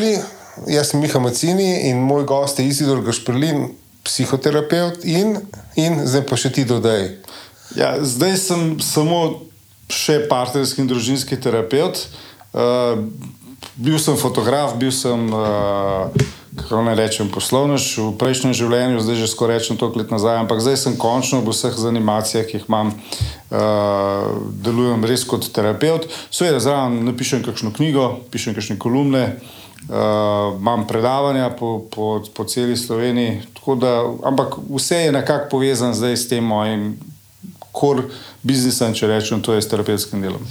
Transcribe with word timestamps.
dobrodošli. 0.00 0.18
Jaz 0.66 0.90
sem 0.90 1.00
Miha 1.00 1.18
Macini 1.20 1.88
in 1.88 1.96
moj 1.96 2.24
gost 2.24 2.58
je 2.58 2.66
Izidor 2.66 3.02
Gašprlin, 3.02 3.68
psihoterapeut 4.04 5.04
in, 5.04 5.38
in 5.76 6.00
zdaj 6.04 6.26
pa 6.28 6.36
še 6.36 6.50
ti 6.52 6.64
dodaj. 6.64 7.16
Ja, 7.76 7.94
zdaj 8.02 8.36
sem 8.36 8.62
samo 8.82 9.46
še 9.90 10.26
partnerski 10.28 10.82
in 10.82 10.90
družinski 10.90 11.38
terapeut. 11.40 12.02
Uh, 12.50 13.06
bil 13.76 13.98
sem 14.02 14.18
fotograf, 14.18 14.74
bil 14.80 14.90
sem, 14.92 15.30
uh, 15.30 16.10
kako 16.58 16.82
naj 16.88 16.98
rečem, 16.98 17.30
poslovnež 17.30 17.86
v 18.00 18.10
prejšnjem 18.20 18.56
življenju, 18.56 19.04
zdaj 19.06 19.20
že 19.22 19.30
skoraj 19.30 19.62
rečem 19.62 19.78
toliko 19.78 20.02
let 20.02 20.10
nazaj, 20.10 20.42
ampak 20.42 20.60
zdaj 20.64 20.76
sem 20.82 20.98
končno 20.98 21.44
v 21.44 21.54
vseh 21.54 21.78
zanimacijah, 21.78 22.44
ki 22.48 22.58
jih 22.58 22.66
imam, 22.68 22.90
uh, 22.90 24.34
delujem 24.66 25.06
res 25.06 25.24
kot 25.24 25.46
terapeut. 25.54 26.10
Seveda, 26.28 26.58
zraven 26.58 27.00
napišem 27.06 27.46
kakšno 27.46 27.72
knjigo, 27.76 28.26
pišem 28.34 28.58
kakšne 28.58 28.80
kolumne. 28.82 29.38
Uh, 29.88 30.60
imam 30.60 30.86
predavanja 30.86 31.50
po, 31.50 31.86
po, 31.90 32.22
po 32.34 32.44
celi 32.44 32.76
Sloveniji, 32.76 33.42
da, 33.80 34.04
ampak 34.24 34.54
vse 34.68 34.96
je 34.96 35.12
nekako 35.12 35.48
povezano 35.50 35.94
zdaj 35.94 36.16
s 36.16 36.28
tem 36.28 36.44
mojim 36.44 36.98
kor 37.72 38.02
biznisom, 38.42 38.94
če 38.96 39.08
rečem, 39.10 39.42
to 39.42 39.54
je 39.54 39.62
s 39.62 39.70
terapevtskim 39.70 40.22
delom. 40.22 40.42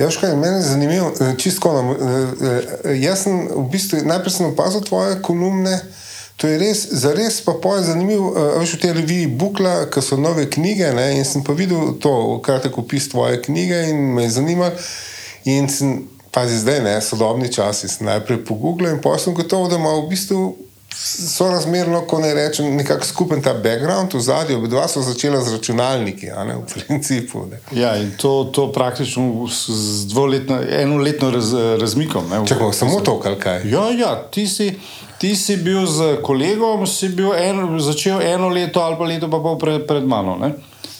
Ja, 0.00 0.08
škaj, 0.10 0.34
meni 0.36 0.60
je 0.60 0.68
zanimivo, 0.70 1.12
eh, 1.20 1.34
čisto 1.38 1.72
na. 1.72 1.82
Eh, 1.92 2.94
jaz 3.02 3.26
sem 3.26 3.48
v 3.48 3.66
bistvu 3.72 4.02
najprej 4.08 4.32
sem 4.32 4.46
opazil 4.46 4.80
tvoje 4.80 5.20
kolumne. 5.22 5.76
To 6.40 6.48
je 6.48 6.58
res, 6.58 6.88
za 6.90 7.12
res 7.14 7.38
pa 7.44 7.54
je 7.76 7.82
zanimivo, 7.92 8.32
veš 8.58 8.74
v 8.74 8.80
tej 8.82 8.92
reviji 8.98 9.26
Bukla, 9.26 9.86
ki 9.86 10.02
so 10.02 10.16
nove 10.16 10.48
knjige. 10.50 10.90
Ne, 10.96 11.18
in 11.20 11.24
sem 11.28 11.44
pa 11.44 11.52
videl 11.52 11.94
to, 12.02 12.40
kratek 12.42 12.78
opis 12.78 13.08
tvoje 13.12 13.38
knjige 13.42 13.90
in 13.92 14.14
me 14.16 14.24
je 14.26 14.30
zanimalo. 14.40 14.72
In 15.44 15.68
sem, 15.68 16.08
pazi 16.32 16.58
zdaj, 16.58 16.80
ne, 16.80 17.00
sodobni 17.00 17.52
časi, 17.52 17.88
sem 17.88 18.06
najprej 18.06 18.44
pogooglil 18.48 18.94
in 18.96 19.00
pa 19.02 19.18
sem 19.18 19.34
gotovo, 19.34 19.68
da 19.68 19.76
ima 19.76 19.92
v 20.00 20.08
bistvu 20.08 20.44
so 20.94 21.50
razmerno, 21.50 22.00
ko 22.00 22.18
ne 22.20 22.34
rečem, 22.34 22.76
nekako 22.76 23.06
skupen 23.06 23.42
ta 23.42 23.54
background 23.54 24.14
v 24.14 24.20
zadju. 24.20 24.58
Obidva 24.58 24.88
so 24.88 25.02
začela 25.02 25.40
z 25.40 25.52
računalniki, 25.52 26.30
a 26.30 26.44
ne 26.44 26.56
v 26.56 26.66
principu. 26.68 27.46
Ne. 27.50 27.60
Ja, 27.80 27.96
in 27.96 28.12
to, 28.16 28.44
to 28.52 28.72
praktično 28.72 29.48
z 29.48 30.06
dvoletno, 30.08 30.60
enoletno 30.68 31.30
raz, 31.30 31.52
razmikom. 31.80 32.46
Čakaj, 32.48 32.72
samo 32.72 33.00
to, 33.00 33.18
kaj? 33.20 33.64
Ja, 33.64 33.88
ja, 33.90 34.16
ti 34.30 34.46
si. 34.46 34.72
Ti 35.22 35.36
si 35.38 35.54
bil 35.56 35.86
z 35.86 36.16
kolegom, 36.22 36.82
si 36.86 37.08
bil 37.14 37.30
en, 37.38 37.78
začel 37.78 38.18
eno 38.26 38.48
leto 38.50 38.80
ali 38.82 38.96
pa 38.98 39.06
leto 39.06 39.28
pa 39.30 39.38
pol 39.38 39.54
pred, 39.54 39.86
pred 39.86 40.02
mano. 40.02 40.34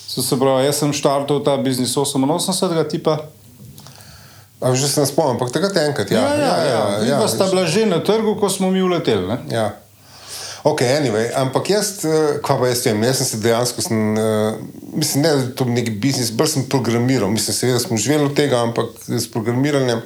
Se 0.07 0.39
pravi, 0.39 0.63
jaz 0.69 0.79
sem 0.79 0.93
štartil 0.95 1.43
ta 1.43 1.57
biznis 1.59 1.97
88, 1.97 2.87
ti 2.87 3.03
pa. 3.03 3.19
A 4.63 4.75
že 4.75 4.89
se 4.89 5.01
ne 5.01 5.07
spomnim, 5.07 5.35
ampak 5.37 5.51
takrat 5.51 5.77
enkrat. 5.77 6.11
Ja, 6.11 6.23
ja, 6.23 6.35
ja. 6.35 6.57
ja, 6.57 6.83
ja, 7.03 7.19
ja 7.21 7.29
sta 7.29 7.51
bila 7.51 7.67
že 7.67 7.87
na 7.87 7.99
trgu, 7.99 8.37
ko 8.39 8.49
smo 8.49 8.71
mi 8.71 8.83
uleteli. 8.83 9.27
Ja. 9.51 9.83
Ok, 10.63 10.81
anyway, 10.87 11.27
ampak 11.35 11.71
jaz, 11.71 12.05
eh, 12.07 12.39
kaj 12.39 12.59
pa 12.59 12.69
jaz 12.71 12.85
vem, 12.87 13.03
jaz 13.03 13.19
sem 13.19 13.27
se 13.27 13.39
dejansko, 13.43 13.83
sem, 13.83 13.99
uh, 14.15 14.55
mislim, 14.95 15.25
ne, 15.25 15.31
da 15.35 15.41
je 15.43 15.55
to 15.59 15.65
nek 15.67 15.91
biznis, 15.99 16.31
bolj 16.31 16.53
sem 16.53 16.69
programiral, 16.71 17.31
mislim, 17.35 17.57
seveda 17.57 17.81
smo 17.83 17.99
živeli 17.99 18.29
od 18.31 18.37
tega, 18.39 18.61
ampak 18.63 18.95
s 19.09 19.27
programiranjem 19.31 20.05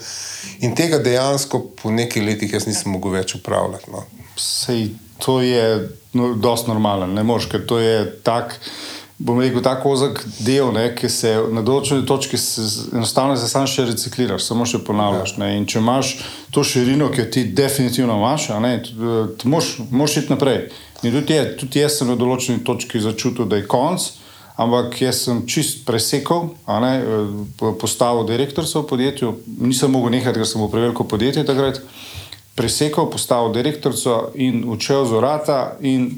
in 0.64 0.72
tega 0.74 0.96
dejansko 0.98 1.60
po 1.76 1.92
nekaj 1.92 2.24
letih 2.24 2.56
jaz 2.56 2.64
nisem 2.66 2.88
mogel 2.96 3.18
več 3.18 3.36
upravljati. 3.36 3.92
No. 3.92 4.06
Sej, 4.40 4.94
to 5.20 5.42
je 5.44 5.90
no, 6.16 6.32
dosti 6.40 6.72
normalno, 6.72 7.10
ne 7.12 7.24
moš, 7.24 7.50
ker 7.52 7.66
to 7.68 7.76
je 7.82 8.06
tak 8.24 8.56
bom 9.18 9.40
rekel, 9.40 9.62
tako 9.64 9.94
ozek 9.96 10.20
del, 10.44 10.72
ne, 10.76 10.90
ki 10.96 11.08
se 11.08 11.32
na 11.52 11.62
določeni 11.64 12.04
točki 12.06 12.36
enostavno 12.92 13.36
se 13.40 13.48
sam 13.48 13.64
še 13.70 13.86
recikliraš, 13.88 14.44
samo 14.44 14.66
še 14.68 14.82
ponavljaš. 14.84 15.36
Ne, 15.40 15.54
in 15.56 15.64
če 15.68 15.80
imaš 15.80 16.12
to 16.52 16.64
širino, 16.66 17.08
ki 17.12 17.22
jo 17.22 17.30
ti 17.32 17.46
definitivno 17.56 18.18
imaš, 18.20 18.50
ti 19.40 19.48
moš 19.48 20.20
iti 20.20 20.32
naprej. 20.34 20.66
In 21.02 21.12
tudi, 21.12 21.36
je, 21.36 21.48
tudi 21.60 21.80
jaz 21.80 22.00
sem 22.00 22.08
na 22.10 22.16
določeni 22.18 22.64
točki 22.64 23.00
začutil, 23.00 23.48
da 23.48 23.60
je 23.60 23.68
konc. 23.68 24.04
Ampak 24.56 24.94
jaz 25.02 25.18
sem 25.26 25.42
čist 25.44 25.82
presekal, 25.84 26.46
ne, 26.80 26.92
postavil 27.76 28.24
direktorca 28.28 28.80
v 28.80 28.88
podjetju, 28.88 29.32
nisem 29.60 29.92
mogel 29.92 30.14
nehati, 30.14 30.40
ker 30.40 30.48
sem 30.48 30.62
bil 30.64 30.70
preveliko 30.72 31.04
podjetje 31.04 31.44
takrat. 31.44 31.82
Presekal, 32.56 33.10
postavil 33.12 33.52
direktorca 33.52 34.30
in 34.40 34.62
učel 34.72 35.04
z 35.04 35.18
orata, 35.18 35.58
in 35.84 36.08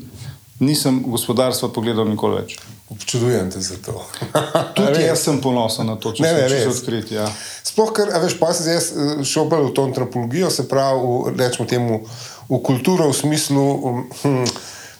nisem 0.62 1.02
gospodarstva 1.10 1.72
pogledal 1.74 2.06
nikoli 2.06 2.44
več. 2.44 2.54
Občudujem 2.90 3.50
te 3.50 3.60
za 3.60 3.76
to. 3.84 4.06
Tudi 4.76 5.02
jaz 5.02 5.20
sem 5.20 5.40
ponosen 5.40 5.86
na 5.86 5.96
to, 6.00 6.14
če 6.16 6.24
ne, 6.24 6.32
ne, 6.32 6.48
sem 6.48 6.72
odkrit. 6.72 7.12
Ja. 7.12 7.26
Sploh, 7.64 7.92
ker 7.92 8.08
veš, 8.22 8.38
pa 8.40 8.54
sem 8.56 8.72
jaz 8.72 8.88
eh, 8.92 9.20
šel 9.28 9.48
bolj 9.50 9.68
v 9.68 9.74
to 9.76 9.84
antropologijo, 9.90 10.48
se 10.50 10.64
pravi, 10.68 11.34
rečemo 11.36 11.68
temu, 11.68 12.00
v 12.48 12.60
kulturo, 12.64 13.10
v 13.10 13.16
smislu 13.16 13.64
um, 13.90 14.00
hm, 14.22 14.48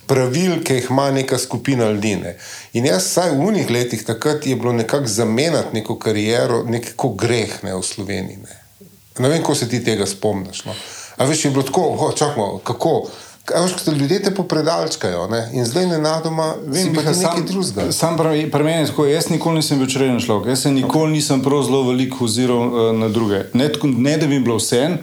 pravil, 0.09 0.59
ki 0.65 0.81
jih 0.81 0.91
ima 0.93 1.09
neka 1.17 1.39
skupina 1.41 1.89
ljudi. 1.91 2.17
Ne. 2.21 2.35
In 2.77 2.89
jaz, 2.89 3.09
vsaj 3.09 3.33
v 3.37 3.49
unih 3.49 3.73
letih, 3.73 4.05
takrat 4.05 4.47
je 4.47 4.57
bilo 4.57 4.73
nekako 4.77 5.09
zamenjati 5.09 5.81
neko 5.81 5.97
kariero, 5.97 6.63
neko 6.69 7.15
greh 7.17 7.57
ne, 7.65 7.73
v 7.73 7.85
Sloveniji. 7.85 8.43
Ne. 8.45 8.61
ne 9.19 9.33
vem, 9.33 9.41
ko 9.43 9.57
se 9.57 9.69
ti 9.69 9.81
tega 9.85 10.07
spomniš. 10.07 10.67
No. 10.69 10.77
A 11.17 11.25
veš, 11.25 11.49
je 11.49 11.51
bilo 11.57 11.65
tako, 11.65 11.89
oh, 11.97 12.13
čakamo, 12.15 12.59
kako. 12.65 13.09
Veš, 13.55 13.73
ko 13.85 13.91
ljudje 13.91 14.23
te 14.23 14.35
popredalčkajo 14.35 15.27
ne? 15.29 15.51
in 15.53 15.65
zdaj 15.67 15.87
ne 15.87 15.99
nadoma, 15.99 16.55
vem, 16.67 16.93
da 16.93 17.01
je 17.01 17.17
nekaj 17.17 17.43
drugega. 17.47 17.93
Sam 17.93 18.17
pravi, 18.17 18.51
pri 18.51 18.65
meni 18.65 18.83
je 18.83 18.87
tako, 18.87 19.07
jaz 19.07 19.31
nikoli 19.31 19.63
nisem 19.63 19.79
bil 19.79 19.89
črn 19.89 20.21
človek, 20.21 20.49
jaz 20.49 20.63
se 20.63 20.73
nikoli 20.73 21.13
nisem 21.13 21.43
prav 21.43 21.63
zelo 21.63 21.83
veliko 21.89 22.25
oziral 22.25 22.67
uh, 22.67 22.93
na 22.97 23.09
druge. 23.09 23.45
Ne, 23.53 23.71
ne 23.83 24.17
da 24.17 24.27
bi 24.27 24.41
bilo 24.41 24.57
vse 24.57 24.83
en. 24.85 24.99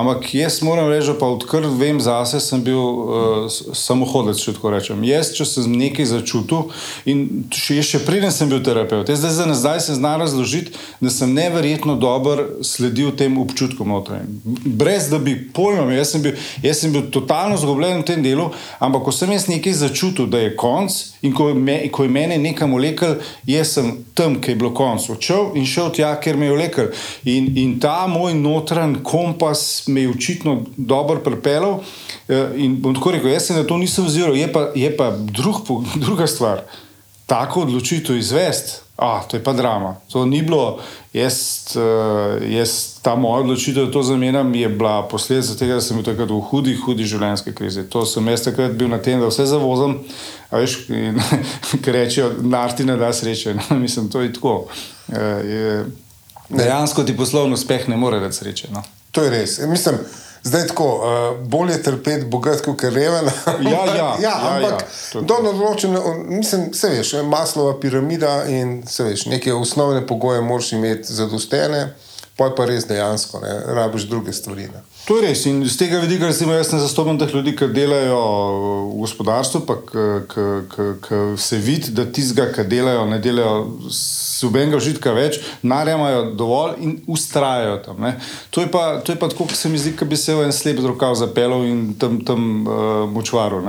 Ampak 0.00 0.34
jaz 0.34 0.62
moram 0.62 0.88
reči, 0.88 1.12
da 1.20 1.26
odkar 1.26 1.66
vem 1.78 2.00
zase, 2.00 2.40
sem 2.40 2.62
bil 2.64 2.78
uh, 2.80 3.48
samohodec, 3.76 4.40
če 4.40 4.54
tako 4.56 4.72
rečem. 4.72 5.02
Jaz, 5.04 5.32
če 5.36 5.44
sem 5.44 5.74
nekaj 5.76 6.08
začutil, 6.14 6.70
in 7.10 7.26
še, 7.52 7.76
še 7.84 8.00
preden 8.06 8.32
sem 8.32 8.48
bil 8.48 8.62
terapeut, 8.64 9.10
jaz 9.10 9.20
zdaj, 9.20 9.34
zdaj, 9.36 9.56
zdaj 9.60 9.82
se 9.84 9.96
znam 9.98 10.22
razložiti, 10.24 10.72
da 11.04 11.12
sem 11.12 11.34
neverjetno 11.36 11.98
dober 12.00 12.42
sledil 12.64 13.12
tem 13.16 13.36
občutkom 13.40 13.92
notranjim. 13.92 14.40
Brez 14.64 15.10
da 15.12 15.20
bi 15.20 15.36
pojmem, 15.52 15.92
jaz 15.98 16.14
sem 16.14 16.24
bil, 16.24 16.38
jaz 16.64 16.80
sem 16.80 16.94
bil 16.94 17.10
totalno 17.12 17.58
zgobljen 17.60 18.00
v 18.00 18.08
tem 18.08 18.24
delu, 18.24 18.48
ampak 18.80 19.04
ko 19.04 19.14
sem 19.14 19.32
jaz 19.36 19.50
nekaj 19.50 19.76
začutil, 19.82 20.30
da 20.30 20.40
je 20.40 20.54
konc 20.56 20.96
in 21.26 21.36
ko, 21.36 21.50
me, 21.54 21.76
ko 21.92 22.06
je 22.06 22.14
mene 22.14 22.38
nekam 22.40 22.72
ulekel, 22.78 23.18
jaz 23.48 23.76
sem 23.76 23.92
tam, 24.16 24.38
kjer 24.40 24.56
je 24.56 24.60
bilo 24.62 24.72
konc, 24.76 25.04
odšel 25.12 25.52
in 25.60 25.68
šel 25.68 25.92
tja, 25.96 26.14
ker 26.22 26.40
me 26.40 26.48
je 26.48 26.56
ulekel. 26.56 26.90
In, 27.28 27.50
in 27.60 27.76
ta 27.82 28.06
moj 28.10 28.34
notranji 28.38 29.02
kompas 29.04 29.89
me 29.90 30.02
je 30.02 30.10
očitno 30.10 30.62
dobro 30.76 31.20
pripeljal. 31.20 31.80
Eh, 32.28 32.52
in 32.56 32.76
bom 32.80 32.94
tako 32.94 33.10
rekel, 33.10 33.30
jaz 33.30 33.42
se 33.42 33.54
na 33.54 33.64
to 33.64 33.76
nisem 33.76 34.06
vzel, 34.06 34.36
je 34.36 34.52
pa, 34.52 34.68
je 34.74 34.96
pa 34.96 35.10
drug, 35.10 35.56
druga 36.04 36.26
stvar. 36.26 36.62
Tako 37.26 37.60
odločitev 37.60 38.16
izvesti, 38.16 38.80
ah, 38.96 39.22
to 39.28 39.36
je 39.36 39.44
pa 39.44 39.52
drama. 39.52 39.96
To 40.12 40.24
ni 40.26 40.42
bilo, 40.42 40.78
jaz, 41.12 41.36
eh, 41.76 42.52
jaz 42.52 42.98
ta 43.02 43.14
moja 43.14 43.40
odločitev, 43.40 43.86
da 43.86 43.92
to 43.92 44.02
zamenjam, 44.02 44.54
je 44.54 44.68
bila 44.68 45.08
posledica 45.08 45.54
tega, 45.56 45.74
da 45.74 45.80
sem 45.80 45.96
bil 45.96 46.04
takrat 46.04 46.30
v 46.30 46.40
hudi, 46.50 46.76
hudi 46.76 47.06
življenjski 47.06 47.54
krizi. 47.54 47.86
To 47.90 48.04
sem 48.06 48.28
jaz 48.28 48.44
takrat 48.44 48.74
bil 48.78 48.88
na 48.88 48.98
tem, 48.98 49.20
da 49.20 49.30
vse 49.30 49.46
zavozam, 49.46 49.98
a 50.50 50.58
veš, 50.58 50.76
ki 51.82 51.92
rečejo, 51.92 52.32
narti 52.42 52.84
ne 52.84 52.96
da 52.96 53.12
sreče. 53.12 53.56
Mislim, 53.84 54.10
to 54.10 54.20
je 54.20 54.32
tako. 54.32 54.66
Eh, 55.12 55.84
dejansko 56.50 57.04
ti 57.04 57.16
poslovno 57.16 57.54
uspeh 57.54 57.88
ne 57.88 57.96
more 57.96 58.18
več 58.18 58.42
sreče. 58.42 58.74
No. 58.74 58.82
To 59.10 59.24
je 59.24 59.30
res. 59.30 59.58
Mislim, 59.58 59.98
zdaj 60.42 60.66
tako, 60.66 60.88
uh, 60.96 61.48
bolje 61.48 61.82
trpeti 61.82 62.26
bogat, 62.26 62.60
kot 62.64 62.82
je 62.82 62.90
reven. 62.90 63.30
ja, 63.46 63.70
ja, 63.70 63.96
ja, 63.96 64.16
ja, 64.22 64.34
ampak 64.52 64.84
ja, 65.14 65.20
do 65.20 65.40
določene, 65.44 66.00
mislim, 66.28 66.70
se 66.74 66.92
veš, 66.94 67.14
maslova 67.26 67.74
piramida 67.80 68.44
in 68.48 68.80
se 68.88 69.04
veš, 69.04 69.26
neke 69.32 69.54
osnovne 69.54 70.06
pogoje 70.06 70.40
moraš 70.40 70.72
imeti 70.72 71.12
zadostene, 71.12 71.88
pa 72.40 72.48
pa 72.56 72.64
res 72.70 72.86
dejansko, 72.88 73.42
ne, 73.44 73.52
rabiš 73.76 74.08
druge 74.08 74.32
stvari. 74.32 74.70
Ne. 74.72 74.80
To 75.04 75.18
je 75.18 75.26
res. 75.26 75.44
In 75.50 75.60
z 75.68 75.76
tega 75.76 76.00
vidika, 76.00 76.28
recimo, 76.30 76.54
jaz 76.56 76.72
ne 76.72 76.80
zastopam 76.80 77.18
teh 77.20 77.34
ljudi, 77.34 77.52
ki 77.58 77.68
delajo 77.74 78.20
v 78.94 79.00
gospodarstvu, 79.02 79.60
pa 79.68 79.76
ki 79.84 81.20
se 81.36 81.60
vidi, 81.60 81.92
da 81.96 82.06
tistega, 82.08 82.48
ki 82.54 82.64
delajo, 82.70 83.04
ne 83.10 83.20
delajo 83.20 83.90
subenega 83.92 84.80
užitka 84.80 85.12
več, 85.16 85.40
narejamajo 85.60 86.24
dovolj 86.40 86.80
in 86.80 86.96
ustrajajo 87.10 87.76
tam. 87.84 88.00
Ne. 88.06 88.16
To 88.56 88.64
je 88.64 88.72
pa, 88.72 88.86
to 89.04 89.12
je 89.12 89.20
pa 89.20 89.28
tako, 89.28 89.50
kot 89.50 89.60
se 89.60 89.68
mi 89.68 89.80
zdi, 89.80 89.92
da 90.00 90.08
bi 90.08 90.16
se 90.16 90.36
v 90.36 90.48
en 90.48 90.56
slep 90.56 90.80
rokav 90.86 91.18
zapeljal 91.20 91.68
in 91.68 91.86
tam, 92.00 92.22
tam 92.24 92.50
uh, 92.64 93.04
močvaril. 93.12 93.68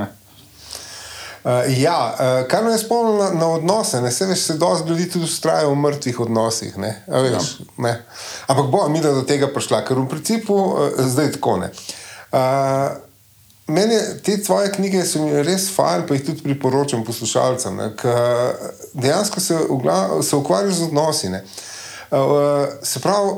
Uh, 1.42 1.50
ja, 1.78 2.14
uh, 2.14 2.48
kar 2.48 2.64
me 2.64 2.70
je 2.70 2.78
spomnilo 2.78 3.24
na, 3.24 3.30
na 3.40 3.46
odnose, 3.56 4.00
ne 4.00 4.10
se 4.10 4.26
veš, 4.26 4.40
se 4.40 4.54
dosti 4.54 4.88
ljudi 4.88 5.08
tudi 5.10 5.24
ustraja 5.24 5.66
v 5.68 5.74
mrtvih 5.74 6.20
odnosih. 6.20 6.76
Ne? 6.78 6.92
Veš, 7.06 7.32
ja. 7.60 7.66
ne? 7.76 7.94
Ampak 8.46 8.66
bo 8.70 8.88
mi 8.88 9.00
da 9.00 9.10
do 9.12 9.24
tega 9.26 9.48
prišla, 9.50 9.82
ker 9.84 9.98
v 9.98 10.08
principu 10.08 10.54
uh, 10.54 10.92
zdaj 10.98 11.32
tako 11.38 11.56
ne. 11.64 11.72
Uh, 12.32 12.92
Mene, 13.66 13.98
te 14.24 14.34
tvoje 14.42 14.72
knjige 14.72 15.04
so 15.06 15.22
mi 15.22 15.42
res 15.46 15.68
fajn, 15.70 16.02
pa 16.08 16.16
jih 16.16 16.24
tudi 16.26 16.42
priporočam 16.42 17.04
poslušalcem, 17.06 17.78
ker 17.96 18.56
dejansko 18.92 19.40
se, 19.40 19.58
se 20.22 20.36
ukvarjajo 20.36 20.72
z 20.72 20.88
odnosi. 20.88 21.30
Uh, 22.10 22.66
se 22.82 23.00
pravi, 23.00 23.30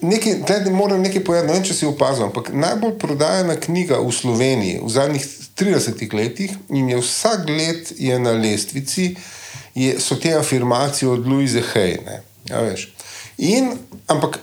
nekaj, 0.00 0.42
tledi 0.46 0.70
moram 0.70 1.00
nekaj 1.02 1.24
povedati, 1.24 1.48
ne 1.48 1.56
vem, 1.56 1.64
če 1.64 1.74
si 1.74 1.88
opazil, 1.88 2.28
ampak 2.28 2.52
najbolj 2.52 2.98
prodajana 3.00 3.56
knjiga 3.60 3.98
v 4.04 4.12
Sloveniji 4.12 4.82
v 4.84 4.92
zadnjih 4.92 5.26
30 5.58 6.14
letih 6.14 6.50
in 6.68 6.88
je 6.88 6.96
vsak 7.00 7.48
let 7.48 7.92
je 7.98 8.18
na 8.18 8.32
lestvici, 8.32 9.14
je, 9.74 10.00
so 10.00 10.16
te 10.16 10.34
afirmacije 10.34 11.08
od 11.08 11.26
Louise 11.26 11.62
Hay. 11.74 11.98
Ne, 12.06 12.22
ja, 12.50 12.60
veš. 12.60 12.92
in, 13.38 13.72
ampak 14.06 14.38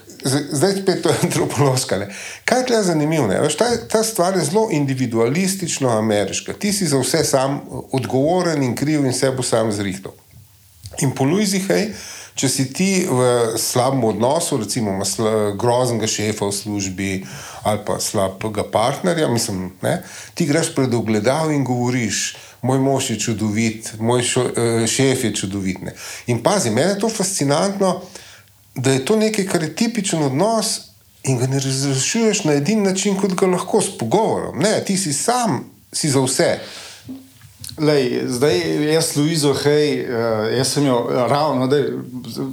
zdaj 0.51 0.81
spet 0.81 1.01
to 1.03 1.09
je 1.09 1.15
antropološka. 1.23 1.97
Ne. 1.97 2.07
Kaj 2.45 2.59
je 2.59 2.65
tukaj 2.65 2.83
zanimivo? 2.83 3.27
ne? 3.27 3.41
Veš, 3.41 3.57
Ta, 3.57 3.87
ta 3.87 4.03
stvar 4.03 4.37
je 4.37 4.45
zelo 4.45 4.67
individualistično 4.71 5.89
ameriška. 5.89 6.53
Ti 6.53 6.73
si 6.73 6.87
za 6.87 6.99
vse 6.99 7.23
sam 7.23 7.61
odgovoren 7.91 8.63
in 8.63 8.75
kriv 8.75 9.05
in 9.05 9.11
vse 9.11 9.31
bo 9.31 9.43
sam 9.43 9.71
zrihtal. 9.71 10.11
In 11.01 11.11
po 11.15 11.23
Luizi 11.23 11.59
Hej, 11.59 11.93
če 12.35 12.49
si 12.49 12.65
ti 12.73 13.07
v 13.09 13.57
slabem 13.57 14.03
odnosu, 14.03 14.57
recimo 14.57 14.99
sla- 15.05 15.51
groznega 15.57 16.07
šefa 16.07 16.47
v 16.47 16.55
službi 16.55 17.11
ali 17.63 17.79
pa 17.85 17.99
slabega 17.99 18.63
partnerja, 18.71 19.27
mislim, 19.27 19.71
ne, 19.81 20.01
ti 20.33 20.45
greš 20.45 20.73
pred 20.75 20.93
ogledal 20.93 21.51
in 21.51 21.63
govoriš. 21.63 22.35
Moj 22.61 22.77
mož 22.77 23.09
je 23.09 23.15
čudovit, 23.19 23.87
moj 23.99 24.21
šo, 24.21 24.41
eh, 24.45 24.87
šef 24.87 25.23
je 25.23 25.31
čudovit. 25.35 25.81
Ne. 25.81 25.95
In 26.27 26.43
pazi, 26.43 26.69
meni 26.69 26.91
je 26.93 26.99
to 26.99 27.09
fascinantno, 27.09 28.01
da 28.75 28.91
je 28.91 29.05
to 29.05 29.15
nekaj, 29.15 29.45
kar 29.45 29.63
je 29.63 29.75
tipičen 29.75 30.23
odnos 30.23 30.93
in 31.23 31.37
ga 31.37 31.47
ne 31.47 31.59
razrešuješ 31.59 32.43
na 32.43 32.53
edini 32.53 32.81
način, 32.81 33.17
kot 33.17 33.33
ga 33.33 33.47
lahko 33.47 33.81
s 33.81 33.97
pogovorom. 33.97 34.59
Ne, 34.59 34.83
ti 34.85 34.97
si 34.97 35.13
sam, 35.13 35.65
si 35.93 36.09
za 36.09 36.21
vse. 36.21 36.59
Lej, 37.79 38.27
zdaj, 38.27 38.83
jaz, 38.93 39.15
Luizo, 39.15 39.53
hej, 39.63 40.03
uh, 40.03 40.57
jaz 40.57 40.73
sem 40.73 40.85
jo 40.85 41.07
ravno, 41.09 41.67
da 41.67 41.77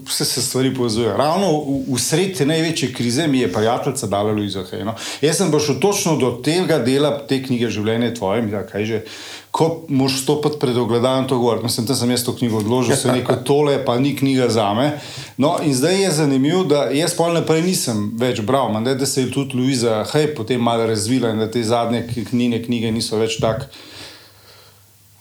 vse 0.07 0.25
se 0.25 0.43
stvari 0.43 0.75
povezujejo. 0.75 1.17
Ravno 1.17 1.53
v, 1.53 1.81
v 1.95 1.99
sredi 1.99 2.35
te 2.39 2.47
največje 2.47 2.93
krize 2.95 3.27
mi 3.27 3.41
je 3.41 3.53
prijateljica 3.53 4.07
dala 4.07 4.33
Luizo, 4.33 4.63
hej. 4.71 4.85
No. 4.85 4.95
Jaz 5.21 5.41
sem 5.41 5.51
pa 5.51 5.59
šel 5.59 5.81
točno 5.81 6.17
do 6.17 6.31
tega 6.45 6.79
dela 6.79 7.11
te 7.27 7.41
knjige 7.43 7.71
Življenje 7.71 8.15
tvoje, 8.15 8.47
ja, 8.53 8.63
kaj 8.67 8.85
že. 8.85 9.03
Ko 9.51 9.83
moš 9.89 10.21
stopiti 10.23 10.59
pred 10.61 10.77
ogledalom, 10.77 11.25
to 11.27 11.39
govorim, 11.41 11.65
mislim, 11.65 11.87
da 11.89 11.95
sem 11.97 12.11
jaz 12.11 12.23
to 12.25 12.35
knjigo 12.37 12.61
odložil, 12.61 12.97
se 12.97 13.13
neko 13.13 13.41
tole, 13.49 13.79
pa 13.85 13.97
ni 13.99 14.13
knjiga 14.17 14.49
za 14.53 14.69
me. 14.77 14.91
No, 15.37 15.57
in 15.65 15.75
zdaj 15.75 16.03
je 16.03 16.11
zanimivo, 16.21 16.63
da 16.69 16.85
jaz 16.95 17.17
pol 17.17 17.33
naprej 17.35 17.65
nisem 17.65 18.11
več 18.21 18.45
bral, 18.45 18.69
manj, 18.71 18.93
da 19.01 19.09
se 19.09 19.25
je 19.25 19.33
tudi 19.33 19.57
Luiza, 19.57 20.05
hej, 20.13 20.35
potem 20.37 20.61
malo 20.63 20.87
razvila 20.87 21.33
in 21.33 21.41
da 21.41 21.51
te 21.51 21.65
zadnje 21.65 22.05
knjige, 22.13 22.63
knjige 22.69 22.93
niso 22.93 23.19
več 23.19 23.41
tako. 23.41 23.73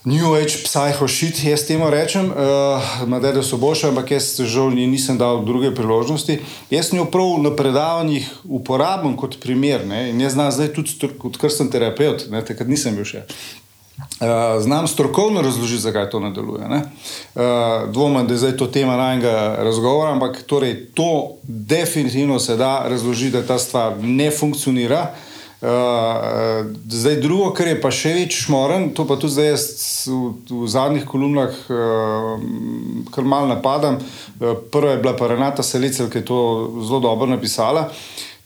New 0.08 0.36
Age 0.36 0.64
psycho 0.64 1.08
shit, 1.08 1.44
jaz 1.44 1.66
temu 1.68 1.90
rečem, 1.90 2.32
uh, 2.32 3.20
da 3.22 3.44
so 3.44 3.58
boljše, 3.58 3.88
ampak 3.88 4.12
jaz 4.12 4.40
žal 4.40 4.72
ni- 4.72 4.88
nisem 4.88 5.18
dal 5.18 5.44
druge 5.46 5.76
priložnosti. 5.76 6.40
Jaz 6.70 6.94
njo 6.94 7.06
prav 7.06 7.36
na 7.44 7.52
predavanjih 7.56 8.30
uporabljam 8.44 9.18
kot 9.18 9.40
primer 9.40 9.84
ne, 9.88 10.10
in 10.10 10.22
jaz 10.22 10.34
znam 10.34 10.52
zdaj 10.52 10.74
tudi, 10.74 10.96
odkar 11.24 11.52
sem 11.52 11.72
terapeut, 11.72 12.30
ne, 12.32 12.40
takrat 12.46 12.72
nisem 12.72 12.96
bil 12.96 13.04
še. 13.04 13.26
Uh, 13.98 14.62
znam 14.64 14.88
strokovno 14.88 15.42
razložiti, 15.42 15.82
zakaj 15.82 16.10
to 16.10 16.20
ne 16.24 16.32
deluje. 16.32 16.70
Ne? 16.70 16.82
Uh, 17.36 17.92
dvomim, 17.92 18.28
da 18.28 18.34
je 18.34 18.46
zdaj 18.46 18.58
to 18.58 18.68
tema 18.68 18.96
najnega 18.96 19.58
razgovora, 19.60 20.16
ampak 20.16 20.44
torej, 20.48 20.86
to 20.96 21.36
definitivno 21.44 22.40
se 22.40 22.56
da 22.56 22.86
razložiti, 22.88 23.36
da 23.36 23.44
ta 23.44 23.60
stvar 23.60 23.98
ne 24.00 24.32
funkcionira. 24.32 25.10
Uh, 25.12 25.27
uh, 25.62 26.66
zdaj, 26.90 27.20
drugo, 27.22 27.52
kar 27.58 27.68
je 27.68 27.80
pa 27.82 27.92
še 27.94 28.14
več 28.18 28.44
šmoren, 28.46 28.92
to 28.98 29.08
pa 29.10 29.18
tudi 29.20 29.38
zdaj 29.38 29.50
jaz 29.52 29.66
v, 30.10 30.22
v 30.52 30.70
zadnjih 30.72 31.06
kolumnah 31.10 31.58
uh, 31.70 32.48
kar 33.14 33.28
mal 33.28 33.50
napadam. 33.50 34.00
Uh, 34.38 34.56
prva 34.72 34.96
je 34.96 35.04
bila 35.04 35.16
pa 35.18 35.32
Renata 35.34 35.66
Selicel, 35.66 36.12
ki 36.12 36.22
je 36.22 36.30
to 36.30 36.40
zelo 36.86 37.04
dobro 37.10 37.30
napisala. 37.30 37.90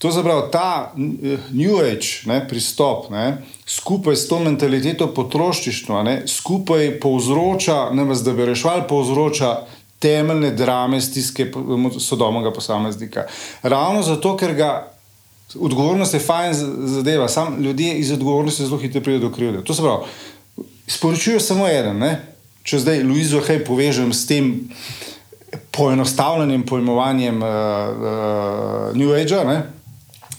To 0.02 0.08
je 0.08 0.12
zapravo 0.12 0.48
ta 0.50 0.92
New 0.96 1.76
Age 1.78 2.26
ne, 2.26 2.40
pristop, 2.48 3.06
ne, 3.14 3.36
skupaj 3.66 4.16
s 4.16 4.26
to 4.26 4.40
mentaliteto 4.42 5.06
potrošništva, 5.14 6.02
ne, 6.02 6.14
skupaj 6.26 6.96
povzroča, 7.00 7.92
ne 7.94 8.04
vas 8.08 8.24
da 8.26 8.34
bi 8.34 8.48
rešval, 8.50 8.88
povzroča 8.90 9.60
temeljne 10.02 10.50
drame, 10.50 11.00
stiske 11.00 11.52
sodobnega 11.98 12.50
posameznika. 12.50 13.28
Ravno 13.62 14.02
zato, 14.02 14.34
ker 14.36 14.54
ga 14.58 14.91
odgovornost 15.60 16.14
je 16.14 16.20
fajn 16.20 16.54
zadeva, 16.88 17.28
sam 17.28 17.62
ljudje 17.62 17.94
iz 17.94 18.12
odgovornosti 18.12 18.64
zelo 18.64 18.78
hitro 18.78 19.00
pridejo 19.00 19.28
do 19.28 19.34
krivde. 19.34 19.64
To 19.64 19.74
se 19.74 19.82
pravi, 19.82 20.04
sporočujo 20.86 21.40
samo 21.40 21.68
eden. 21.68 21.98
Ne? 21.98 22.16
Če 22.62 22.78
zdaj 22.78 23.02
Luizo 23.02 23.40
Hej 23.40 23.64
povežem 23.64 24.12
s 24.12 24.26
tem 24.26 24.70
poenostavljenim 25.70 26.66
pojmovanjem 26.66 27.42
uh, 27.42 27.48
uh, 27.48 28.96
New 28.96 29.14
Age. 29.14 29.44
Ne? 29.44 29.62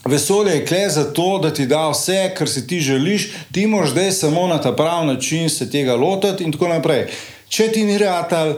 Vesolje 0.04 0.54
je 0.54 0.66
kle 0.66 0.88
zato, 0.90 1.38
da 1.42 1.52
ti 1.54 1.66
da 1.66 1.88
vse, 1.88 2.34
kar 2.36 2.48
si 2.48 2.66
ti 2.66 2.80
želiš, 2.80 3.28
ti 3.52 3.66
moraš 3.66 3.90
zdaj 3.90 4.12
samo 4.12 4.46
na 4.46 4.60
ta 4.60 4.72
pravi 4.76 5.06
način 5.06 5.50
se 5.50 5.70
tega 5.70 5.94
lotiti 5.94 6.44
in 6.44 6.52
tako 6.52 6.68
naprej. 6.68 7.06
Če 7.48 7.68
ti 7.72 7.84
ni 7.84 7.98
reatal, 7.98 8.54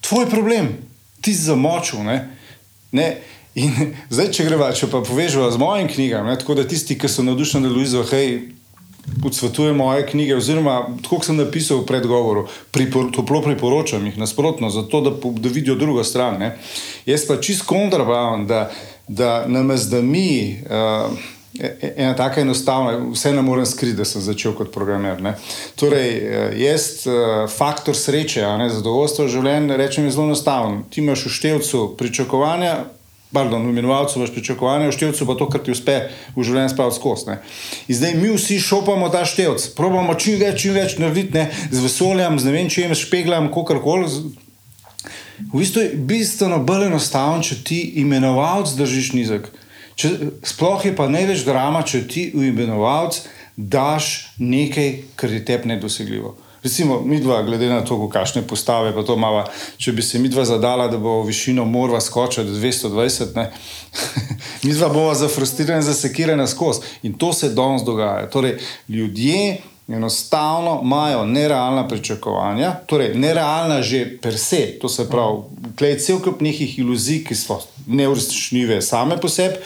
tvoj 0.00 0.30
problem, 0.30 0.68
ti 1.20 1.34
si 1.34 1.42
zamočil. 1.42 2.04
Ne? 2.04 2.36
Ne? 2.92 3.08
In 3.58 3.72
zdaj, 4.14 4.30
če 4.36 4.46
greva, 4.46 4.70
če 4.76 4.86
pa 4.92 5.02
povežemo 5.02 5.48
z 5.50 5.58
mojim 5.58 5.88
knjigami, 5.90 6.30
ne? 6.30 6.38
tako 6.38 6.54
da 6.54 6.66
tisti, 6.68 6.98
ki 6.98 7.10
so 7.10 7.24
navdušeni 7.26 7.66
nad 7.66 7.74
Luizo, 7.74 8.04
hej, 8.12 8.52
odsvetuje 9.24 9.72
moje 9.72 10.06
knjige, 10.06 10.36
oziroma 10.36 10.76
tako 11.02 11.18
kot 11.18 11.26
sem 11.26 11.36
napisal 11.36 11.82
v 11.82 11.88
predgovoru, 11.88 12.46
pripor, 12.70 13.10
toplo 13.14 13.42
priporočam 13.42 14.06
jih 14.06 14.18
nasprotno, 14.18 14.70
zato 14.70 15.00
da, 15.00 15.10
da 15.40 15.48
vidijo 15.48 15.74
drugo 15.74 16.04
stran. 16.04 16.38
Ne? 16.38 16.54
Jaz 17.06 17.26
pa 17.26 17.40
čist 17.42 17.66
kontra 17.66 18.04
pravim, 18.04 18.46
da, 18.46 18.70
da 19.08 19.44
namesto 19.48 19.96
da 19.96 20.02
mi. 20.02 20.62
Uh, 20.64 21.18
Ena 21.96 22.14
taka 22.16 22.40
enostavna, 22.40 22.92
vse 23.10 23.32
ne 23.34 23.42
morem 23.42 23.66
skriti, 23.66 23.96
da 23.98 24.04
sem 24.06 24.22
začel 24.22 24.52
kot 24.54 24.70
programer. 24.72 25.18
Ne. 25.20 25.32
Torej, 25.76 26.10
eh, 26.14 26.52
jaz 26.62 26.84
eh, 27.10 27.48
faktor 27.50 27.96
sreče, 27.98 28.44
ne 28.56 28.68
zadovoljstvo 28.70 29.26
v 29.26 29.32
življenju, 29.34 29.76
rečem 29.76 30.06
je 30.06 30.12
zelo 30.14 30.28
enostaven. 30.30 30.84
Ti 30.94 31.02
imaš 31.02 31.26
v 31.26 31.32
števcu 31.34 31.82
pričakovanja, 31.98 32.76
pardon, 33.32 33.62
v 33.62 33.70
imenovalcu 33.70 34.18
imaš 34.18 34.32
pričakovanja, 34.34 34.88
v 34.88 34.92
števcu 34.92 35.26
pa 35.26 35.34
to, 35.34 35.46
kar 35.48 35.62
ti 35.62 35.70
uspe 35.70 35.96
v 36.36 36.42
življenju 36.42 36.68
spraviti 36.68 36.96
skozi. 36.96 37.36
In 37.88 37.94
zdaj 37.94 38.14
mi 38.14 38.30
vsi 38.34 38.58
šopamo 38.60 39.08
ta 39.08 39.24
števc, 39.24 39.68
probamo 39.76 40.14
čim 40.14 40.38
več, 40.38 40.62
čim 40.62 40.74
več 40.74 40.98
narediti, 40.98 41.34
ne, 41.34 41.46
z 41.70 41.78
vesoljem, 41.80 42.38
z 42.38 42.44
ne 42.44 42.52
vem 42.52 42.68
čem, 42.68 42.90
s 42.90 43.06
špeglom, 43.06 43.48
kakorkoli. 43.48 44.08
z- 44.08 44.30
V 45.52 45.58
bistvu 45.58 45.80
je 45.80 45.94
bistveno 45.96 46.58
bolj 46.60 46.86
enostavno, 46.86 47.40
če 47.42 47.64
ti 47.64 47.78
imenovalec 48.02 48.74
držiš 48.76 49.12
nizek. 49.16 49.48
Če, 49.96 50.10
sploh 50.44 50.84
je 50.84 50.92
pa 50.96 51.08
največ 51.08 51.44
drama, 51.44 51.80
če 51.82 52.04
ti 52.08 52.30
v 52.34 52.50
imenovalec 52.52 53.22
daš 53.56 54.34
nekaj, 54.38 55.16
kar 55.16 55.32
je 55.32 55.44
tebi 55.44 55.68
nedosegljivo. 55.68 56.36
Recimo, 56.62 57.00
mi 57.00 57.20
dva, 57.20 57.42
glede 57.42 57.68
na 57.68 57.80
to, 57.84 57.96
kakšne 58.08 58.42
postave, 58.42 58.92
pa 58.94 59.02
to 59.02 59.16
mava, 59.16 59.46
če 59.80 59.94
bi 59.96 60.02
se 60.04 60.18
mi 60.18 60.28
dva 60.28 60.44
zadala, 60.44 60.90
da 60.92 60.98
bo 61.00 61.22
višino 61.24 61.64
morva 61.64 62.00
skočila 62.00 62.44
do 62.46 62.52
220, 62.52 63.32
ne, 63.36 63.48
mi 64.64 64.74
dva 64.76 64.88
bova 64.92 65.14
zafrustrirana, 65.14 65.82
zasekirana 65.82 66.46
skozi. 66.46 66.84
In 67.02 67.16
to 67.18 67.32
se 67.32 67.54
danes 67.56 67.82
dogaja. 67.82 68.28
Torej, 68.30 68.58
ljudje 68.88 69.58
enostavno 69.88 70.80
imajo 70.84 71.24
nerealna 71.26 71.88
pričakovanja, 71.88 72.74
torej 72.86 73.14
nerealna 73.14 73.82
že 73.82 74.18
per 74.22 74.38
se, 74.38 74.78
to 74.80 74.88
se 74.88 75.08
pravi, 75.10 75.38
klej 75.78 75.98
cel 75.98 76.20
kup 76.20 76.40
nekih 76.40 76.78
iluzij, 76.78 77.24
ki 77.24 77.34
so 77.34 77.58
neuresničljive 77.86 78.82
same 78.82 79.16
po 79.20 79.28
sebi. 79.28 79.58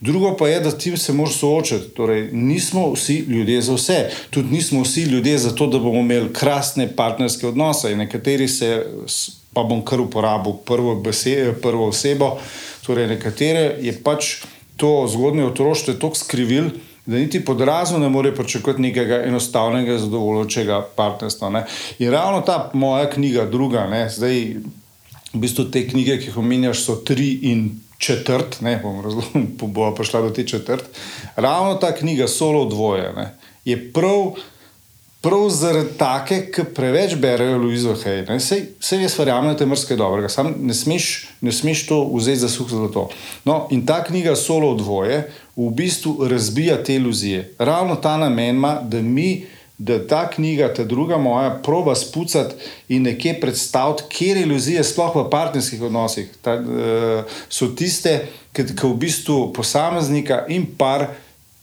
Drugo 0.00 0.36
pa 0.36 0.48
je, 0.48 0.60
da 0.60 0.70
ti 0.70 0.96
se 0.96 1.12
moraš 1.12 1.38
soočiti. 1.38 1.88
Torej, 1.96 2.28
nismo 2.32 2.92
vsi 2.92 3.18
ljudje 3.28 3.62
za 3.62 3.74
vse. 3.74 4.10
Tudi 4.30 4.54
nismo 4.54 4.82
vsi 4.82 5.02
ljudje 5.02 5.38
za 5.38 5.54
to, 5.54 5.66
da 5.66 5.78
bomo 5.78 6.00
imeli 6.00 6.32
krasne 6.32 6.88
partnerske 6.96 7.48
odnose. 7.48 7.92
In 7.92 7.98
nekateri 7.98 8.48
se, 8.48 8.86
pa 9.52 9.62
bom 9.62 9.84
kar 9.84 10.00
uporabil 10.00 10.52
prvo, 10.66 10.94
besed, 10.94 11.60
prvo 11.62 11.88
osebo, 11.88 12.38
torej 12.86 13.06
nekatere 13.06 13.76
je 13.80 13.92
pač 14.02 14.36
to 14.76 15.04
zgodnje 15.12 15.44
otroštvo 15.44 15.94
tako 15.94 16.16
skrivil, 16.16 16.70
da 17.06 17.16
niti 17.16 17.44
pod 17.44 17.60
razum 17.60 18.00
ne 18.00 18.08
more 18.08 18.34
pričakovati 18.34 18.82
nekega 18.82 19.22
enostavnega, 19.26 19.98
zadovoljujočega 19.98 20.80
partnerstva. 20.96 21.50
Ne. 21.50 21.64
In 21.98 22.10
ravno 22.10 22.40
ta 22.40 22.70
moja 22.74 23.10
knjiga, 23.10 23.44
druga, 23.50 23.86
ne, 23.86 24.08
zdaj 24.08 24.56
v 25.32 25.38
bistvu 25.38 25.64
te 25.70 25.84
knjige, 25.88 26.18
ki 26.18 26.30
jih 26.30 26.38
omenjaš, 26.38 26.84
so 26.84 26.96
tri 27.04 27.32
in 27.52 27.68
četrt, 28.00 28.60
ne 28.60 28.78
bom 28.82 29.02
razložil, 29.04 29.44
bo 29.74 29.90
prišla 29.94 30.22
do 30.24 30.30
te 30.30 30.46
četrt. 30.46 30.84
Ravno 31.36 31.74
ta 31.74 31.92
knjiga, 31.94 32.28
solo 32.28 32.64
dvoje, 32.64 33.12
ne, 33.16 33.34
je 33.64 33.92
prav. 33.92 34.32
Prav 35.20 35.50
zaradi 35.52 35.98
take, 36.00 36.36
ki 36.48 36.62
preveč 36.74 37.12
berejo 37.20 37.58
Luizo 37.60 37.92
Hej, 37.92 38.22
vse 38.80 38.96
jaz 39.02 39.18
verjamem, 39.18 39.52
da 39.52 39.66
je 39.66 39.68
mrske 39.68 39.96
dobrega, 39.96 40.30
sam 40.32 40.54
ne 40.64 40.72
smeš, 40.74 41.08
ne 41.44 41.52
smeš 41.52 41.82
to 41.86 41.98
vzeti 42.14 42.40
za 42.40 42.48
suh 42.48 42.70
za 42.70 42.88
to. 42.88 43.02
No, 43.44 43.66
in 43.70 43.84
ta 43.86 43.98
knjiga 44.04 44.32
Solo 44.36 44.72
dvoje 44.74 45.26
v 45.56 45.68
bistvu 45.76 46.24
razbija 46.28 46.78
te 46.84 46.94
iluzije. 46.94 47.52
Ravno 47.58 47.96
ta 48.00 48.16
namen 48.16 48.56
ima, 48.56 48.78
da 48.82 49.02
mi 49.02 49.44
da 49.80 49.96
ta 50.06 50.28
knjiga, 50.30 50.74
ta 50.74 50.84
druga 50.84 51.16
moja, 51.18 51.54
proba 51.64 51.94
spucati 51.94 52.54
in 52.88 53.02
nekje 53.02 53.40
predstaviti, 53.40 54.02
kje 54.12 54.42
iluzije, 54.42 54.84
sploh 54.84 55.16
v 55.16 55.24
partnerskih 55.32 55.82
odnosih, 55.88 56.28
ta, 56.44 56.58
uh, 56.60 57.38
so 57.48 57.70
tiste, 57.72 58.18
ki 58.52 58.66
v 58.82 58.92
bistvu 59.00 59.38
posameznika 59.56 60.44
in 60.52 60.66
par 60.76 61.06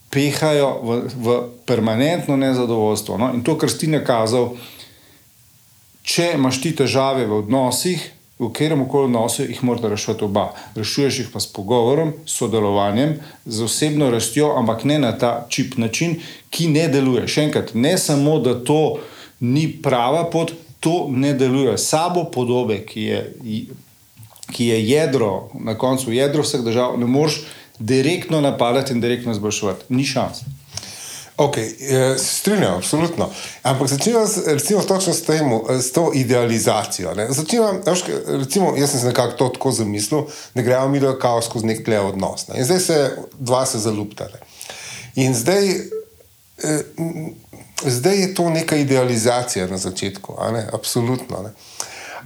pehajo 0.09 0.71
v, 0.81 0.97
v 1.13 1.37
permanentno 1.69 2.37
nezadovoljstvo. 2.37 3.17
No? 3.21 3.29
In 3.37 3.43
to, 3.45 3.53
kar 3.59 3.69
si 3.69 3.91
nakazal, 3.91 4.55
če 6.01 6.31
imaš 6.39 6.61
ti 6.63 6.73
težave 6.73 7.27
v 7.29 7.43
odnosih, 7.43 8.01
v 8.39 8.51
katerem 8.53 8.85
koli 8.89 9.05
odnosu 9.05 9.43
jih 9.43 9.63
morate 9.63 9.89
rešiti 9.89 10.23
oba. 10.23 10.51
Rešuješ 10.75 11.19
jih 11.19 11.29
pa 11.33 11.39
s 11.39 11.47
pogovorom, 11.53 12.13
sodelovanjem, 12.25 13.17
z 13.45 13.63
osebno 13.63 14.09
rastjo, 14.13 14.53
ampak 14.57 14.83
ne 14.83 14.99
na 14.99 15.11
ta 15.17 15.45
čip 15.49 15.77
način, 15.77 16.19
ki 16.49 16.67
ne 16.69 16.87
deluje. 16.87 17.27
Še 17.27 17.47
enkrat, 17.49 17.73
ne 17.73 17.97
samo, 17.97 18.37
da 18.39 18.53
to 18.63 18.99
ni 19.39 19.67
prava 19.81 20.27
pot, 20.29 20.53
to 20.79 21.07
ne 21.09 21.33
deluje. 21.33 21.77
Sabo 21.77 22.27
podobe, 22.33 22.83
ki 22.85 23.01
je, 23.01 23.21
ki 24.53 24.69
je 24.69 24.81
jedro, 24.89 25.49
na 25.53 25.73
koncu 25.77 26.13
jedro 26.13 26.45
vseh 26.45 26.61
držav, 26.61 26.99
ne 26.99 27.09
moreš 27.09 27.41
direktno 27.79 28.41
napadati 28.41 28.93
in 28.93 29.01
direktno 29.01 29.33
izboljševati. 29.33 29.89
Ni 29.89 30.05
šans. 30.05 30.45
Okay, 31.37 31.75
eh, 31.79 32.17
strinjam, 32.17 32.73
absolutno. 32.73 33.29
Ampak 33.63 33.87
začnimo 33.87 34.19
recimo, 34.45 34.81
točno 34.81 35.13
s, 35.13 35.21
tem, 35.21 35.51
eh, 35.53 35.81
s 35.81 35.91
to 35.91 36.11
idealizacijo. 36.13 37.13
Začnimo, 37.29 37.81
recimo, 38.27 38.73
jaz 38.77 38.91
sem 38.91 38.99
se 38.99 39.05
nekako 39.05 39.33
to 39.33 39.49
tako 39.49 39.71
zamislil, 39.71 40.23
da 40.53 40.61
gremo 40.61 40.87
mi 40.87 40.99
do 40.99 41.13
kaos 41.19 41.45
skozi 41.45 41.65
nek 41.65 41.85
tle 41.85 41.99
odnos. 41.99 42.47
Ne? 42.47 42.57
In 42.57 42.65
zdaj 42.65 42.79
se 42.79 43.17
dva 43.39 43.65
se 43.65 43.79
zaluptale. 43.79 44.39
In 45.15 45.35
zdaj, 45.35 45.69
eh, 46.63 46.81
zdaj 47.85 48.17
je 48.17 48.33
to 48.35 48.49
neka 48.49 48.75
idealizacija 48.75 49.67
na 49.67 49.77
začetku, 49.77 50.33
ne? 50.53 50.69
absolutno. 50.73 51.43
Ne? 51.43 51.53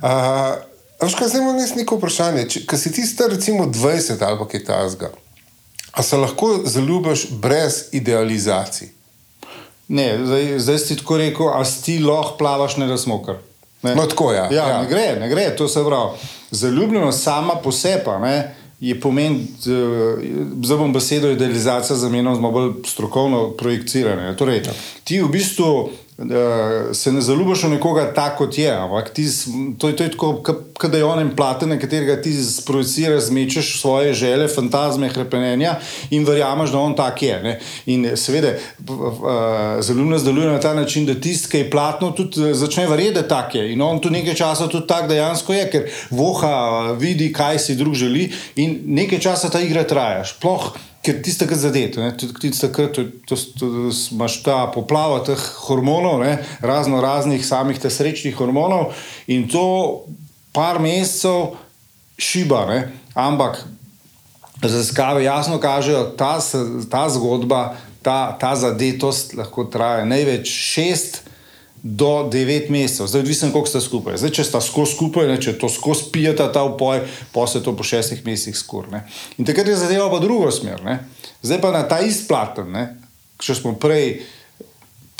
Uh, 0.01 1.17
zdaj 1.27 1.41
imamo 1.41 1.59
neko 1.75 1.95
vprašanje. 1.95 2.47
Če 2.49 2.77
si 2.77 2.91
ti 2.91 3.03
star, 3.05 3.29
recimo 3.29 3.65
20 3.65 4.23
ali 4.23 4.47
kaj 4.51 4.63
takega, 4.63 5.11
a 5.91 6.03
se 6.03 6.17
lahko 6.17 6.61
zaljubiš 6.65 7.27
brez 7.31 7.83
idealizacij? 7.91 9.00
Ne, 9.91 10.25
zdaj, 10.25 10.59
zdaj 10.63 10.77
si 10.79 10.95
tako 10.97 11.17
rekel, 11.19 11.49
a 11.51 11.65
si 11.67 11.99
lahko 11.99 12.37
plavaš, 12.39 12.77
ne 12.79 12.87
da 12.87 12.97
smo 12.97 13.19
kar. 13.23 13.41
No, 13.81 14.05
tako 14.07 14.31
je. 14.31 14.37
Ja. 14.37 14.47
Ja, 14.51 14.67
ja. 14.69 14.81
Ne 14.81 14.87
gre, 14.87 15.15
ne 15.19 15.27
gre, 15.29 15.49
to 15.57 15.67
se 15.67 15.83
pravi. 15.83 16.17
Zaljubljenost 16.51 17.23
sama 17.23 17.55
po 17.63 17.71
sebi 17.71 18.11
je 18.79 18.99
pomen, 19.01 19.47
zdaj 20.63 20.77
bom 20.77 20.93
besedo 20.93 21.29
idealizacija 21.29 21.97
zamenjal 21.97 22.35
z 22.35 22.39
malo 22.39 22.53
bolj 22.53 22.71
strokovno 22.87 23.49
projekciranje. 23.51 24.35
Torej, 24.37 24.63
ja. 24.65 24.73
ti 25.03 25.21
v 25.21 25.27
bistvu 25.29 25.89
se 26.93 27.11
ne 27.11 27.21
zaljubiš 27.21 27.63
v 27.63 27.69
nekoga 27.69 28.13
tako, 28.13 28.45
kot 28.45 28.57
je. 28.57 28.71
Ampak 28.71 29.09
ti, 29.13 29.25
to, 29.77 29.91
to 29.91 30.03
je 30.03 30.11
tako, 30.11 30.43
kot 30.43 30.91
da 30.91 30.97
je 30.97 31.05
onem 31.05 31.31
platen, 31.35 31.69
na 31.69 31.79
katerega 31.79 32.21
ti 32.21 32.33
sprojeciraš, 32.43 33.23
zmečeš 33.23 33.81
svoje 33.81 34.13
želje, 34.13 34.47
fantazme, 34.47 35.09
krepenja 35.13 35.75
in 36.09 36.25
verjameš, 36.25 36.71
da 36.71 36.79
on 36.79 36.95
tak 36.95 37.23
je. 37.23 37.39
Ne? 37.43 37.59
In 37.85 38.07
seveda, 38.15 38.53
uh, 38.79 38.97
zaljubljenost 39.79 40.25
deluje 40.25 40.51
na 40.51 40.59
ta 40.59 40.73
način, 40.73 41.05
da 41.05 41.15
tisti, 41.15 41.49
ki 41.51 41.57
je 41.57 41.69
platno, 41.71 42.11
tudi 42.11 42.49
eh, 42.49 42.53
začne 42.53 42.87
verjeti, 42.87 43.13
da 43.13 43.19
je 43.19 43.27
tak 43.27 43.55
je. 43.55 43.71
In 43.73 43.81
on 43.81 43.99
tu 44.01 44.09
nekaj 44.09 44.35
časa 44.35 44.67
tudi 44.67 44.87
tak 44.87 45.09
dejansko 45.09 45.53
je, 45.53 45.65
ker 45.71 45.89
voha 46.09 46.95
vidi, 46.99 47.31
kaj 47.33 47.59
si 47.59 47.75
drug 47.75 47.93
želi 47.95 48.31
in 48.55 48.79
nekaj 48.85 49.19
časa 49.19 49.49
ta 49.49 49.61
igra 49.61 49.83
traja. 49.83 50.25
Sploh, 50.25 50.71
ker 51.01 51.21
ti 51.23 51.33
ga 51.45 51.55
zadeti, 51.55 51.99
tudi 52.17 52.51
ti 52.51 52.51
imaš 54.11 54.37
ta 54.43 54.71
poplava 54.73 55.21
teh 55.25 55.45
hormonov, 55.65 56.21
ne? 56.21 56.37
razno 56.61 57.01
raznih 57.01 57.45
samih 57.45 57.79
te 57.79 57.89
srečnih 57.89 58.35
hormonov 58.37 58.93
in 59.27 59.47
to 59.49 60.05
par 60.53 60.79
mesecev 60.79 61.55
šiba, 62.21 62.65
ne? 62.69 62.91
ampak 63.13 63.63
raziskave 64.61 65.23
jasno 65.23 65.57
kažejo, 65.59 66.03
ta, 66.17 66.37
ta 66.91 67.09
zgodba, 67.09 67.75
ta, 68.01 68.37
ta 68.39 68.55
zadetost 68.55 69.33
lahko 69.33 69.65
traja 69.73 70.05
največ 70.05 70.49
šest 70.49 71.23
do 71.83 72.29
9 72.29 72.69
mesecev, 72.69 73.07
zdaj 73.07 73.21
odvisno, 73.21 73.51
koliko 73.51 73.69
ste 73.69 73.81
skupaj. 73.81 74.17
Zdaj, 74.17 74.31
če 74.37 74.43
ste 74.43 74.61
skozi 74.61 74.93
skupaj, 74.93 75.27
ne, 75.27 75.37
če 75.41 75.55
to 75.57 75.69
skozi 75.69 76.11
pijete 76.13 76.45
ta 76.53 76.63
upoj, 76.63 77.01
pa 77.33 77.47
se 77.47 77.63
to 77.63 77.73
po 77.77 77.83
6 77.83 78.21
mesecih 78.25 78.57
skur. 78.57 78.91
Ne. 78.91 79.01
In 79.37 79.47
takrat 79.49 79.67
je 79.67 79.79
zadeva 79.81 80.09
pa 80.11 80.19
drugo 80.21 80.51
smer. 80.53 80.83
Ne. 80.85 80.99
Zdaj 81.41 81.61
pa 81.61 81.71
na 81.73 81.81
ta 81.89 81.97
izplaten, 82.05 82.77
če 83.41 83.57
smo 83.57 83.73
prej 83.81 84.19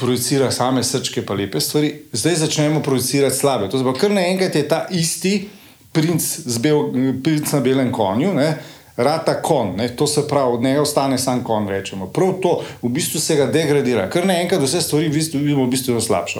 projicirali 0.02 0.54
same 0.54 0.84
srčke, 0.84 1.26
pa 1.26 1.34
lepe 1.38 1.60
stvari, 1.62 1.92
zdaj 2.14 2.36
začnemo 2.46 2.82
projicirati 2.82 3.38
slabe. 3.38 3.70
To 3.70 3.78
znači, 3.78 4.00
kar 4.00 4.14
naenkrat 4.14 4.56
je 4.56 4.68
ta 4.68 4.86
isti 4.92 5.50
princ, 5.92 6.26
bel, 6.62 6.94
princ 7.24 7.52
na 7.52 7.60
belem 7.60 7.92
konju. 7.92 8.34
Ne, 8.34 8.54
rata 8.98 9.42
kon, 9.42 9.76
ne? 9.76 9.88
to 9.96 10.08
se 10.08 10.28
pravi, 10.28 10.54
od 10.54 10.62
njega 10.62 10.82
ostane 10.82 11.18
sam 11.18 11.44
kon. 11.44 11.68
Rečemo. 11.68 12.08
Prav 12.08 12.34
to 12.42 12.62
v 12.82 12.90
bistvu 12.90 13.20
se 13.20 13.36
ga 13.36 13.46
degradira, 13.46 14.10
ker 14.10 14.26
naenkrat 14.28 14.62
vse 14.62 14.82
stvari 14.82 15.10
vidimo 15.10 15.68
bistveno 15.68 16.02
slabše. 16.02 16.40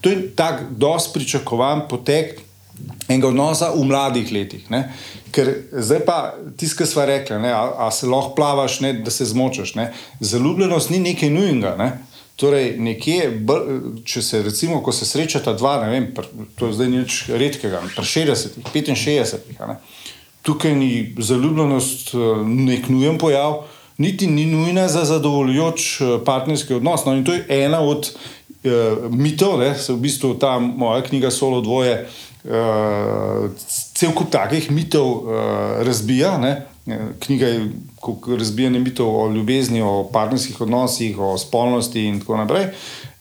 To 0.00 0.10
je 0.10 0.30
tak 0.36 0.62
dosti 0.70 1.18
pričakovan 1.18 1.88
potek 1.88 2.40
enega 3.08 3.28
odnosa 3.28 3.70
v 3.74 3.84
mladih 3.84 4.32
letih. 4.32 4.70
Ne? 4.70 4.88
Ker 5.34 5.50
zdaj 5.72 6.02
pa 6.06 6.16
tisto, 6.56 6.78
kar 6.78 6.88
smo 6.88 7.06
rekli, 7.06 7.36
a, 7.50 7.62
a 7.86 7.90
se 7.90 8.06
lahko 8.06 8.34
plavaš, 8.34 8.80
ne, 8.80 8.92
da 9.04 9.10
se 9.10 9.26
zmočeš. 9.30 9.74
Ne? 9.74 9.92
Zaljubljenost 10.20 10.90
ni 10.90 11.00
nekaj 11.02 11.30
nujnega. 11.30 11.74
Ne? 11.78 11.90
Torej, 12.36 12.72
nekje, 12.82 13.28
če 14.04 14.22
se 14.22 14.42
recimo, 14.42 14.80
ko 14.82 14.92
se 14.92 15.06
srečata 15.06 15.52
dva, 15.54 15.76
ne 15.84 15.90
vem, 15.92 16.08
to 16.58 16.66
je 16.66 16.74
zdaj 16.74 16.88
nič 16.90 17.18
redkega, 17.30 17.82
pri 17.94 18.08
60, 18.10 18.56
65 18.74 19.44
tukaj 20.44 20.74
ni 20.74 21.14
zaljubljenost, 21.18 22.14
eh, 22.14 22.44
nek 22.44 22.88
nujen 22.88 23.18
pojav, 23.18 23.62
niti 23.98 24.26
ni 24.26 24.46
nujna 24.46 24.88
za 24.88 25.04
zadovoljujoč 25.04 26.00
eh, 26.00 26.18
partnerski 26.24 26.74
odnos. 26.74 27.04
No, 27.04 27.14
in 27.16 27.24
to 27.24 27.32
je 27.32 27.46
ena 27.64 27.80
od 27.80 28.10
uh, 28.64 29.10
mitov, 29.10 29.58
da 29.60 29.74
se 29.74 29.92
v 29.92 29.96
bistvu 29.96 30.34
ta 30.34 30.58
moja 30.58 31.02
knjiga 31.02 31.30
Solo 31.30 31.60
dvoje. 31.60 32.08
Uh, 32.44 33.50
cel 33.94 34.12
kup 34.12 34.30
takih 34.30 34.70
mitov 34.70 35.06
uh, 35.08 35.30
razbija. 35.80 36.38
Ne? 36.38 36.66
Knjiga 37.20 37.46
je 37.46 37.70
razbijanje 38.38 38.78
mitov 38.78 39.08
o 39.22 39.30
ljubezni, 39.32 39.82
o 39.82 40.08
partnerskih 40.12 40.60
odnosih, 40.60 41.18
o 41.18 41.38
spolnosti 41.38 42.04
in 42.04 42.20
tako 42.20 42.36
naprej. 42.36 42.66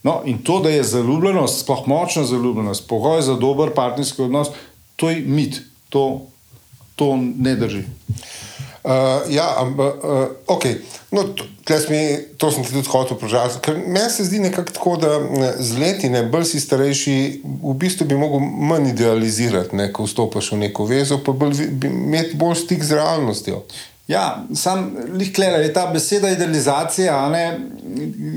No, 0.03 0.21
in 0.25 0.41
to, 0.43 0.59
da 0.59 0.69
je 0.69 0.83
zaljubljenost, 0.83 1.63
sploh 1.63 1.87
močna 1.87 2.23
zaljubljenost, 2.23 2.87
pogoj 2.87 3.21
za 3.21 3.35
dober 3.35 3.71
partnerski 3.75 4.21
odnos, 4.21 4.51
to 4.95 5.09
je 5.09 5.21
mit. 5.21 5.61
To 5.89 6.32
to 6.95 7.17
ne 7.17 7.55
drži. 7.55 7.83
Uh, 8.83 8.91
ja, 9.31 9.55
ampak, 9.57 10.03
uh, 10.03 10.27
ok. 10.47 10.65
No, 11.11 11.23
to, 11.23 11.43
mi, 11.89 12.17
to 12.37 12.51
sem 12.51 12.63
ti 12.63 12.73
tudi 12.73 12.89
hotel 12.91 13.17
vprašati. 13.17 13.71
Meni 13.71 14.09
se 14.11 14.23
zdi 14.23 14.39
nekako 14.39 14.71
tako, 14.71 14.97
da 14.97 15.19
z 15.59 15.77
leti, 15.77 16.09
ne 16.09 16.23
bolj 16.23 16.43
si 16.49 16.59
starejši, 16.59 17.13
v 17.63 17.75
bistvu 17.79 18.07
bi 18.09 18.17
lahko 18.17 18.41
manj 18.41 18.89
idealizirati, 18.89 19.75
ne, 19.75 19.87
ko 19.93 20.03
vstopiš 20.03 20.51
v 20.51 20.59
neko 20.65 20.87
vezo, 20.89 21.21
pa 21.23 21.31
bolj, 21.31 21.63
bi 21.71 21.87
imeti 21.87 22.35
bolj 22.35 22.57
stik 22.65 22.83
z 22.83 22.99
realnostjo. 22.99 23.61
Ja, 24.07 24.43
sam 24.55 24.89
lihkler, 25.15 25.61
je 25.63 25.71
ta 25.73 25.85
beseda 25.93 26.33
idealizacija, 26.33 27.15
ne, 27.29 27.45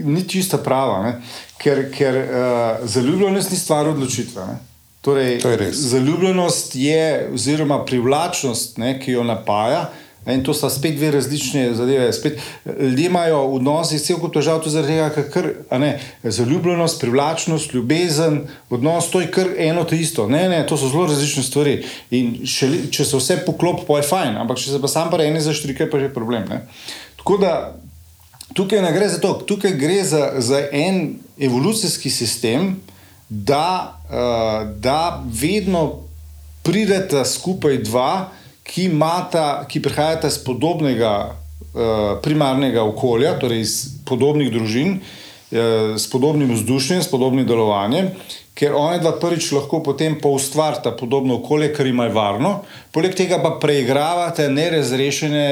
ni 0.04 0.22
čista 0.28 0.62
prava, 0.62 1.02
ne, 1.02 1.16
ker, 1.58 1.88
ker 1.90 2.22
uh, 2.22 2.86
zaljubljenost 2.86 3.50
ni 3.50 3.58
stvar 3.58 3.88
odločitve. 3.96 4.46
Ne. 4.46 4.60
Torej, 5.06 5.70
zaljubljenost 5.72 6.75
je, 6.75 7.28
oziroma 7.34 7.84
privlačnost, 7.84 8.78
ne, 8.82 8.96
ki 8.98 9.12
jo 9.12 9.22
napaja. 9.25 9.84
In 10.26 10.40
to 10.42 10.50
sta 10.54 10.66
spet 10.70 10.96
dve 10.96 11.12
različne 11.14 11.75
zadeve. 11.75 12.12
Spet, 12.12 12.40
ljudje 12.80 13.06
imajo 13.06 13.44
v 13.46 13.60
odnosih 13.60 14.00
cel 14.02 14.18
kup 14.18 14.34
težav, 14.34 14.58
tudi 14.64 14.75
zaradi 14.75 14.96
tega, 14.96 15.26
ker 15.30 15.46
ne, 15.78 15.92
zaljubljenost, 16.22 16.98
privlačnost, 17.00 17.75
ljubezen, 17.75 18.40
odnos, 18.70 19.06
to 19.12 19.22
je 19.22 19.30
kar 19.30 19.52
eno 19.58 19.84
to 19.86 19.94
isto. 19.94 20.26
Ne, 20.26 20.48
ne, 20.50 20.64
to 20.66 20.75
so 20.76 20.90
zelo 20.90 21.06
različne 21.06 21.46
stvari. 21.46 21.76
In 22.10 22.40
še, 22.42 22.72
če 22.90 23.06
se 23.06 23.22
vse 23.22 23.38
poklopi, 23.46 23.86
pa 23.86 24.00
je 24.00 24.08
fajn, 24.10 24.40
ampak 24.42 24.58
če 24.58 24.72
se 24.72 24.82
pa 24.82 24.90
sam 24.90 25.14
pa 25.14 25.22
ene 25.22 25.40
zaštrike, 25.40 25.86
pa 25.92 26.02
je 26.02 26.10
problem. 26.10 26.50
Ne. 26.50 26.64
Tako 27.22 27.38
da 27.46 27.54
tukaj 28.58 28.82
ne 28.82 28.90
gre 28.98 29.06
za 29.14 29.22
to, 29.22 29.36
tukaj 29.46 29.78
gre 29.78 30.02
za, 30.02 30.32
za 30.42 30.64
en 30.75 31.20
evolucijski 31.38 32.10
sistem 32.10 32.75
da, 33.28 33.99
uh, 34.09 34.68
da 34.80 35.23
vedno 35.26 36.02
prideta 36.62 37.25
skupaj 37.25 37.78
dva, 37.78 38.28
ki, 38.66 38.88
imata, 38.90 39.64
ki 39.68 39.83
prihajata 39.83 40.28
iz 40.28 40.38
podobnega 40.45 41.12
uh, 41.30 42.18
primarnega 42.23 42.83
okolja, 42.83 43.37
torej 43.38 43.61
iz 43.62 43.75
podobnih 44.06 44.50
družin, 44.52 44.99
uh, 44.99 45.95
s 45.99 46.11
podobnim 46.11 46.54
vzdušjem, 46.54 47.02
s 47.02 47.11
podobnim 47.11 47.47
delovanjem. 47.47 48.11
Ker 48.56 48.73
oni 48.73 49.02
dva 49.02 49.12
prvič 49.21 49.50
lahko 49.52 49.83
potem 49.85 50.16
poustvarjata 50.21 50.95
podobno 50.97 51.37
okolje, 51.42 51.75
kar 51.76 51.87
ima 51.87 52.06
varno, 52.09 52.62
poleg 52.90 53.14
tega 53.14 53.37
pa 53.42 53.59
preigravate 53.61 54.49
nerazrešene 54.49 55.47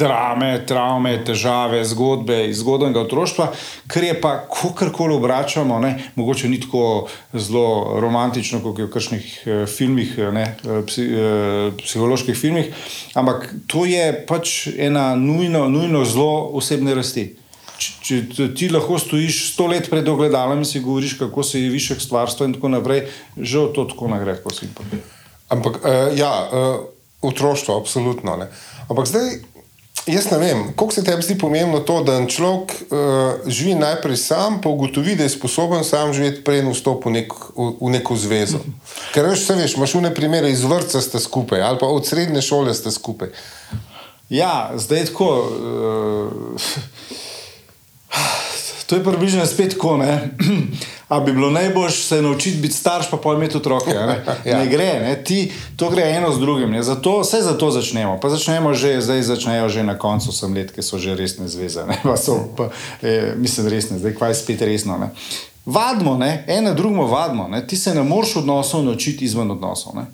drame, 0.00 0.50
travme, 0.66 1.12
težave, 1.24 1.82
zgodbe 1.84 2.38
iz 2.48 2.60
zgodnega 2.62 3.02
otroštva, 3.04 3.50
kar 3.90 4.04
je 4.04 4.14
pa, 4.20 4.32
kakorkoli 4.48 5.14
obračamo, 5.14 5.78
ne, 5.82 5.92
mogoče 6.16 6.48
ni 6.48 6.60
tako 6.60 7.08
zelo 7.32 8.00
romantično, 8.00 8.62
kot 8.64 8.80
je 8.80 8.88
v 8.88 8.92
kakšnih 8.94 9.26
eh, 9.44 9.66
filmih, 9.68 10.16
ne, 10.32 10.46
eh, 10.56 10.80
psi, 10.86 11.04
eh, 11.04 11.72
psiholoških 11.82 12.38
filmih, 12.38 12.72
ampak 13.14 13.50
to 13.70 13.84
je 13.88 14.12
pač 14.28 14.66
ena 14.76 15.12
nujno, 15.16 15.68
nujno 15.68 16.04
zelo 16.08 16.48
osebne 16.60 16.96
rasti. 16.96 17.28
Če, 17.80 18.18
če 18.28 18.46
ti 18.56 18.68
lahko 18.68 18.98
stojiš 19.00 19.38
sto 19.54 19.64
let 19.70 19.86
pred 19.88 20.08
ogledalom 20.08 20.60
in 20.60 20.68
si 20.68 20.82
govoriš, 20.84 21.14
kako 21.20 21.44
se 21.46 21.62
je 21.62 21.70
višek 21.72 22.02
stvarstva, 22.04 22.48
in 22.48 22.56
tako 22.58 22.68
naprej, 22.74 23.06
žal 23.36 23.70
to 23.72 23.86
tako 23.88 24.10
nagre, 24.12 24.36
kot 24.44 24.58
si 24.58 24.66
jim 24.66 24.74
povedal. 24.76 25.00
Ampak, 25.50 25.80
uh, 25.80 26.10
ja, 26.14 26.28
uh, 26.44 26.82
otroštvo, 27.24 27.78
absolutno. 27.80 28.36
Ne. 28.36 28.50
Ampak 28.88 29.08
zdaj, 29.08 29.40
jaz 30.12 30.30
ne 30.30 30.38
vem, 30.38 30.62
koliko 30.76 30.94
se 30.94 31.04
tebi 31.04 31.22
zdi 31.22 31.38
pomembno 31.38 31.80
to, 31.80 32.02
da 32.04 32.18
človek 32.26 32.72
uh, 32.72 33.48
živi 33.50 33.74
najprej 33.74 34.16
sam, 34.16 34.60
pa 34.60 34.68
ugotovi, 34.68 35.16
da 35.16 35.22
je 35.22 35.34
sposoben 35.36 35.84
sam 35.84 36.12
živeti, 36.12 36.44
prej 36.44 36.62
vstopi 36.70 37.08
v, 37.08 37.12
nek, 37.12 37.32
v, 37.56 37.70
v 37.80 37.92
neko 37.96 38.16
zvezo. 38.16 38.60
Ker 39.14 39.28
veš, 39.30 39.46
veš, 39.54 39.76
imaš 39.78 39.94
v 39.94 40.04
ne 40.08 40.14
primere 40.14 40.50
iz 40.50 40.64
vrca 40.64 41.00
ste 41.00 41.20
skupaj 41.20 41.62
ali 41.62 41.78
pa 41.80 41.86
od 41.86 42.06
srednje 42.06 42.42
šole 42.42 42.74
ste 42.74 42.90
skupaj. 42.90 43.32
Ja, 44.30 44.70
zdaj 44.76 45.10
tako. 45.10 45.30
Uh, 45.50 46.60
To 48.90 48.96
je 48.96 49.04
približno 49.04 49.46
spet 49.46 49.70
tako. 49.70 50.02
A 51.08 51.20
bi 51.20 51.32
bilo 51.32 51.50
najbolj 51.50 51.90
se 51.90 52.22
naučiti 52.22 52.56
biti 52.58 52.74
starš, 52.74 53.10
pa 53.10 53.16
pa 53.16 53.32
imeti 53.34 53.56
otroke. 53.56 53.90
Ne, 53.90 54.24
ja. 54.50 54.58
ne 54.58 54.66
gre, 54.66 55.00
ne? 55.00 55.24
Ti, 55.24 55.52
to 55.76 55.90
gre 55.90 56.02
eno 56.02 56.32
z 56.32 56.40
drugim. 56.40 56.82
Zato, 56.82 57.20
vse 57.20 57.42
za 57.42 57.58
to 57.58 57.70
začnemo. 57.70 58.18
Pa 58.20 58.28
začnemo 58.28 58.74
že, 58.74 59.00
zdaj 59.00 59.22
začnejo 59.22 59.68
že 59.68 59.82
na 59.82 59.98
koncu, 59.98 60.32
sem 60.32 60.54
let, 60.54 60.72
ki 60.74 60.82
so 60.82 60.98
že 60.98 61.14
resne 61.14 61.48
zveze. 61.48 61.86
Pa 62.02 62.16
so, 62.16 62.50
pa, 62.56 62.70
eh, 63.02 63.34
mislim, 63.36 63.68
resne, 63.68 63.98
zdaj 63.98 64.14
je 64.28 64.34
spet 64.34 64.62
resno. 64.62 64.98
Ne? 64.98 65.10
Vadimo, 65.66 66.16
ne? 66.18 66.44
ena 66.46 66.74
drugmo 66.74 67.06
vadimo. 67.06 67.48
Ne? 67.48 67.66
Ti 67.66 67.76
se 67.76 67.94
ne 67.94 68.02
moreš 68.02 68.36
odnosov 68.36 68.84
naučiti 68.84 69.24
izven 69.24 69.50
odnosov. 69.50 69.94
Ne? 69.94 70.06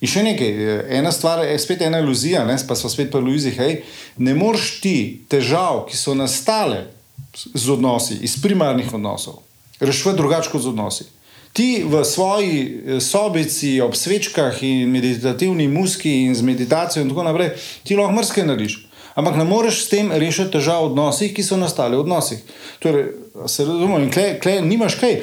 In 0.00 0.08
še 0.08 0.22
nekaj, 0.24 0.48
eh, 0.48 0.86
ena 0.88 1.12
stvar 1.12 1.44
je 1.44 1.58
spet 1.58 1.84
ena 1.84 2.00
iluzija, 2.00 2.44
ne? 2.44 2.56
pa 2.68 2.76
smo 2.76 2.88
spet 2.88 3.12
pa 3.12 3.20
iluziji, 3.20 3.56
hej, 3.60 3.82
ne 4.16 4.34
moreš 4.34 4.80
ti 4.80 5.24
težav, 5.28 5.84
ki 5.88 5.96
so 5.96 6.16
nastale 6.16 7.01
z 7.34 7.70
odnosi, 7.70 8.18
iz 8.22 8.36
primarnih 8.42 8.94
odnosov, 8.94 9.42
rešuje 9.80 10.16
drugače 10.16 10.50
kot 10.50 10.62
z 10.62 10.68
odnosi. 10.68 11.04
Ti 11.52 11.84
v 11.84 12.04
svoji 12.04 12.56
eh, 12.60 13.00
sobici, 13.00 13.80
ob 13.80 13.96
svečkah 13.96 14.62
in 14.62 14.90
meditativni 14.90 15.68
muski 15.68 16.22
in 16.24 16.34
z 16.34 16.42
meditacijo 16.42 17.02
in 17.02 17.08
tako 17.08 17.22
naprej, 17.22 17.52
ti 17.84 17.96
lahko 17.96 18.12
mrske 18.12 18.44
narediš. 18.44 18.78
Ampak 19.14 19.36
ne 19.36 19.44
moreš 19.44 19.84
s 19.84 19.88
tem 19.92 20.12
rešiti 20.12 20.54
težav 20.56 20.86
v 20.86 20.92
odnosih, 20.92 21.34
ki 21.36 21.44
so 21.44 21.58
nastale 21.60 21.96
v 21.96 22.00
odnosih. 22.00 22.40
Torej, 22.80 23.10
se 23.46 23.64
razumemo, 23.64 24.00
in 24.00 24.08
klej, 24.12 24.38
klej, 24.40 24.62
nimaš 24.64 24.96
kaj. 24.96 25.18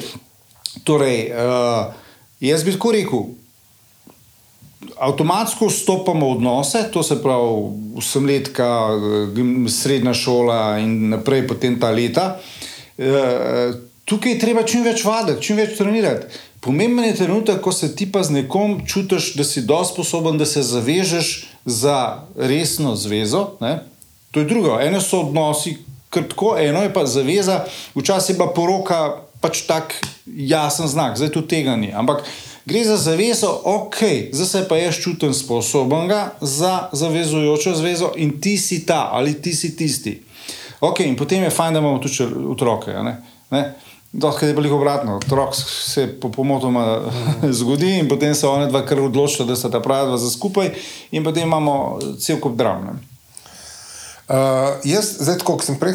Torej, 0.86 1.32
uh, 1.34 1.90
jaz 2.40 2.62
bi 2.62 2.76
tako 2.76 2.92
rekel, 2.94 3.24
avtomatsko 5.00 5.66
vstopamo 5.66 6.26
v 6.26 6.36
odnose, 6.36 6.84
to 6.92 7.02
se 7.02 7.16
pravi, 7.22 7.96
osemletka, 7.96 8.68
srednja 9.68 10.14
šola 10.14 10.78
in 10.78 11.08
naprej, 11.14 11.46
potem 11.48 11.78
ta 11.80 11.90
leta. 11.90 12.36
Eh, 12.98 13.72
tukaj 14.04 14.32
je 14.32 14.38
treba 14.38 14.62
čim 14.62 14.84
več 14.84 15.04
vaditi, 15.04 15.42
čim 15.42 15.56
več 15.56 15.78
trenirati. 15.78 16.28
Pomemben 16.60 17.06
je 17.08 17.16
trenutek, 17.16 17.62
ko 17.64 17.72
se 17.72 17.94
ti 17.96 18.04
pa 18.12 18.20
z 18.22 18.42
nekom 18.42 18.82
čutiš, 18.84 19.32
da 19.40 19.44
si 19.48 19.64
dovolj 19.64 19.94
sposoben, 19.94 20.36
da 20.38 20.44
se 20.44 20.60
zavežeš 20.62 21.30
za 21.64 22.26
resno 22.36 22.92
zvezo. 22.96 23.56
Ne? 23.64 23.78
To 24.30 24.44
je 24.44 24.46
drugo. 24.46 24.76
Eno 24.80 25.00
so 25.00 25.22
odnosi, 25.24 25.78
krtko, 26.12 26.58
eno 26.60 26.82
je 26.84 26.92
pa 26.92 27.06
zaveza, 27.06 27.64
včasih 27.96 28.36
pa 28.36 28.50
poroka 28.52 29.24
pač 29.40 29.64
tak 29.64 29.96
jasen 30.26 30.88
znak, 30.88 31.16
zdaj 31.16 31.32
tu 31.32 31.40
tega 31.48 31.76
ni. 31.80 31.88
Ampak 31.96 32.26
Gre 32.70 32.84
za 32.84 32.96
zavezo, 32.96 33.60
ok, 33.64 33.96
zdaj 34.32 34.68
pa 34.68 34.76
jaz 34.76 34.94
čutim 34.94 35.34
sposoben 35.34 36.10
za 36.40 36.88
zavezujočo 36.92 37.74
zvezo 37.74 38.12
in 38.16 38.40
ti 38.40 38.58
si 38.58 38.86
ta 38.86 39.08
ali 39.12 39.42
ti 39.42 39.54
si 39.54 39.76
tisti. 39.76 40.22
Ok, 40.80 41.00
in 41.00 41.16
potem 41.16 41.42
je 41.42 41.50
fajn, 41.50 41.72
da 41.74 41.78
imamo 41.78 41.98
tudi 41.98 42.30
otroke. 42.48 42.94
Dohaj 44.12 44.48
je 44.48 44.54
bilo 44.54 44.76
obratno, 44.76 45.16
otrok 45.16 45.54
se 45.54 46.20
po 46.20 46.30
pomotoma 46.30 47.00
zgodi 47.58 47.98
in 47.98 48.08
potem 48.08 48.34
se 48.34 48.46
one 48.46 48.66
dva 48.66 48.86
kar 48.86 49.00
odločila, 49.00 49.48
da 49.48 49.56
sta 49.56 49.70
ta 49.70 49.80
prava 49.80 50.18
za 50.18 50.30
skupaj 50.30 50.70
in 51.10 51.24
potem 51.24 51.42
imamo 51.42 51.98
cel 52.20 52.38
kup 52.40 52.54
dram. 52.54 52.84
Ne? 52.84 52.92
Uh, 54.30 54.78
jaz, 54.84 55.16
zdaj, 55.18 55.42
ko 55.42 55.58
sem 55.58 55.74
prej 55.74 55.94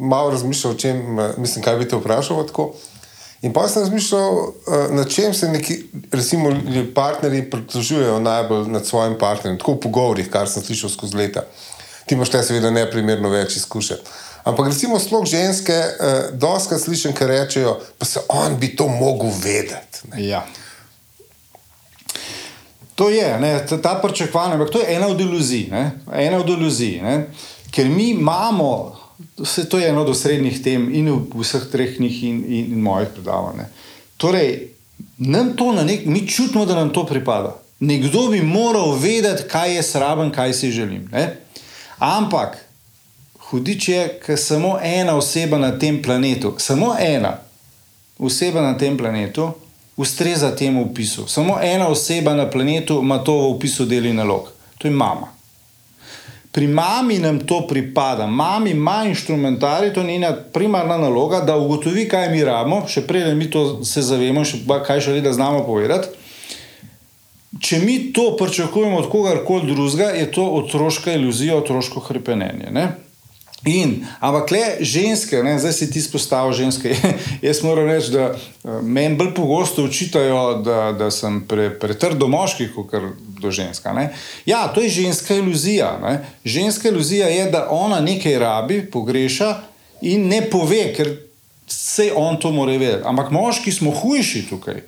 malo 0.00 0.30
razmišljal 0.30 0.72
o 0.72 0.76
čem, 0.76 1.18
mislim, 1.36 1.64
kaj 1.64 1.76
bi 1.76 1.88
te 1.88 1.96
vprašal. 1.96 2.46
Tako, 2.46 2.64
uh, 2.64 2.93
In 3.44 3.52
pa 3.52 3.68
sem 3.68 3.82
razmišljal, 3.82 4.32
eh, 4.32 4.94
na 4.94 5.04
čem 5.04 5.34
se 5.34 5.48
neki 5.48 5.82
recimo, 6.12 6.52
partnerji 6.94 7.50
pritožujejo 7.50 8.20
najbolj 8.20 8.68
nad 8.68 8.86
svojim 8.86 9.18
partnerjem, 9.18 9.58
tako 9.58 9.72
v 9.72 9.80
pogovorih, 9.80 10.30
kar 10.30 10.48
sem 10.48 10.62
slišal 10.64 10.90
skozi 10.90 11.16
leta. 11.16 11.44
Ti 12.06 12.14
imaš 12.14 12.30
seveda, 12.30 12.70
ne 12.70 12.90
primerno 12.90 13.28
več 13.28 13.56
izkušenj. 13.56 14.00
Ampak 14.44 14.68
recimo 14.68 14.98
sploh 14.98 15.26
ženske, 15.28 15.72
eh, 15.72 16.30
doska 16.32 16.78
slišim, 16.78 17.12
ki 17.12 17.26
rečejo, 17.26 17.76
pa 17.98 18.06
se 18.06 18.20
on 18.28 18.56
bi 18.56 18.76
to 18.76 18.88
mogel 18.88 19.30
vedeti. 19.42 20.08
Ja. 20.16 20.46
To 22.94 23.10
je, 23.10 23.38
ne, 23.40 23.66
ta 23.82 23.94
pričakovanja, 24.02 24.54
ampak 24.54 24.70
to 24.70 24.80
je 24.80 24.96
ena 24.96 25.06
od 25.08 25.20
iluzij. 25.20 25.68
Ne, 25.70 25.90
ena 26.12 26.38
od 26.38 26.48
iluzij 26.48 27.00
ne, 27.02 27.26
ker 27.70 27.88
mi 27.88 28.10
imamo 28.10 28.96
Vse 29.38 29.68
to 29.68 29.78
je 29.78 29.88
eno 29.88 30.02
od 30.02 30.16
srednjih 30.18 30.62
tem 30.62 30.88
in 30.94 31.10
v 31.10 31.42
vseh 31.42 31.68
treh 31.72 32.00
njih 32.00 32.22
in, 32.24 32.44
in, 32.46 32.72
in 32.72 32.80
mojih 32.80 33.08
predavanj. 33.14 33.66
Torej, 34.16 34.68
nek, 35.18 36.06
mi 36.06 36.26
čutimo, 36.28 36.66
da 36.66 36.74
nam 36.74 36.92
to 36.92 37.06
pripada. 37.06 37.56
Nekdo 37.80 38.28
bi 38.28 38.42
moral 38.42 38.96
vedeti, 38.98 39.48
kaj 39.48 39.76
je 39.76 39.82
sraben, 39.82 40.30
kaj 40.30 40.52
si 40.54 40.70
želim. 40.70 41.08
Ne? 41.12 41.36
Ampak, 41.98 42.58
hudič 43.50 43.88
je, 43.88 44.06
ker 44.26 44.38
samo 44.38 44.78
ena 44.82 45.16
oseba 45.16 45.58
na 45.58 45.78
tem 45.78 46.02
planetu, 46.02 46.54
samo 46.58 46.94
ena 46.98 47.38
oseba 48.18 48.62
na 48.62 48.78
tem 48.78 48.98
planetu 48.98 49.52
ustreza 49.96 50.56
temu 50.56 50.84
opisu. 50.90 51.28
Samo 51.28 51.58
ena 51.62 51.88
oseba 51.88 52.34
na 52.34 52.50
planetu 52.50 53.00
ima 53.02 53.18
to 53.24 53.32
v 53.32 53.50
opisu 53.56 53.84
deli 53.84 54.12
nalog. 54.12 54.48
To 54.78 54.88
je 54.88 54.92
mama. 54.92 55.28
Pri 56.54 56.68
mami 56.70 57.18
nam 57.18 57.40
to 57.42 57.64
pripada, 57.66 58.26
mami 58.30 58.70
ima 58.70 59.04
inštrumentarij, 59.08 59.92
to 59.94 60.00
je 60.00 60.06
njena 60.06 60.36
primarna 60.52 60.98
naloga, 60.98 61.40
da 61.40 61.56
ugotovi, 61.56 62.04
kaj 62.08 62.28
mi 62.30 62.44
rabimo, 62.46 62.84
še 62.86 63.02
prej, 63.08 63.24
da 63.26 63.34
mi 63.34 63.48
to 63.50 63.82
se 63.84 64.04
zavemo, 64.06 64.44
še 64.46 64.60
pa, 64.68 64.78
kaj 64.86 65.02
še 65.02 65.16
le 65.16 65.24
da 65.24 65.32
znamo 65.34 65.64
povedati. 65.66 66.14
Če 67.58 67.80
mi 67.82 68.12
to 68.14 68.36
pričakujemo 68.38 69.02
od 69.02 69.10
kogarkoli 69.10 69.66
drugega, 69.66 70.12
je 70.14 70.30
to 70.30 70.46
otroška 70.60 71.12
iluzija, 71.18 71.58
otroško 71.58 72.00
krepenje. 72.06 72.54
In, 73.64 74.04
ampak 74.20 74.50
le 74.52 74.64
ženske, 74.84 75.40
ne, 75.42 75.56
zdaj 75.58 75.72
si 75.72 75.90
ti 75.90 76.02
spostavil 76.04 76.52
ženske. 76.52 76.94
Jaz 77.46 77.62
moram 77.64 77.88
reči, 77.88 78.12
da 78.12 78.30
eh, 78.30 78.80
meni 78.82 79.16
bolj 79.16 79.32
pogosto 79.34 79.84
učitajo, 79.88 80.60
da, 80.62 80.92
da 80.92 81.10
sem 81.10 81.40
pre, 81.48 81.70
pretrdo 81.80 82.28
moški, 82.28 82.68
kot 82.76 82.92
do 83.44 83.52
ženska. 83.52 83.92
Ne. 83.92 84.08
Ja, 84.48 84.66
to 84.72 84.82
je 84.82 84.88
ženska 84.88 85.36
iluzija. 85.36 85.92
Ne. 86.02 86.16
Ženska 86.44 86.88
iluzija 86.88 87.28
je, 87.28 87.50
da 87.52 87.66
ona 87.70 88.00
nekaj 88.00 88.38
rabi, 88.38 88.80
pogreša 88.90 89.54
in 90.02 90.28
ne 90.28 90.42
pove, 90.50 90.88
ker 90.96 91.14
se 91.68 92.10
on 92.16 92.36
to 92.40 92.52
more 92.52 92.78
vedeti. 92.78 93.04
Ampak 93.04 93.30
moški 93.30 93.72
smo 93.72 93.92
hujši 93.92 94.46
tukaj. 94.48 94.82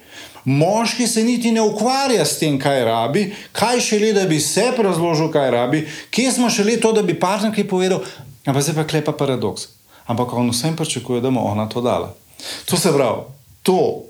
Moški 0.45 1.07
se 1.07 1.25
niti 1.25 1.51
ne 1.53 1.61
ukvarja 1.61 2.25
s 2.25 2.39
tem, 2.39 2.59
kaj 2.59 2.85
rabi, 2.87 3.25
kaj 3.53 3.81
še 3.83 3.99
le, 3.99 4.13
da 4.15 4.27
bi 4.31 4.39
se 4.41 4.69
razložil, 4.79 5.31
kaj 5.35 5.51
rabi, 5.51 5.83
kje 6.11 6.33
smo 6.39 6.51
še 6.51 6.65
le 6.65 6.77
to, 6.81 6.93
da 6.95 7.03
bi 7.03 7.19
partner 7.19 7.51
kaj 7.55 7.67
povedal, 7.67 8.05
Ampak 8.47 8.63
zdaj 8.63 8.79
pa 8.79 8.85
klepa 8.87 9.13
paradoks. 9.13 9.75
Ampak 10.07 10.31
on 10.33 10.55
vsem 10.55 10.77
pričakuje, 10.79 11.21
da 11.21 11.31
bo 11.31 11.43
ona 11.43 11.67
to 11.67 11.83
dala. 11.83 12.15
To 12.71 12.79
se 12.79 12.93
pravi, 12.95 13.27
to 13.63 14.06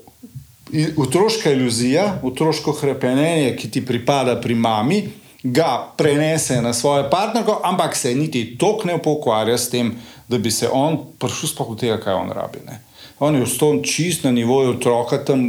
otroška 0.97 1.51
iluzija, 1.51 2.19
otroško 2.23 2.73
krepenje, 2.73 3.55
ki 3.59 3.71
ti 3.71 3.85
pripada 3.85 4.35
pri 4.41 4.55
mami, 4.55 5.01
ga 5.43 5.93
prenese 5.97 6.61
na 6.61 6.73
svojo 6.73 7.09
partnerko, 7.09 7.61
ampak 7.63 7.95
se 7.95 8.15
niti 8.15 8.57
tok 8.57 8.85
ne 8.85 8.97
pokvarja 9.03 9.57
s 9.57 9.69
tem, 9.69 9.93
da 10.27 10.37
bi 10.37 10.51
se 10.51 10.69
on 10.71 10.97
prišel 11.19 11.49
sploh 11.49 11.71
od 11.71 11.79
tega, 11.79 11.99
kaj 12.03 12.13
on 12.13 12.31
rabi. 12.35 12.59
Ne. 12.67 12.81
On 13.19 13.35
je 13.35 13.45
vstal 13.45 13.79
čist 13.81 14.23
na 14.23 14.31
nivoju 14.31 14.75
otroka, 14.75 15.17
tam 15.25 15.45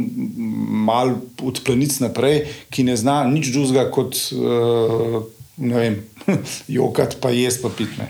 mal 0.85 1.13
od 1.43 1.61
planic 1.65 1.99
naprej, 1.99 2.45
ki 2.69 2.83
ne 2.87 2.95
zna 2.97 3.23
nič 3.29 3.51
drugega 3.53 3.89
kot. 3.91 4.17
Uh, 4.33 5.21
vem, 5.59 5.99
jokati, 6.79 7.19
pa 7.21 7.29
jesti, 7.29 7.61
pa 7.61 7.69
pitne. 7.77 8.09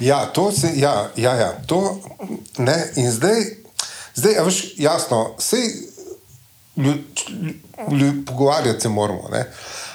Ja, 0.00 0.26
to 0.26 0.50
se, 0.52 0.72
ja, 0.76 1.10
ja, 1.16 1.34
ja, 1.34 1.52
to 1.66 2.00
ne. 2.58 2.74
In 2.96 3.10
zdaj, 3.10 3.44
zdaj 4.14 4.40
veš, 4.44 4.62
jasno, 4.78 5.34
vse 6.76 8.24
pogovarjati 8.26 8.80
se 8.80 8.88
moramo. 8.88 9.28
Ne? 9.32 9.44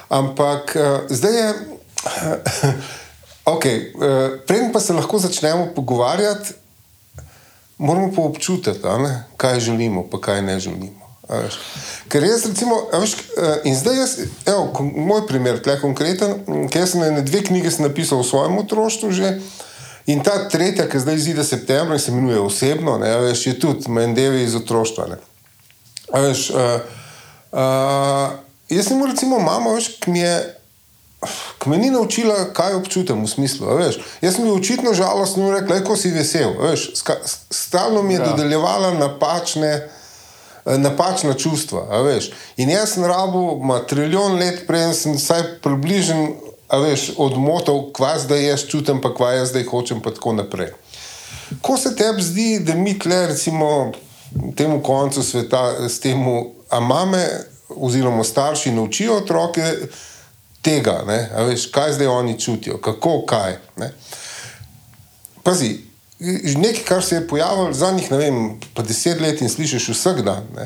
Ampak 0.09 0.75
uh, 0.75 0.99
zdaj 1.09 1.37
je. 1.37 1.53
Okay, 3.47 3.93
uh, 3.95 4.39
Preden 4.47 4.73
pa 4.73 4.79
se 4.79 4.93
lahko 4.93 5.19
začnemo 5.19 5.69
pogovarjati, 5.75 6.53
moramo 7.77 8.11
pa 8.15 8.21
občutiti, 8.21 8.79
kaj 9.37 9.59
želimo, 9.59 10.03
pa 10.11 10.19
kaj 10.21 10.41
ne 10.41 10.59
želimo. 10.59 11.07
Ker 12.07 12.23
jaz, 12.23 12.45
recimo, 12.45 12.75
veš, 12.93 13.15
in 13.63 13.75
zdaj 13.75 13.97
jaz, 13.97 14.17
evo, 14.45 14.91
moj 14.95 15.25
primer, 15.27 15.59
tle 15.63 15.75
konkreten, 15.81 16.43
ker 16.71 16.87
sem 16.87 17.03
na 17.03 17.21
dve 17.21 17.43
knjige 17.43 17.71
napisal 17.83 18.21
v 18.21 18.27
svojem 18.27 18.57
otroštvu 18.63 19.11
že. 19.11 19.33
In 20.07 20.23
ta 20.23 20.37
tretja, 20.47 20.85
ki 20.87 20.99
zdaj 21.03 21.15
izide 21.15 21.43
septembra, 21.43 21.99
se 21.99 22.11
imenuje 22.11 22.39
osebno, 22.39 22.95
ne, 22.97 23.11
veš, 23.25 23.47
je 23.47 23.59
tudi 23.59 23.91
Mendevi 23.91 24.43
iz 24.43 24.55
otroštva. 24.55 25.17
Veš, 26.13 26.49
uh, 26.51 26.79
uh, 27.51 28.37
jaz 28.69 28.87
sem 28.87 29.03
recimo 29.05 29.39
mama, 29.39 29.75
veš, 29.75 29.97
ki 30.03 30.13
mi 30.13 30.23
je. 30.23 30.37
Ki 31.57 31.71
me 31.71 31.79
ni 31.81 31.89
naučila, 31.89 32.53
kaj 32.53 32.77
občutim 32.77 33.23
v 33.25 33.29
smislu. 33.29 33.73
Veš. 33.79 33.97
Jaz 34.21 34.37
sem 34.37 34.45
bil 34.45 34.59
očitno 34.59 34.93
žalosten 34.93 35.47
in 35.47 35.55
rekel, 35.55 35.73
da 35.89 35.95
si 35.97 36.13
vesel. 36.13 36.53
Stalno 37.49 38.03
mi 38.05 38.13
je 38.13 38.21
ja. 38.21 38.27
dodeljevala 38.31 38.93
napačne, 38.93 39.89
Eh, 40.67 40.77
napačna 40.77 41.33
čustva. 41.33 41.87
In 42.57 42.69
jaz 42.69 42.93
sem 42.93 43.05
rabo, 43.05 43.59
ima 43.61 43.79
trilijon 43.79 44.35
let, 44.35 44.65
prej 44.67 44.93
sem 44.93 45.13
vsaj 45.15 45.43
približen, 45.63 46.33
veš, 46.83 47.11
odmotal, 47.17 47.85
kva 47.95 48.17
zdaj 48.19 48.43
jaz 48.49 48.65
čutim, 48.67 48.99
pa 49.01 49.13
kva 49.15 49.31
jaz 49.31 49.53
zdaj 49.53 49.63
hočem, 49.63 50.01
pa 50.03 50.11
tako 50.11 50.33
naprej. 50.33 50.73
Ko 51.61 51.77
se 51.77 51.95
tebi 51.95 52.23
zdi, 52.23 52.59
da 52.59 52.75
mi 52.75 52.97
tle, 52.99 53.27
recimo, 53.27 53.93
temu 54.55 54.81
koncu 54.83 55.23
sveta, 55.23 55.89
s 55.89 55.99
tem, 55.99 56.19
a 56.69 56.79
mame 56.79 57.23
oziroma 57.69 58.23
starši 58.23 58.71
naučijo 58.71 59.17
otroke 59.17 59.63
tega, 60.61 61.03
veš, 61.47 61.69
kaj 61.71 61.93
zdaj 61.93 62.07
oni 62.07 62.39
čutijo, 62.39 62.77
kako, 62.77 63.21
kaj. 63.25 63.57
Ne? 63.77 63.91
Pazi, 65.43 65.77
nekaj, 66.55 66.83
kar 66.83 67.03
se 67.03 67.15
je 67.15 67.27
pojavilo 67.27 67.73
zadnjih, 67.73 68.11
ne 68.11 68.17
vem, 68.17 68.59
pa 68.73 68.83
deset 68.83 69.21
let 69.21 69.41
in 69.41 69.49
slišiš 69.49 69.89
vsak 69.89 70.21
dan. 70.25 70.47
Uh, 70.57 70.65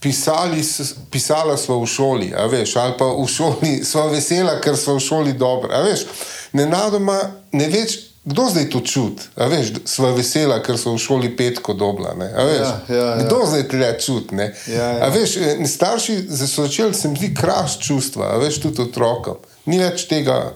pisali, 0.00 0.62
pisala 1.10 1.56
smo 1.56 1.80
v 1.80 1.86
šoli, 1.86 2.32
veš, 2.50 2.76
ali 2.76 2.94
pa 2.98 3.06
v 3.06 3.26
šoli 3.26 3.72
smo 3.84 4.08
vesela, 4.12 4.60
ker 4.60 4.76
smo 4.76 4.98
v 4.98 5.00
šoli 5.00 5.32
dobro. 5.32 5.70
Ne 6.52 6.66
nadoma, 6.66 7.18
ne 7.52 7.68
več. 7.68 8.07
Kdo 8.28 8.44
zdaj 8.50 8.66
to 8.70 8.80
čuti? 8.80 9.22
Sva 9.88 10.10
vesela, 10.12 10.58
ker 10.60 10.76
so 10.76 10.92
v 10.92 11.00
šoli 11.00 11.30
petko 11.36 11.72
dobla. 11.72 12.12
Ja, 12.20 12.44
ja, 12.44 12.72
ja. 12.88 13.06
Kdo 13.24 13.46
zdaj 13.48 13.64
to 13.72 13.92
čuti? 14.04 14.36
Ja, 14.68 14.88
ja. 15.00 15.08
Eh, 15.08 15.64
starši 15.66 16.18
so 16.28 16.66
začeli, 16.68 16.94
se 16.94 17.08
mi 17.08 17.16
zdi, 17.16 17.32
kras 17.34 17.78
čustva, 17.80 18.36
veš, 18.36 18.60
tudi 18.66 18.84
otrokom. 18.84 19.40
Ni 19.64 19.80
več 19.80 20.04
tega 20.10 20.52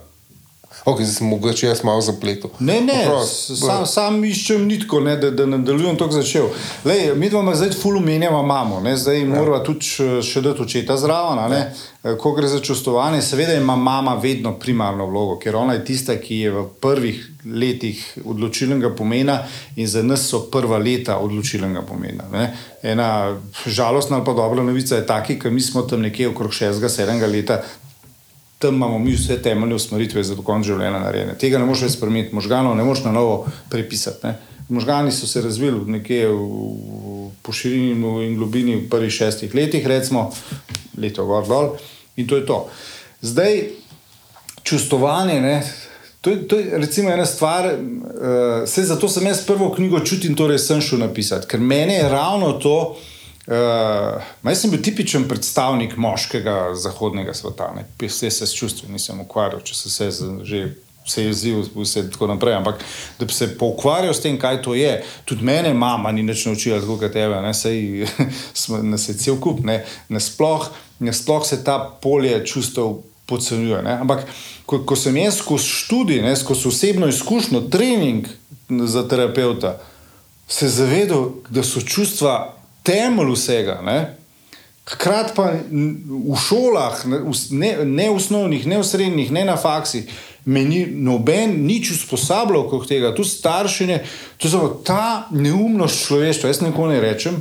Okay, 0.85 1.05
zdaj 1.05 1.15
sem 1.15 1.27
mogoče 1.27 1.67
jaz 1.67 1.85
malo 1.85 2.01
zapletel. 2.01 2.51
Ne, 2.59 2.81
ne, 2.81 3.05
sam, 3.27 3.87
sam 3.87 4.25
iščem 4.25 4.65
nitko, 4.67 5.01
ne, 5.01 5.15
da, 5.17 5.31
da 5.31 5.47
nadaljujem 5.47 5.97
to, 5.97 6.09
kar 6.11 6.17
začel. 6.19 6.49
Lej, 6.85 7.13
mi 7.15 7.31
dva 7.31 7.55
zdaj 7.55 7.71
ful 7.79 8.01
umenjamo 8.01 8.43
mamo, 8.43 8.81
ne, 8.83 8.97
zdaj 8.99 9.21
ja. 9.21 9.29
moramo 9.31 9.61
tudi 9.63 9.87
še 10.27 10.43
dati 10.43 10.67
očeta 10.67 10.97
zraven. 10.99 11.55
Ja. 11.55 11.63
Eh, 12.03 12.17
ko 12.19 12.33
gre 12.35 12.49
za 12.51 12.59
čustovanje, 12.61 13.23
seveda 13.23 13.55
ima 13.55 13.77
mama 13.77 14.17
vedno 14.19 14.57
primarno 14.59 15.07
vlogo, 15.07 15.37
ker 15.39 15.57
ona 15.57 15.77
je 15.79 15.85
tista, 15.85 16.17
ki 16.19 16.39
je 16.41 16.51
v 16.51 16.65
prvih 16.83 17.21
letih 17.47 18.01
odločilnega 18.25 18.91
pomena 18.99 19.39
in 19.77 19.87
za 19.87 20.03
nas 20.03 20.27
so 20.27 20.41
prva 20.51 20.79
leta 20.83 21.21
odločilnega 21.23 21.83
pomena. 21.87 22.27
Ne. 22.33 22.49
Ena 22.83 23.39
žalostna 23.67 24.17
ali 24.17 24.27
pa 24.27 24.35
dobra 24.35 24.63
novica 24.67 24.99
je 24.99 25.07
ta, 25.07 25.21
ker 25.23 25.51
mi 25.51 25.61
smo 25.61 25.83
tam 25.83 26.03
nekje 26.03 26.29
okrog 26.29 26.51
6-7 26.51 27.23
leta 27.31 27.63
tam 28.63 28.79
imamo 28.79 28.99
mi 28.99 29.13
vse 29.17 29.41
temeljne 29.43 29.75
usmeritve 29.75 30.23
za 30.23 30.37
dokončanje 30.39 30.71
življenja 30.71 31.03
narejene. 31.03 31.35
Tega 31.39 31.59
ne 31.59 31.67
moreš 31.67 31.97
spremeniti, 31.97 32.35
možganov 32.35 32.77
ne 32.79 32.87
moreš 32.87 33.05
na 33.05 33.13
novo 33.13 33.47
prepisati. 33.71 34.27
Ne. 34.27 34.37
Možgani 34.73 35.13
so 35.13 35.27
se 35.27 35.43
razvili 35.43 35.83
nekje 35.99 36.29
po 37.43 37.53
širini 37.53 37.93
in 38.27 38.37
globini 38.39 38.77
v 38.77 38.89
prvih 38.91 39.13
šestih 39.13 39.55
letih, 39.55 39.87
recimo, 39.87 40.31
leto 40.97 41.27
gor 41.27 41.49
dol, 41.49 41.73
in 42.17 42.29
to 42.29 42.39
je 42.39 42.47
to. 42.47 42.59
Zdaj, 43.23 43.63
čustovanje, 44.63 45.41
ne, 45.41 45.57
to, 46.21 46.31
je, 46.31 46.49
to 46.49 46.59
je 46.59 46.79
recimo 46.79 47.11
ena 47.11 47.27
stvar, 47.27 47.67
uh, 47.75 48.87
zato 48.87 49.09
sem 49.09 49.27
jaz 49.27 49.43
prvo 49.47 49.73
knjigo 49.75 50.01
čutil 50.01 50.31
in 50.31 50.39
torej 50.39 50.63
sem 50.63 50.81
šel 50.81 51.03
napisati, 51.03 51.51
ker 51.51 51.61
meni 51.61 51.99
je 51.99 52.09
ravno 52.09 52.53
to. 52.63 52.77
Uh, 53.43 54.23
jaz 54.47 54.61
sem 54.61 54.71
bil 54.71 54.79
tipičen 54.83 55.25
predstavnik 55.29 55.97
moškega 55.99 56.77
zahodnega 56.79 57.35
sveta, 57.35 57.73
ne 57.75 57.83
vse 57.99 58.31
se 58.31 58.47
s 58.47 58.55
čustvi 58.55 58.93
nisem 58.93 59.19
ukvarjal, 59.21 59.65
če 59.67 59.75
se 59.75 59.91
vse 59.91 60.11
že 60.47 60.61
vse 61.03 61.25
jezivo, 61.25 61.65
vse 61.75 62.05
tako 62.11 62.27
naprej. 62.27 62.55
Ampak 62.55 62.85
da 63.19 63.27
bi 63.27 63.33
se 63.33 63.59
poukvarjal 63.59 64.15
s 64.15 64.23
tem, 64.23 64.39
kaj 64.39 64.63
to 64.63 64.75
je, 64.75 65.03
tudi 65.25 65.45
mene 65.45 65.75
mama 65.75 66.13
ni 66.13 66.23
več 66.23 66.47
naučila, 66.47 66.81
tako 66.81 67.01
kot 67.01 67.13
tebe, 67.13 67.41
ne 67.43 67.51
nas 68.93 69.09
je 69.09 69.17
cel 69.19 69.41
kup, 69.41 69.65
ne, 69.67 69.83
nasploh, 70.09 70.69
nasploh 71.03 71.47
se 71.47 71.65
ta 71.65 71.79
polje 72.03 72.45
čustev 72.47 73.01
podcenjuje. 73.27 73.83
Ampak 73.99 74.27
ko, 74.67 74.85
ko 74.87 74.97
sem 74.97 75.17
jaz 75.17 75.43
skozi 75.43 75.67
študij, 75.67 76.23
ne, 76.23 76.37
skozi 76.37 76.69
osebno 76.69 77.09
izkušnjo, 77.11 77.67
trening 77.73 78.29
za 78.69 79.03
terapeuta, 79.09 79.81
se 80.49 80.69
zavedal, 80.69 81.31
da 81.51 81.63
so 81.67 81.81
čustva 81.81 82.62
temelj 82.83 83.33
vsega. 83.35 83.81
Ne? 83.85 83.99
Hkrati 84.89 85.33
pa 85.37 85.53
v 85.53 86.37
šolah, 86.49 87.05
ne, 87.51 87.73
ne 87.87 88.11
v 88.11 88.17
osnovnih, 88.17 88.67
ne 88.67 88.81
v 88.81 88.87
srednjih, 88.87 89.33
ne 89.33 89.45
na 89.47 89.57
faksih, 89.57 90.11
meni 90.45 90.83
noben 90.87 91.55
nič 91.67 91.93
usposabljal 91.95 92.67
kot 92.71 92.89
tega, 92.91 93.13
tu 93.15 93.25
staršine, 93.25 94.01
tu 94.37 94.51
je 94.51 94.71
ta 94.85 95.29
neumnost 95.31 96.07
človeštva. 96.07 96.51
Jaz 96.51 96.63
nekako 96.65 96.91
ne 96.91 97.01
rečem, 97.01 97.39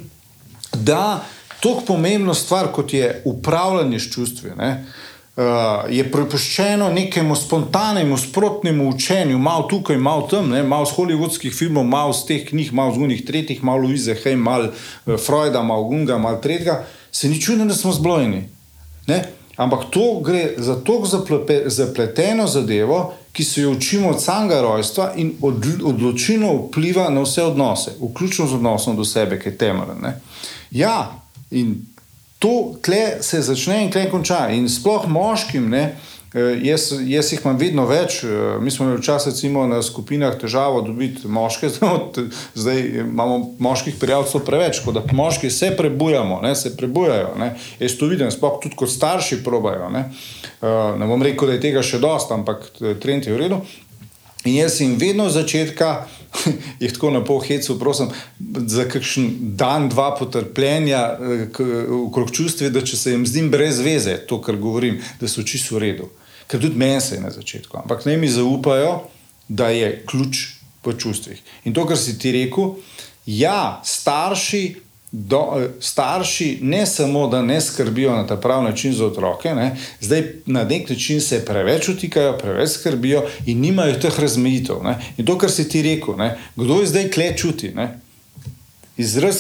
da 0.74 1.24
to 1.62 1.80
je 1.80 1.86
pomembna 1.88 2.34
stvar, 2.34 2.72
kot 2.74 2.94
je 2.94 3.22
upravljanje 3.26 4.00
s 4.00 4.14
čustvi. 4.14 4.54
Ne? 4.58 4.86
Uh, 5.36 5.44
je 5.90 6.06
prepuščeno 6.12 6.90
nekemu 6.94 7.36
spontanemu, 7.36 8.18
sprotnemu 8.18 8.90
učenju, 8.90 9.38
malo 9.38 9.68
tukaj, 9.70 9.98
malo 9.98 10.28
tam, 10.32 10.50
ne? 10.50 10.64
malo 10.64 10.86
z 10.86 10.96
holivudskih 10.96 11.54
filmov, 11.54 11.86
malo 11.88 12.14
z 12.14 12.26
teh 12.26 12.48
knjig, 12.50 12.74
malo 12.74 12.96
z 12.96 12.98
unih 12.98 13.26
tretjih, 13.26 13.64
malo 13.64 13.88
Luize, 13.88 14.16
hej, 14.24 14.36
malo 14.36 14.72
uh, 14.72 15.18
Freuda, 15.18 15.64
malo 15.64 15.84
Gunga, 15.84 16.18
malo 16.18 16.42
tretjega, 16.44 16.84
se 17.12 17.30
ni 17.30 17.42
čudno, 17.42 17.66
da 17.66 17.74
smo 17.74 17.92
zblojeni. 17.92 18.44
Ne? 19.08 19.24
Ampak 19.56 19.90
to 19.90 20.20
gre 20.20 20.54
za 20.58 20.76
tako 20.84 21.08
zapleteno 21.66 22.48
zadevo, 22.48 23.14
ki 23.32 23.44
se 23.44 23.62
jo 23.62 23.72
učimo 23.72 24.10
od 24.10 24.24
samega 24.24 24.62
rojstva 24.62 25.14
in 25.16 25.34
odločilno 25.84 26.54
vpliva 26.54 27.10
na 27.10 27.22
vse 27.22 27.44
odnose, 27.44 27.92
vključno 28.02 28.48
z 28.48 28.54
odnosom 28.54 28.98
do 28.98 29.06
sebe, 29.06 29.40
ki 29.40 29.50
je 29.50 29.58
temeljen. 29.58 30.14
Ja, 30.72 31.22
in 31.52 31.76
to 32.42 32.74
tle 32.82 33.22
se 33.22 33.42
začne 33.42 33.84
in 33.84 33.92
tle 33.94 34.08
konča. 34.10 34.48
In 34.50 34.66
sploh 34.70 35.06
moškim, 35.08 35.68
ne, 35.70 35.84
eh, 36.34 36.58
jaz, 36.66 36.88
jaz 37.06 37.30
jih 37.30 37.44
imam 37.46 37.60
vedno 37.62 37.86
več. 37.86 38.24
Eh, 38.24 38.58
mi 38.62 38.72
smo 38.72 38.88
imeli 38.88 39.02
včasih 39.02 39.52
na 39.70 39.82
skupinah 39.86 40.40
težavo 40.42 40.82
dobiti 40.82 41.28
moške, 41.28 41.70
zdaj 42.62 42.82
imamo 43.06 43.54
moških 43.60 44.00
prijavcev 44.02 44.42
preveč, 44.46 44.82
kot 44.82 44.98
da 44.98 45.04
moški 45.12 45.50
se 45.50 45.70
prebujamo, 45.78 46.40
ne, 46.42 46.56
se 46.56 46.74
prebujajo. 46.78 47.36
Ne. 47.38 47.54
Jaz 47.80 47.98
to 48.00 48.10
vidim, 48.10 48.32
sploh 48.32 48.58
tudi 48.64 48.76
kot 48.76 48.90
starši 48.90 49.44
probajo. 49.44 49.92
Ne. 49.94 50.10
Eh, 50.62 50.98
ne 50.98 51.06
bom 51.06 51.22
rekel, 51.22 51.48
da 51.48 51.60
je 51.60 51.66
tega 51.70 51.86
še 51.86 52.02
dosta, 52.02 52.34
ampak 52.34 52.72
trend 53.02 53.30
je 53.30 53.38
v 53.38 53.44
redu. 53.46 53.62
In 54.50 54.56
jaz 54.56 54.82
jim 54.82 54.98
vedno 54.98 55.30
od 55.30 55.38
začetka, 55.38 56.08
jih 56.84 56.94
tako 56.94 57.12
na 57.12 57.24
pol 57.26 57.42
hecu, 57.46 57.78
prosim, 57.80 58.12
za 58.68 58.86
kakšen 58.90 59.56
dan, 59.60 59.90
dva 59.90 60.12
potrpljenja, 60.20 61.02
okrog 62.08 62.32
čustve, 62.36 62.70
da 62.70 62.84
če 62.86 62.98
se 62.98 63.16
jim 63.16 63.26
zdi 63.28 63.46
brez 63.52 63.82
veze 63.84 64.18
to, 64.28 64.42
kar 64.42 64.60
govorim, 64.62 65.00
da 65.22 65.30
so 65.32 65.44
čisto 65.44 65.78
v 65.78 65.86
redu. 65.86 66.10
Ker 66.52 66.60
tudi 66.60 66.80
meni 66.80 67.02
se 67.02 67.16
je 67.16 67.24
na 67.24 67.32
začetku. 67.32 67.78
Ampak 67.84 68.06
naj 68.06 68.18
mi 68.20 68.30
zaupajo, 68.32 69.02
da 69.48 69.70
je 69.72 69.94
ključ 70.08 70.46
v 70.86 70.96
čustvih. 70.98 71.42
In 71.66 71.76
to, 71.78 71.86
kar 71.88 72.00
si 72.00 72.18
ti 72.20 72.34
rekel, 72.36 72.76
ja, 73.26 73.82
starši 73.86 74.64
do, 75.12 75.58
eh, 75.58 75.70
starši 75.80 76.60
ne 76.62 76.86
samo, 76.86 77.28
da 77.28 77.42
ne 77.42 77.62
skrbijo 77.62 78.16
na 78.16 78.28
ta 78.28 78.38
pravi 78.38 78.64
način 78.64 78.94
za 78.94 79.06
otroke, 79.06 79.56
ne, 79.56 79.76
zdaj 80.00 80.24
na 80.46 80.64
nek 80.64 80.90
način 80.90 81.22
se 81.22 81.46
preveč 81.46 81.90
utikajo, 81.90 82.38
preveč 82.38 82.70
skrbijo 82.70 83.24
in 83.46 83.60
nimajo 83.60 84.00
teh 84.00 84.20
razmejitev. 84.20 84.84
Ne. 84.84 85.00
In 85.18 85.26
to, 85.26 85.38
kar 85.38 85.52
si 85.52 85.70
ti 85.70 85.82
rekel, 85.82 86.16
ne, 86.18 86.38
kdo 86.56 86.80
je 86.80 86.88
zdaj 86.88 87.10
kle 87.10 87.34
čuti. 87.38 87.74
Ne. 87.76 88.00
Izraz, 88.98 89.36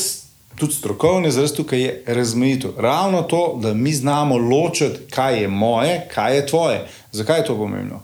tudi 0.55 0.73
strokovni 0.73 1.27
izraz 1.27 1.53
tukaj 1.53 1.81
je 1.81 2.03
razmejitev. 2.07 2.71
Ravno 2.77 3.21
to, 3.21 3.59
da 3.61 3.73
mi 3.73 3.93
znamo 3.93 4.37
ločiti, 4.37 4.99
kaj 5.09 5.41
je 5.41 5.47
moje, 5.47 6.07
kaj 6.13 6.35
je 6.35 6.47
tvoje. 6.47 6.87
Zakaj 7.11 7.39
je 7.39 7.45
to 7.45 7.57
pomembno? 7.57 8.03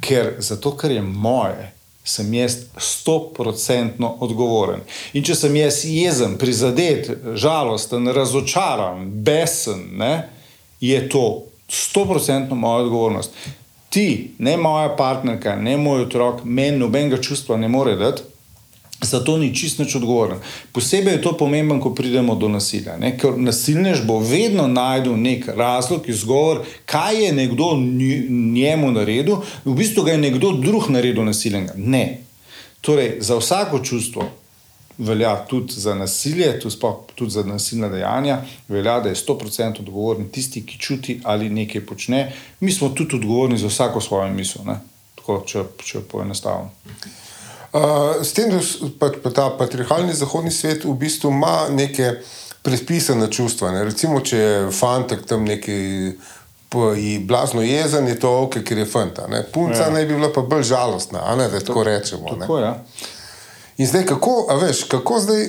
Ker 0.00 0.34
zato, 0.38 0.76
ker 0.76 0.90
je 0.90 1.02
moje 1.02 1.79
sem 2.04 2.34
jaz 2.34 2.56
stoprocentno 2.78 4.16
odgovoren. 4.20 4.80
In 5.12 5.24
če 5.24 5.34
sem 5.36 5.56
jaz 5.56 5.82
jezen, 5.84 6.38
prizadet, 6.38 7.10
žalosten, 7.34 8.08
razočaran, 8.16 9.06
besen, 9.24 9.84
ne, 10.00 10.14
je 10.80 11.00
to 11.08 11.44
stoprocentno 11.68 12.56
moja 12.56 12.84
odgovornost. 12.84 13.30
ti, 13.90 14.30
ne 14.38 14.56
moja 14.56 14.96
partnerka, 14.96 15.56
ne 15.56 15.76
moj 15.76 16.04
otrok, 16.04 16.44
meni 16.44 16.78
nobenega 16.78 17.18
čustva 17.22 17.56
ne 17.56 17.68
more 17.68 17.96
dati. 17.98 18.22
Zato 19.02 19.38
ni 19.38 19.54
čisto 19.54 19.84
odgovoren. 19.96 20.38
Posebej 20.72 21.14
je 21.14 21.22
to 21.22 21.32
pomembno, 21.36 21.80
ko 21.80 21.94
pridemo 21.94 22.34
do 22.34 22.48
nasilja. 22.48 22.98
Ne? 23.00 23.14
Ker 23.18 23.38
nasilnež 23.38 24.02
bo 24.04 24.18
vedno 24.18 24.66
najdel 24.68 25.16
nek 25.16 25.48
razlog, 25.48 26.08
izgovor, 26.08 26.64
kaj 26.84 27.24
je 27.24 27.32
nekdo 27.32 27.70
njemu 28.30 28.92
naredil, 28.92 29.40
v 29.64 29.74
bistvu 29.74 30.04
ga 30.04 30.12
je 30.12 30.18
nekdo 30.18 30.52
drug 30.52 30.90
naredil 30.90 31.24
nasilnega. 31.24 31.72
Ne. 31.76 32.20
Torej, 32.80 33.16
za 33.20 33.36
vsako 33.40 33.80
čustvo 33.84 34.28
velja 35.00 35.46
tudi 35.48 35.72
za 35.72 35.94
nasilje, 35.94 36.60
tudi 37.14 37.30
za 37.30 37.42
nasilna 37.42 37.88
dejanja, 37.88 38.42
velja, 38.68 39.00
da 39.00 39.08
je 39.08 39.14
100% 39.14 39.80
odgovoren 39.80 40.28
tisti, 40.28 40.66
ki 40.66 40.78
čuti 40.78 41.20
ali 41.24 41.48
nekaj 41.48 41.86
počne. 41.86 42.32
Mi 42.60 42.72
smo 42.72 42.88
tudi 42.88 43.16
odgovorni 43.16 43.58
za 43.58 43.66
vsako 43.66 44.00
svojo 44.00 44.28
misel, 44.32 44.62
Tako, 45.16 45.42
če, 45.46 45.64
če 45.84 46.00
poenostavim. 46.00 46.68
Uh, 47.72 48.18
s 48.22 48.32
tem, 48.32 48.50
da 48.50 48.58
pa, 48.98 49.12
pa 49.22 49.30
ta 49.30 49.50
patriarhalni 49.58 50.14
zahodni 50.14 50.50
svet 50.50 50.84
v 50.84 50.94
bistvu 50.98 51.30
ima 51.30 51.68
neke 51.70 52.16
predpisane 52.62 53.30
čustva. 53.32 53.70
Ne? 53.70 53.84
Recimo, 53.84 54.20
če 54.20 54.38
je 54.38 54.70
fantek 54.74 55.26
tam 55.26 55.44
neki. 55.44 55.78
Blazno 57.26 57.64
jezen 57.66 58.06
je 58.06 58.14
to, 58.22 58.30
okay, 58.44 58.62
ker 58.62 58.78
je 58.78 58.86
fanta. 58.86 59.24
Ne? 59.26 59.42
Punca 59.42 59.88
ja. 59.88 59.90
naj 59.90 60.04
bi 60.06 60.14
bila 60.14 60.28
pa 60.30 60.44
bolj 60.46 60.68
žalostna, 60.68 61.24
ne, 61.34 61.48
da 61.50 61.58
tako 61.58 61.82
rečemo. 61.82 62.36
Tako, 62.38 62.58
ja. 62.62 62.76
In 63.82 63.88
zdaj, 63.90 64.04
kako, 64.06 64.34
veš, 64.60 64.84
kako 64.86 65.18
zdaj, 65.24 65.48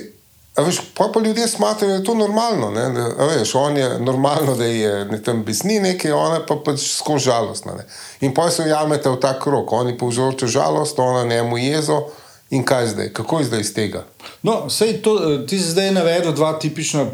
veš, 0.56 0.80
pa, 0.94 1.08
pa 1.14 1.20
ljudje 1.20 1.48
smatrajo, 1.48 1.88
da 1.88 1.98
je 1.98 2.04
to 2.04 2.14
normalno. 2.14 2.70
Ne, 2.70 2.88
da, 2.92 3.26
veš, 3.26 3.54
on 3.54 3.76
je 3.76 3.98
normalno, 3.98 4.54
da 4.54 4.64
je 4.64 5.04
ne, 5.04 5.22
tam 5.22 5.44
besni 5.44 5.80
nekaj, 5.80 6.12
ona 6.12 6.40
pa 6.48 6.56
pač 6.64 6.84
skozi 6.98 7.24
žalostna. 7.24 7.74
Ne. 7.74 7.86
In 8.20 8.34
pa 8.34 8.50
se 8.50 8.62
ujamete 8.62 9.10
v 9.10 9.20
ta 9.20 9.38
krok, 9.40 9.72
oni 9.72 9.98
povzročajo 9.98 10.50
žalost, 10.50 10.98
ona 10.98 11.24
njemu 11.24 11.58
jezo. 11.58 12.02
In 12.52 12.64
kaj 12.64 12.86
zdaj, 12.86 13.08
kako 13.12 13.38
je 13.38 13.44
zdaj 13.44 13.60
iz 13.60 13.74
tega? 13.74 14.04
No, 14.42 14.68
to, 15.02 15.12
ti 15.48 15.58
si 15.58 15.70
zdaj 15.70 15.90
navedel 15.90 16.34
dva 16.36 16.52
tipična 16.60 17.06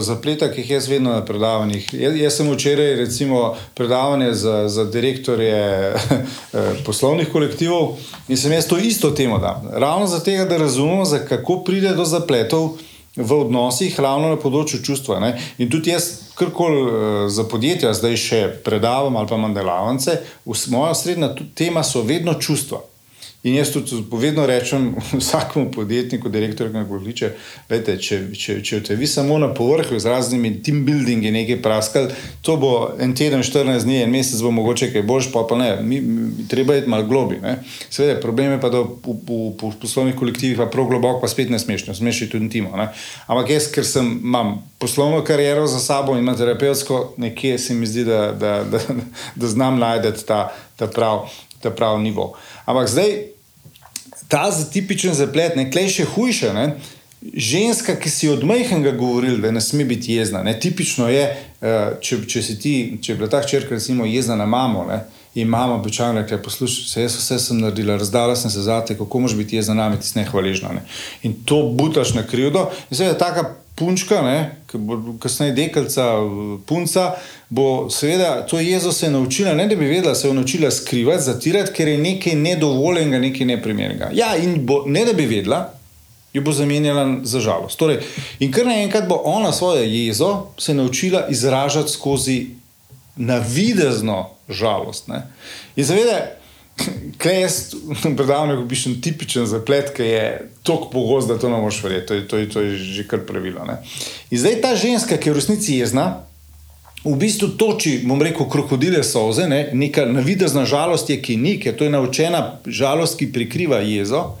zapleta, 0.00 0.48
ki 0.48 0.60
jih 0.60 0.70
jaz 0.70 0.88
vedno 0.88 1.12
na 1.12 1.24
predavanjih. 1.24 1.90
Jaz, 1.92 2.16
jaz 2.16 2.36
sem 2.36 2.48
včeraj, 2.48 2.94
recimo, 2.96 3.54
predavanje 3.74 4.32
za, 4.32 4.68
za 4.68 4.84
direktorje 4.84 5.58
eh, 5.92 6.72
poslovnih 6.86 7.28
kolektivov 7.32 7.98
in 8.28 8.40
sem 8.40 8.52
jaz 8.52 8.66
to 8.66 8.78
isto 8.78 9.10
temo 9.10 9.38
dal. 9.38 9.60
Ravno 9.72 10.06
zato, 10.06 10.30
da 10.48 10.56
razumemo, 10.56 11.04
kako 11.28 11.60
pride 11.64 11.92
do 11.92 12.04
zapletov 12.04 12.78
v 13.16 13.32
odnosih, 13.34 14.00
ravno 14.00 14.32
na 14.32 14.40
področju 14.40 14.80
čustva. 14.84 15.20
Ne? 15.20 15.34
In 15.58 15.68
tudi 15.68 15.92
jaz, 15.92 16.32
karkoli 16.34 16.80
eh, 16.80 17.24
za 17.28 17.44
podjetja, 17.44 17.92
zdaj 17.92 18.16
še 18.16 18.44
predavam 18.64 19.20
ali 19.20 19.28
pa 19.28 19.36
mandelavance, 19.36 20.22
moja 20.72 20.94
srednja 20.94 21.34
tema 21.54 21.84
so 21.84 22.00
vedno 22.08 22.40
čustva. 22.40 22.87
In 23.42 23.54
jaz 23.54 23.70
tudi 23.70 23.94
vedno 24.12 24.46
rečem 24.46 24.94
vsakemu 25.20 25.70
podjetniku, 25.70 26.28
direktorju, 26.28 26.72
ga 26.72 26.82
vliče, 26.82 27.30
da 27.68 27.96
če, 27.96 28.18
če, 28.34 28.56
če 28.66 28.80
te 28.82 28.96
vi 28.98 29.06
samo 29.06 29.36
na 29.38 29.52
povrhu 29.54 29.98
z 29.98 30.10
raznimi 30.10 30.56
team 30.62 30.82
buildingi 30.84 31.30
nekaj 31.30 31.60
praskali, 31.62 32.16
to 32.42 32.56
bo 32.58 32.72
en 32.98 33.14
teden, 33.14 33.44
14 33.46 33.86
dni, 33.86 34.00
en 34.02 34.10
mesec 34.10 34.42
bo 34.42 34.50
mogoče 34.56 34.90
kaj 34.92 35.06
boljš, 35.06 35.30
pa, 35.32 35.44
pa 35.46 35.58
ne, 35.60 35.70
mi, 35.82 36.00
mi, 36.02 36.48
treba 36.50 36.74
je 36.74 36.86
malo 36.90 37.06
globi. 37.06 37.38
Seveda, 37.86 38.18
problem 38.20 38.56
je 38.56 38.60
pa, 38.60 38.72
da 38.74 38.82
v, 38.82 39.14
v, 39.14 39.40
v 39.54 39.72
poslovnih 39.86 40.18
kolektivih 40.18 40.58
pa 40.58 40.66
prav 40.66 40.90
globoko, 40.90 41.22
pa 41.22 41.30
spet 41.30 41.54
ne 41.54 41.62
smešno, 41.62 41.94
smešno 41.94 42.32
tudi 42.32 42.48
intimo. 42.48 42.74
Ne? 42.76 42.90
Ampak 43.30 43.54
jaz, 43.54 43.70
ker 43.70 43.86
sem, 43.86 44.16
imam 44.18 44.56
poslovno 44.82 45.22
kariero 45.24 45.66
za 45.70 45.78
sabo 45.78 46.18
in 46.18 46.26
imam 46.26 46.36
terapevtsko, 46.38 47.14
nekje 47.22 47.58
se 47.58 47.74
mi 47.74 47.86
zdi, 47.86 48.02
da, 48.08 48.32
da, 48.32 48.64
da, 48.64 48.82
da, 48.82 49.12
da 49.38 49.46
znam 49.46 49.78
najti 49.78 50.26
ta, 50.26 50.48
ta 50.76 50.90
prav 50.90 51.28
ta 51.62 51.70
pravi 51.70 52.02
nivo. 52.02 52.32
Ampak 52.66 52.88
zdaj, 52.88 53.18
ta 54.28 54.48
tipičen 54.72 55.14
zaplet, 55.14 55.56
nekaj 55.56 55.88
še 55.88 56.06
hujše. 56.14 56.52
Ne? 56.54 56.70
Ženska, 57.34 57.96
ki 57.98 58.10
si 58.10 58.28
od 58.30 58.44
majhnega 58.46 58.92
govoril, 58.94 59.40
da 59.42 59.50
ne 59.50 59.60
sme 59.60 59.84
biti 59.84 60.14
jezna, 60.14 60.44
ne? 60.46 60.54
tipično 60.60 61.08
je, 61.10 61.24
eh, 61.34 61.94
če, 62.00 62.20
če 62.30 62.42
si 62.42 62.58
ti, 62.62 62.74
če 63.02 63.12
je 63.12 63.16
bila 63.18 63.30
ta 63.32 63.42
črka, 63.42 63.74
recimo, 63.74 64.06
jezna 64.06 64.36
na 64.38 64.46
mamo. 64.46 64.84
Ne? 64.86 65.02
In 65.34 65.48
mama 65.48 65.74
običajno 65.74 66.22
reče: 66.22 66.38
Poslušaj, 66.42 67.02
jaz 67.02 67.16
vse 67.16 67.38
sem 67.38 67.60
naredila, 67.60 67.96
razdala 67.96 68.36
sem 68.36 68.50
se 68.50 68.62
za 68.62 68.80
te, 68.84 68.96
kako 68.98 69.20
moš 69.20 69.34
biti 69.38 69.56
jezna 69.56 69.74
nami, 69.74 70.00
ti 70.00 70.06
si 70.06 70.18
nehvaližna. 70.18 70.72
Ne? 70.74 70.82
In 71.22 71.34
to 71.44 71.62
butaš 71.78 72.14
na 72.14 72.26
krivdo. 72.26 72.70
In 72.90 72.96
zdaj 72.96 73.08
je 73.08 73.18
taka 73.18 73.44
punčka, 73.78 74.20
ki 74.66 74.78
bo 74.78 74.98
kasneje 75.22 75.52
dekalca, 75.52 76.04
punca, 76.66 77.12
bo 77.48 77.90
seveda 77.90 78.46
to 78.46 78.60
jezo 78.60 78.92
se 78.92 79.10
naučila, 79.10 79.54
ne 79.54 79.68
da 79.68 79.76
bi 79.76 79.86
vedela, 79.86 80.14
se 80.14 80.28
je 80.28 80.34
naučila 80.34 80.70
skrivati, 80.70 81.22
zatirati, 81.22 81.72
ker 81.72 81.88
je 81.88 81.98
nekaj 81.98 82.34
nedovoljenega, 82.34 83.18
nekaj 83.18 83.46
neprimernega. 83.46 84.10
Ja, 84.14 84.36
in 84.36 84.66
bo, 84.66 84.82
ne 84.86 85.04
da 85.04 85.12
bi 85.12 85.26
vedela. 85.26 85.74
Jo 86.32 86.42
bo 86.44 86.52
zamenjala 86.52 87.06
za 87.24 87.40
žalost. 87.40 87.78
Torej, 87.80 88.02
in 88.38 88.52
kar 88.52 88.66
naenkrat 88.66 89.06
bo 89.08 89.16
ona 89.24 89.52
svojo 89.52 89.82
jezo 89.82 90.46
se 90.58 90.74
naučila 90.74 91.26
izražati 91.28 91.92
skozi 91.92 92.46
navidezno 93.16 94.28
žalost. 94.48 95.08
Ne? 95.08 95.22
In 95.76 95.84
zavedaj, 95.84 96.20
Kaj 97.18 97.40
jaz 97.40 97.56
predavam, 98.16 98.52
kot 98.60 98.68
pišem, 98.70 99.00
tipičen 99.02 99.46
zaplet, 99.50 99.90
ki 99.96 100.06
je 100.06 100.24
tako 100.62 100.90
pogost, 100.92 101.28
da 101.28 101.38
to 101.38 101.50
ne 101.50 101.58
moš 101.58 101.82
verjeti. 101.82 102.06
To 102.06 102.14
je, 102.14 102.28
to, 102.28 102.38
je, 102.38 102.48
to 102.48 102.60
je 102.60 102.78
že 102.78 103.06
kar 103.08 103.24
pravilo. 103.26 103.64
Ne? 103.66 103.80
In 104.30 104.38
zdaj 104.38 104.60
ta 104.62 104.74
ženska, 104.76 105.18
ki 105.18 105.30
je 105.30 105.34
v 105.34 105.40
resnici 105.40 105.78
jezna, 105.80 106.06
v 107.04 107.14
bistvu 107.18 107.48
toči, 107.58 107.98
bom 108.06 108.22
rekel, 108.22 108.46
krokodile 108.50 109.02
soze, 109.06 109.48
ne? 109.50 109.68
neka 109.72 110.06
navidezna 110.06 110.64
žalost 110.66 111.10
je, 111.10 111.18
ki 111.22 111.36
ni, 111.36 111.58
ker 111.62 111.76
to 111.78 111.86
je 111.86 111.94
naučena 111.94 112.60
žalost, 112.66 113.18
ki 113.18 113.32
prikriva 113.32 113.82
jezo. 113.82 114.38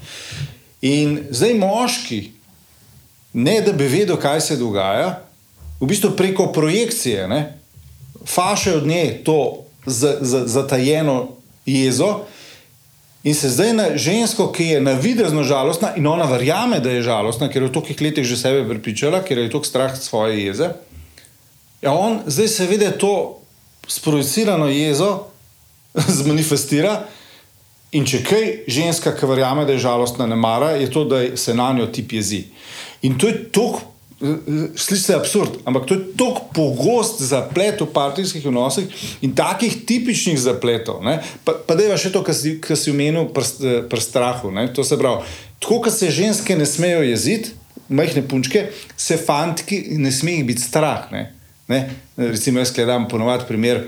In 0.82 1.18
zdaj 1.30 1.54
moški, 1.58 2.20
ne 3.38 3.60
da 3.66 3.72
bi 3.72 3.90
vedel, 3.90 4.18
kaj 4.20 4.40
se 4.40 4.58
dogaja, 4.58 5.16
v 5.80 5.86
bistvu 5.86 6.14
preko 6.18 6.52
projekcije, 6.52 7.28
ne? 7.30 7.58
faše 8.26 8.74
od 8.76 8.86
nje 8.86 9.22
to 9.24 9.64
zatajeno 10.46 11.37
jezo. 11.68 12.24
In 13.24 13.34
se 13.34 13.50
zdaj 13.50 13.72
na 13.74 13.86
žensko, 13.98 14.48
ki 14.52 14.64
je 14.64 14.80
navidezno 14.80 15.42
žalostna 15.44 15.92
in 15.96 16.06
ona 16.06 16.24
verjame, 16.24 16.80
da 16.80 16.90
je 16.90 17.02
žalostna, 17.02 17.50
ker 17.50 17.62
je 17.62 17.68
v 17.68 17.74
tolikih 17.74 18.00
letih 18.00 18.24
že 18.24 18.38
sebe 18.38 18.62
prepričala, 18.68 19.20
ker 19.26 19.38
je 19.38 19.50
to 19.50 19.60
strah 19.64 19.92
svoje 19.98 20.44
jeze. 20.46 20.70
Ja, 21.82 21.92
on 21.92 22.22
zdaj 22.26 22.48
seveda 22.48 22.90
to 22.90 23.40
sprojecirano 23.88 24.68
jezo 24.70 25.28
zmanifestira. 26.18 27.02
In 27.92 28.04
če 28.04 28.20
kaj 28.20 28.48
ženska, 28.68 29.14
ki 29.16 29.26
verjame, 29.26 29.64
da 29.64 29.72
je 29.72 29.80
žalostna, 29.80 30.26
ne 30.28 30.36
mara, 30.36 30.74
je 30.76 30.90
to, 30.92 31.06
da 31.08 31.22
se 31.36 31.54
na 31.56 31.72
njo 31.72 31.86
tip 31.88 32.12
jezi. 32.12 32.44
In 33.02 33.16
to 33.18 33.28
je 33.28 33.46
tako 33.48 33.80
Sliši 34.76 35.02
se 35.02 35.14
absurd, 35.14 35.60
ampak 35.64 35.86
to 35.86 35.94
je 35.94 36.00
tako 36.18 36.48
pogost 36.54 37.20
zaplet 37.22 37.80
v 37.80 37.86
partijskih 37.86 38.46
odnosih 38.46 38.90
in 39.22 39.34
takih 39.34 39.76
tipičnih 39.86 40.40
zapletov. 40.40 41.04
Ne? 41.06 41.20
Pa, 41.44 41.54
pa 41.66 41.76
da 41.78 41.84
je 41.86 41.98
še 42.02 42.10
to, 42.10 42.24
kar 42.26 42.34
si, 42.34 42.56
si 42.58 42.90
omenil 42.90 43.28
pri 43.30 43.44
pr 43.86 44.02
strahu. 44.02 44.50
Ne? 44.50 44.66
To 44.74 44.82
se 44.84 44.98
pravi, 44.98 45.22
tako 45.62 45.84
kot 45.86 45.94
se 45.94 46.10
ženske 46.10 46.56
ne 46.58 46.66
smejo 46.66 47.04
jeziti, 47.06 47.54
majhne 47.88 48.24
punčke, 48.28 48.64
se 48.96 49.16
fantki 49.16 49.84
ne 50.02 50.10
smejo 50.12 50.48
biti 50.50 50.66
strah. 50.66 51.06
Ne? 51.14 51.22
Ne? 51.70 51.78
Recimo, 52.16 52.58
jaz 52.58 52.72
gledam 52.74 53.06
ponovadi 53.08 53.46
primer. 53.46 53.84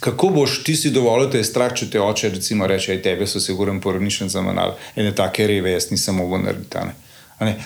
Kako 0.00 0.28
boš 0.28 0.62
ti 0.64 0.76
si 0.76 0.92
dovolil, 0.94 1.26
da 1.28 1.40
je 1.42 1.44
strah, 1.44 1.74
če 1.76 1.90
te 1.90 2.00
oče 2.00 2.30
reče, 2.30 2.96
da 2.96 3.02
tebe 3.02 3.26
so 3.26 3.40
sigurno 3.42 3.80
porodnišnice 3.80 4.32
za 4.32 4.42
manj, 4.46 4.78
ene 4.96 5.10
take 5.14 5.46
reve, 5.46 5.74
jaz 5.74 5.90
nisem 5.90 6.16
mogel 6.16 6.40
narediti. 6.46 6.86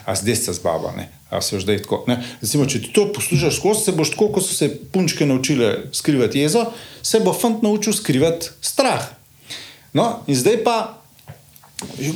A 0.07 0.17
zdaj 0.17 0.41
ste 0.41 0.57
z 0.57 0.65
baba, 0.65 0.91
ne? 0.97 1.07
A 1.35 1.41
se 1.43 1.61
zdaj 1.61 1.83
tako. 1.83 2.05
Recimo, 2.43 2.67
če 2.67 2.81
ti 2.83 2.93
to 2.95 3.07
poslušaš 3.13 3.57
skozi, 3.59 3.85
se 3.85 3.93
boš 3.93 4.15
tako, 4.15 4.29
kot 4.37 4.47
so 4.47 4.55
se 4.55 4.71
punčke 4.93 5.27
naučile 5.27 5.75
skrivati 5.93 6.41
jezo, 6.41 6.67
se 7.03 7.21
bo 7.21 7.33
fant 7.33 7.63
naučil 7.63 7.93
skrivati 7.93 8.53
strah. 8.61 9.07
No, 9.95 10.25
in 10.27 10.39
zdaj 10.39 10.61
pa 10.67 10.77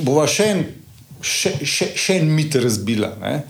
bova 0.03 0.27
še 0.27 0.47
en, 0.53 0.65
še, 1.21 1.53
še, 1.63 1.91
še 1.95 2.19
en 2.19 2.31
mit 2.35 2.55
razbila. 2.59 3.13
Uh, 3.19 3.41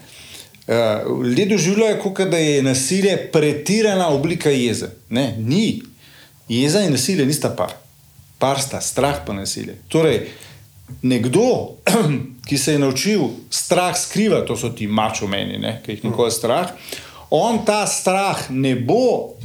Ljudje 1.25 1.45
doživljajo, 1.49 2.01
kot 2.03 2.21
da 2.29 2.37
je 2.37 2.63
nasilje 2.63 3.15
pretirana 3.33 4.09
oblika 4.13 4.53
jeze. 4.53 4.91
Ne, 5.09 5.31
ni. 5.37 5.81
Jeza 6.49 6.83
in 6.85 6.93
nasilje 6.93 7.25
nista 7.25 7.49
par. 7.57 7.73
Par 8.39 8.61
sta 8.61 8.81
strah 8.81 9.21
pa 9.25 9.33
nasilje. 9.33 9.79
Torej, 9.89 10.27
nekdo, 11.01 11.75
ki 12.47 12.57
se 12.57 12.73
je 12.73 12.79
naučil 12.79 13.21
strah 13.49 13.97
skrivati, 13.97 14.47
to 14.47 14.57
so 14.57 14.69
ti 14.69 14.87
mačo 14.87 15.27
meni, 15.27 15.59
ki 15.85 15.91
jih 15.91 16.05
nikoli 16.05 16.31
strah, 16.31 16.71
on 17.29 17.65
ta 17.65 17.87
strah 17.87 18.49
ne 18.49 18.75
bo 18.75 19.35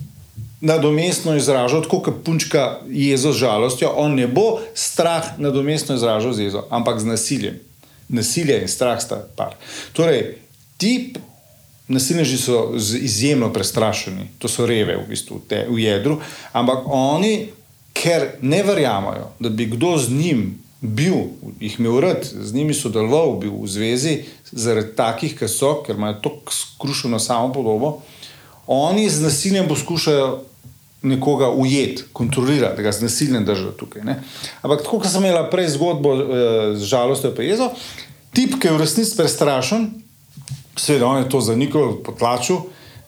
nadomestno 0.64 1.36
izražal, 1.36 1.82
tako 1.82 2.00
kot 2.00 2.24
punčka 2.24 2.80
jezo 2.88 3.32
z 3.32 3.38
žalostjo, 3.44 3.92
on 3.96 4.14
ne 4.14 4.26
bo 4.26 4.60
strah 4.74 5.38
nadomestno 5.38 5.94
izražal 5.94 6.32
z 6.32 6.48
jezo, 6.48 6.64
ampak 6.70 7.00
z 7.00 7.06
nasiljem. 7.06 7.60
Nasilje 8.08 8.62
in 8.62 8.68
strah 8.68 9.00
sta 9.00 9.20
par. 9.36 9.56
Torej, 9.92 10.38
ti 10.76 11.14
nasilneži 11.88 12.38
so 12.38 12.72
izjemno 13.00 13.52
prestrašeni, 13.52 14.28
to 14.38 14.48
so 14.48 14.66
reve 14.66 14.96
v 14.96 15.08
bistvu 15.08 15.40
te, 15.48 15.66
v 15.68 15.78
jedru, 15.84 16.18
ampak 16.52 16.88
oni 16.88 17.48
ker 17.92 18.28
ne 18.40 18.62
verjamajo, 18.62 19.30
da 19.38 19.48
bi 19.48 19.66
kdo 19.66 19.98
z 19.98 20.10
njim 20.10 20.63
bil, 20.84 21.14
jih 21.60 21.78
imel 21.80 22.00
rad, 22.00 22.24
z 22.24 22.52
njimi 22.52 22.74
sodeloval, 22.76 23.38
bil 23.40 23.54
v 23.62 23.68
zvezi, 23.72 24.14
zaradi 24.52 24.92
takih, 24.96 25.32
ki 25.38 25.48
so, 25.48 25.78
ker 25.86 25.96
imajo 25.96 26.18
tako 26.26 26.52
skrušeno 26.52 27.18
samo 27.18 27.52
podobo, 27.52 27.94
oni 28.66 29.08
z 29.10 29.24
nasiljem 29.24 29.68
poskušajo 29.68 30.42
nekoga 31.04 31.50
ujeti, 31.50 32.04
kontrolirati, 32.12 32.76
da 32.76 32.82
ga 32.82 32.92
z 32.92 33.02
nasiljem 33.02 33.44
držijo 33.44 33.72
tukaj. 33.80 34.04
Ne? 34.04 34.22
Ampak 34.62 34.84
tako, 34.84 35.00
kot 35.00 35.12
sem 35.12 35.24
imela 35.24 35.48
prej 35.50 35.68
zgodbo 35.76 36.14
eh, 36.14 36.22
z 36.76 36.88
žalostjo 36.88 37.32
in 37.38 37.48
jezo, 37.48 37.70
tip, 38.32 38.56
ki 38.60 38.68
je 38.68 38.76
v 38.76 38.80
resnici 38.80 39.16
prestrašen, 39.16 39.88
seveda 40.76 41.06
on 41.06 41.22
je 41.22 41.28
to 41.28 41.40
zanikal, 41.40 41.96
potlačil, 42.04 42.64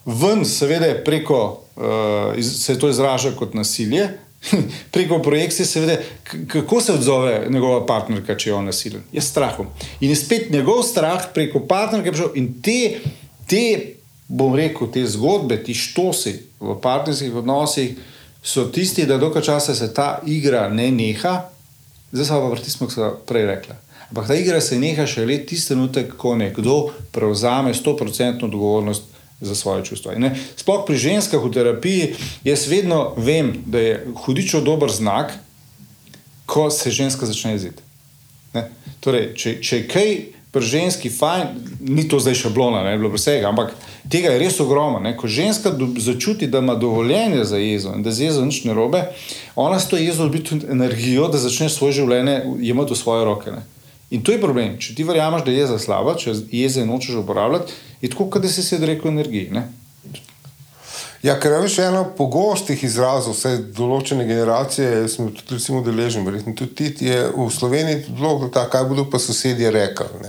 ven, 0.06 0.44
seveda 0.44 0.92
preko, 1.04 1.60
uh, 1.76 2.42
se 2.42 2.78
to 2.78 2.88
izraža 2.88 3.32
kot 3.34 3.54
nasilje. 3.54 4.06
Preko 4.94 5.18
projekcije, 5.22 5.66
seveda, 5.66 5.96
kako 6.48 6.80
se 6.80 6.92
odzove 6.92 7.46
njegova 7.50 7.86
partnerka, 7.86 8.36
če 8.36 8.50
je 8.50 8.54
on 8.54 8.64
nasilen? 8.64 9.02
Je 9.12 9.20
strahom. 9.20 9.66
In 10.00 10.10
je 10.10 10.16
spet 10.16 10.50
njegov 10.50 10.82
strah 10.82 11.28
preko 11.34 11.60
partnerke. 11.66 12.12
In 12.34 12.52
te, 12.62 12.98
te 13.46 13.62
bom 14.28 14.54
rekel, 14.54 14.90
te 14.92 15.06
zgodbe, 15.06 15.58
ti 15.64 15.74
štosi 15.74 16.36
v 16.60 16.78
partnerskih 16.82 17.34
odnosih 17.34 17.96
so 18.42 18.68
tisti, 18.70 19.06
da 19.06 19.18
dokaj 19.18 19.42
časa 19.42 19.74
se 19.74 19.92
ta 19.94 20.20
igra 20.26 20.68
ne 20.68 20.90
neha, 20.90 21.48
zdaj 22.12 22.28
pa 22.28 22.48
vrti 22.48 22.70
smo, 22.70 22.86
kot 22.86 22.94
sem 22.94 23.18
prej 23.26 23.46
rekla. 23.46 23.74
Ampak 24.08 24.28
ta 24.28 24.34
igra 24.38 24.60
se 24.60 24.78
neha 24.78 25.06
še 25.06 25.26
le 25.26 25.40
tisti 25.46 25.74
trenutek, 25.74 26.14
ko 26.18 26.36
nekdo 26.38 26.92
prevzame 27.12 27.74
100% 27.74 28.46
odgovornost 28.46 29.15
za 29.40 29.54
svoje 29.54 29.84
čustva. 29.84 30.14
Sploh 30.56 30.86
pri 30.86 30.96
ženskah 30.96 31.40
v 31.42 31.52
terapiji, 31.52 32.14
jaz 32.44 32.66
vedno 32.68 33.12
vem, 33.16 33.62
da 33.66 33.78
je 33.78 34.06
hudičo 34.24 34.60
dober 34.60 34.90
znak, 34.90 35.32
ko 36.46 36.70
se 36.70 36.90
ženska 36.90 37.26
začne 37.26 37.52
jeziti. 37.52 37.82
Torej, 39.00 39.34
če, 39.36 39.58
če 39.60 39.76
je 39.76 39.88
kaj 39.90 40.10
pri 40.56 40.64
ženski 40.64 41.10
fajn, 41.12 41.48
ni 41.84 42.06
to 42.08 42.16
zdaj 42.16 42.38
šablona, 42.40 42.80
ne 42.86 42.96
bilo 42.96 43.10
vsega, 43.12 43.50
ampak 43.50 43.74
tega 44.08 44.32
je 44.32 44.40
res 44.40 44.56
ogromno. 44.64 45.02
Ne? 45.04 45.12
Ko 45.18 45.28
ženska 45.28 45.70
do, 45.76 45.90
začuti, 46.00 46.48
da 46.48 46.62
ima 46.64 46.74
dovoljenje 46.74 47.44
za 47.44 47.60
jezo 47.60 47.92
in 47.92 48.02
da 48.02 48.10
z 48.10 48.30
jezo 48.30 48.44
nič 48.44 48.62
ne 48.64 48.74
robe, 48.74 49.02
ona 49.56 49.80
s 49.80 49.90
to 49.90 50.00
jezo 50.00 50.24
dobi 50.24 50.40
tudi 50.44 50.66
energijo, 50.72 51.28
da 51.28 51.38
začne 51.38 51.68
svoje 51.68 52.00
življenje 52.00 52.40
jemati 52.64 52.96
v 52.96 52.98
svoje 52.98 53.28
roke. 53.28 53.52
Ne? 53.52 53.66
In 54.10 54.22
to 54.22 54.32
je 54.32 54.40
problem. 54.40 54.76
Če 54.78 54.94
ti 54.94 55.04
verjameš, 55.04 55.42
da 55.46 55.50
je 55.50 55.64
jeza 55.64 55.78
slaba, 55.82 56.14
če 56.18 56.34
jeze 56.54 56.84
nočeš 56.86 57.22
uporabljati, 57.24 57.74
je 58.02 58.10
tako, 58.12 58.38
da 58.38 58.48
si 58.48 58.62
se 58.62 58.78
odrekel 58.78 59.10
energiji. 59.10 59.50
Ne? 59.50 59.66
Ja, 61.24 61.34
ker 61.40 61.56
je 61.56 61.62
več 61.64 61.78
eno 61.82 62.04
pogostih 62.14 62.82
izrazov, 62.86 63.34
vse 63.34 63.56
določene 63.74 64.26
generacije, 64.28 65.08
smo 65.10 65.32
tudi 65.34 65.56
recimo 65.56 65.80
deležni, 65.82 66.22
verjetno 66.26 66.54
tudi 66.54 66.92
ti 66.94 67.08
je 67.08 67.24
v 67.32 67.48
Sloveniji 67.50 68.04
bilo 68.12 68.46
tako, 68.46 68.70
kaj 68.76 68.84
bodo 68.92 69.08
pa 69.10 69.18
sosedje 69.18 69.72
rekli. 69.74 70.28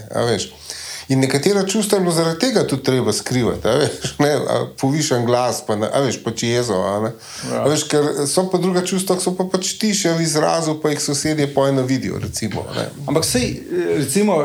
In 1.08 1.20
nekatera 1.20 1.64
čustva 1.68 2.00
je 2.00 2.12
zaradi 2.12 2.40
tega 2.40 2.68
tudi 2.68 2.84
treba 2.84 3.14
skrivati, 3.14 3.68
veš, 3.68 4.18
ne, 4.20 4.32
povišen 4.80 5.26
glas, 5.26 5.62
pa, 5.68 5.76
ne, 5.80 5.88
veš, 6.04 6.20
pač 6.24 6.44
jezo. 6.44 6.76
Ja. 6.76 7.62
Veš, 7.64 7.86
ker 7.88 8.10
so 8.28 8.44
pa 8.52 8.60
druga 8.60 8.84
čustva, 8.86 9.16
ki 9.16 9.24
so 9.24 9.32
pa 9.38 9.46
pač 9.48 9.78
tiše 9.80 10.18
v 10.18 10.26
izrazu, 10.26 10.76
pa 10.84 10.92
jih 10.92 11.00
sosedje 11.02 11.48
pojno 11.54 11.86
vidijo. 11.88 12.20
Recimo, 12.20 12.66
Ampak 13.08 13.24
sej, 13.26 13.56
recimo, 14.02 14.42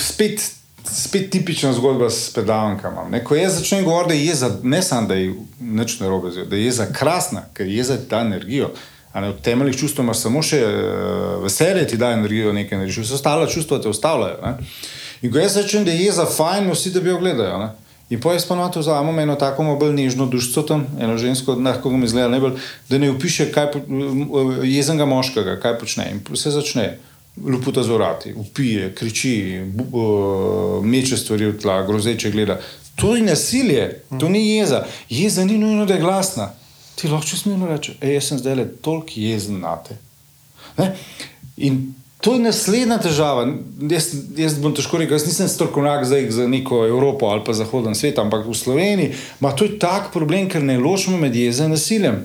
spet, 0.00 0.40
spet 0.88 1.28
tipična 1.30 1.74
zgodba 1.76 2.08
s 2.10 2.32
pedalkami. 2.32 3.20
Ko 3.24 3.36
jaz 3.36 3.60
začnem 3.60 3.84
govoriti, 3.84 4.14
da 4.14 4.14
je 4.14 4.26
jeza, 4.26 4.50
ne 4.62 4.82
samo 4.82 5.08
da 5.08 5.20
je 5.20 5.34
nič 5.60 6.00
narobe, 6.00 6.32
da 6.48 6.56
je 6.56 6.64
jeza 6.64 6.88
krasna, 6.92 7.44
ker 7.52 7.68
jeza 7.68 7.98
da 8.08 8.24
energijo. 8.24 8.72
Ne, 9.14 9.32
v 9.34 9.42
temeljih 9.42 9.76
čustv 9.76 10.00
imaš 10.00 10.20
samo 10.24 10.40
še 10.44 10.60
veselje, 11.42 11.88
ti 11.90 11.96
da 12.00 12.14
energijo, 12.14 12.52
nekaj 12.56 12.78
narediš, 12.78 13.02
vse 13.02 13.18
ostale 13.18 13.48
čustva 13.50 13.82
te 13.82 13.92
ustavljajo. 13.92 14.56
In 15.22 15.32
ko 15.32 15.38
jaz 15.38 15.56
rečem, 15.56 15.84
da 15.84 15.90
je 15.90 16.04
jeza 16.04 16.26
fajn, 16.26 16.70
vsi 16.72 16.90
da 16.94 17.00
bi 17.00 17.10
jo 17.10 17.18
gledali. 17.18 17.58
Ne? 17.64 17.70
In 18.10 18.20
po 18.20 18.32
jaz 18.32 18.46
pa 18.48 18.56
na 18.56 18.70
to 18.72 18.80
vzamem 18.80 19.18
eno 19.18 19.34
tako 19.36 19.64
bolj 19.76 19.92
nežno 19.92 20.26
dušico 20.26 20.62
tam, 20.62 20.86
eno 21.00 21.18
žensko, 21.18 21.54
lahko 21.54 21.90
mi 21.90 22.08
zgleda 22.08 22.28
najbolj, 22.28 22.54
da 22.88 22.98
ne 22.98 23.10
upiše 23.10 23.50
kaj, 23.52 23.66
jezenega 24.64 25.04
moškega, 25.04 25.58
kaj 25.60 25.78
počne. 25.78 26.08
In 26.12 26.36
se 26.36 26.50
začne 26.50 26.98
luputa 27.36 27.82
zorati, 27.82 28.32
upije, 28.34 28.94
kriči, 28.94 29.60
meče 30.82 31.16
stvari 31.16 31.50
v 31.50 31.58
tla, 31.60 31.82
grozeče 31.86 32.30
gleda. 32.30 32.60
To 32.96 33.16
je 33.16 33.22
nasilje, 33.22 34.00
to 34.20 34.28
ni 34.28 34.56
jeza. 34.56 34.84
Jeza 35.10 35.44
ni 35.44 35.58
nujno, 35.58 35.86
da 35.86 35.94
je 35.94 36.00
glasna. 36.00 36.50
Ti 36.94 37.08
lahko 37.08 37.36
smirno 37.36 37.68
rečeš, 37.68 38.00
jaz 38.02 38.24
sem 38.24 38.38
zdaj 38.38 38.54
le 38.54 38.66
toliko 38.82 39.20
jezen 39.20 39.60
na 39.60 39.76
te. 39.76 39.98
Ne? 40.78 40.94
In 41.56 41.92
To 42.20 42.32
je 42.34 42.40
naslednja 42.42 42.96
težava. 42.98 43.44
Jaz, 43.90 44.08
jaz 44.36 44.56
bom 44.58 44.72
težko 44.74 44.98
rekel, 44.98 45.14
jaz 45.14 45.26
nisem 45.26 45.48
strokovnjak 45.48 46.02
za 46.34 46.46
neko 46.50 46.80
Evropo 46.86 47.26
ali 47.30 47.44
pa 47.46 47.54
zahoden 47.54 47.94
svet, 47.94 48.18
ampak 48.18 48.46
v 48.46 48.54
Sloveniji 48.58 49.12
ima 49.40 49.52
to 49.54 49.68
tak 49.78 50.10
problem, 50.12 50.48
ker 50.50 50.62
ne 50.62 50.80
ločimo 50.82 51.18
med 51.18 51.36
jezom 51.36 51.70
in 51.70 51.76
nasiljem. 51.76 52.18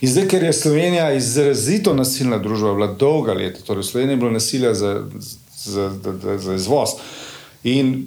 In 0.00 0.12
zdaj, 0.12 0.28
ker 0.30 0.46
je 0.46 0.52
Slovenija 0.52 1.08
izrazito 1.18 1.94
nasilna 1.94 2.38
družba, 2.38 2.76
bila 2.78 2.92
dolga 2.94 3.34
leta, 3.34 3.64
torej 3.66 3.88
Slovenija 3.90 4.14
je 4.14 4.22
bila 4.22 4.32
nasilja 4.38 4.74
za, 4.74 4.94
za, 5.18 5.90
za, 5.90 6.38
za 6.38 6.54
izvoz. 6.54 6.94
In 7.64 8.06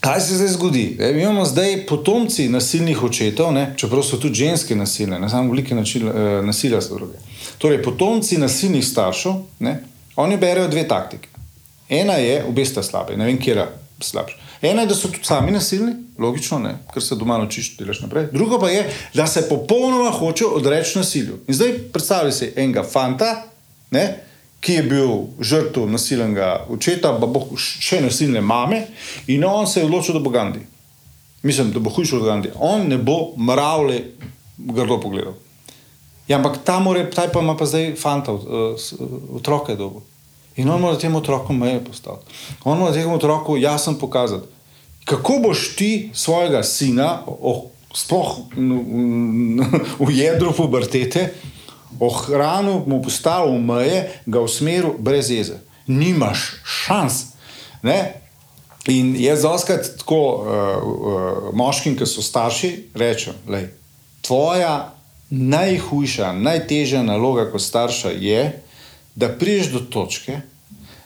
kaj 0.00 0.20
se 0.20 0.36
zdaj 0.36 0.54
zgodi? 0.58 0.86
E, 1.00 1.12
mi 1.12 1.22
imamo 1.22 1.48
zdaj 1.48 1.86
potomci 1.88 2.50
nasilnih 2.52 3.02
očetov, 3.02 3.52
ne? 3.56 3.70
čeprav 3.76 4.04
so 4.04 4.20
tudi 4.20 4.44
ženske 4.44 4.76
nasilne, 4.76 5.24
ne 5.24 5.32
samo 5.32 5.56
velike 5.56 5.74
eh, 5.74 6.22
nasilja 6.44 6.84
so 6.84 7.00
druge. 7.00 7.16
Torej, 7.58 7.82
potomci 7.82 8.36
nasilnih 8.36 8.84
staršev. 8.84 9.40
Oni 10.16 10.36
berejo 10.36 10.68
dve 10.68 10.88
taktike. 10.88 11.28
Ena 11.88 12.12
je, 12.12 12.44
obe 12.48 12.64
sta 12.64 12.82
slabe, 12.82 13.16
ne 13.16 13.24
vem, 13.28 13.38
kje 13.38 13.54
je 13.54 13.66
slabša. 14.00 14.36
Ena 14.62 14.82
je, 14.82 14.88
da 14.90 14.94
so 14.94 15.08
tudi 15.08 15.24
sami 15.24 15.52
nasilni, 15.52 15.92
logično, 16.18 16.58
ne, 16.58 16.74
ker 16.92 17.02
se 17.02 17.16
doma 17.16 17.38
naučiš, 17.38 17.76
da 17.76 17.84
delaš 17.84 18.00
naprej. 18.00 18.28
Druga 18.32 18.58
pa 18.58 18.70
je, 18.70 18.86
da 19.14 19.26
se 19.26 19.48
popolnoma 19.48 20.10
hoče 20.10 20.46
odreči 20.46 20.98
nasilju. 20.98 21.38
In 21.48 21.54
zdaj 21.54 21.78
predstavljaj 21.92 22.32
si 22.32 22.52
enega 22.56 22.82
fanta, 22.82 23.44
ne, 23.90 24.06
ki 24.60 24.72
je 24.72 24.82
bil 24.82 25.12
žrtev 25.40 25.86
nasilnega 25.90 26.66
očeta, 26.72 27.12
pa 27.20 27.26
bo 27.26 27.44
še 27.60 28.00
nasilne 28.02 28.40
mame, 28.40 28.86
in 29.26 29.44
on 29.44 29.66
se 29.66 29.80
je 29.80 29.86
odločil, 29.86 30.16
da 30.16 30.24
bo 30.24 30.32
Gandhi. 30.34 30.64
Mislim, 31.42 31.70
da 31.72 31.78
bo 31.78 31.90
hujši 31.90 32.16
od 32.16 32.24
Gandhi. 32.24 32.50
On 32.58 32.88
ne 32.88 32.98
bo 32.98 33.36
mravlje 33.36 34.00
grdo 34.58 34.98
pogledal. 35.00 35.36
Ja, 36.28 36.36
ampak 36.36 36.58
ta 36.64 36.78
more, 36.82 37.10
taj 37.10 37.30
pa 37.32 37.40
ima 37.40 37.56
pa 37.56 37.66
zdaj 37.66 37.94
fanta, 38.00 38.34
otroke 39.34 39.76
dolgo. 39.76 40.02
In 40.56 40.70
on 40.70 40.80
mora 40.80 40.98
temu 40.98 41.18
otroku 41.18 41.52
meje 41.52 41.84
postaviti. 41.84 42.32
On 42.64 42.78
mora 42.78 42.92
temu 42.92 43.14
otroku 43.14 43.56
jasno 43.56 43.98
pokazati, 43.98 44.46
kako 45.04 45.38
boš 45.38 45.76
ti 45.76 46.10
svojega 46.14 46.62
sina, 46.62 47.22
oh, 47.26 47.62
sploh 47.94 48.36
v 50.06 50.10
jedru 50.10 50.52
pubertete, 50.52 51.34
ohranil, 52.00 52.82
mu 52.86 53.02
postavil 53.02 53.60
meje, 53.60 54.10
ga 54.26 54.40
usmeril 54.40 54.96
brez 54.98 55.30
jeze. 55.30 55.60
Nimaš 55.86 56.54
šans. 56.64 57.24
Ne? 57.82 58.22
In 58.88 59.14
jaz 59.18 59.42
zaskrat 59.42 59.86
tako 59.98 60.20
uh, 60.34 60.42
uh, 60.82 61.54
moškim, 61.54 61.96
ki 61.98 62.06
so 62.06 62.22
starši, 62.22 62.72
rečem, 62.94 63.34
da 63.46 63.60
tvoja 64.22 64.95
najhujša, 65.30 66.32
najtežja 66.32 67.02
naloga 67.02 67.50
kot 67.50 67.62
starša 67.62 68.10
je, 68.10 68.62
da 69.14 69.28
priješ 69.28 69.72
do 69.72 69.80
točke, 69.80 70.40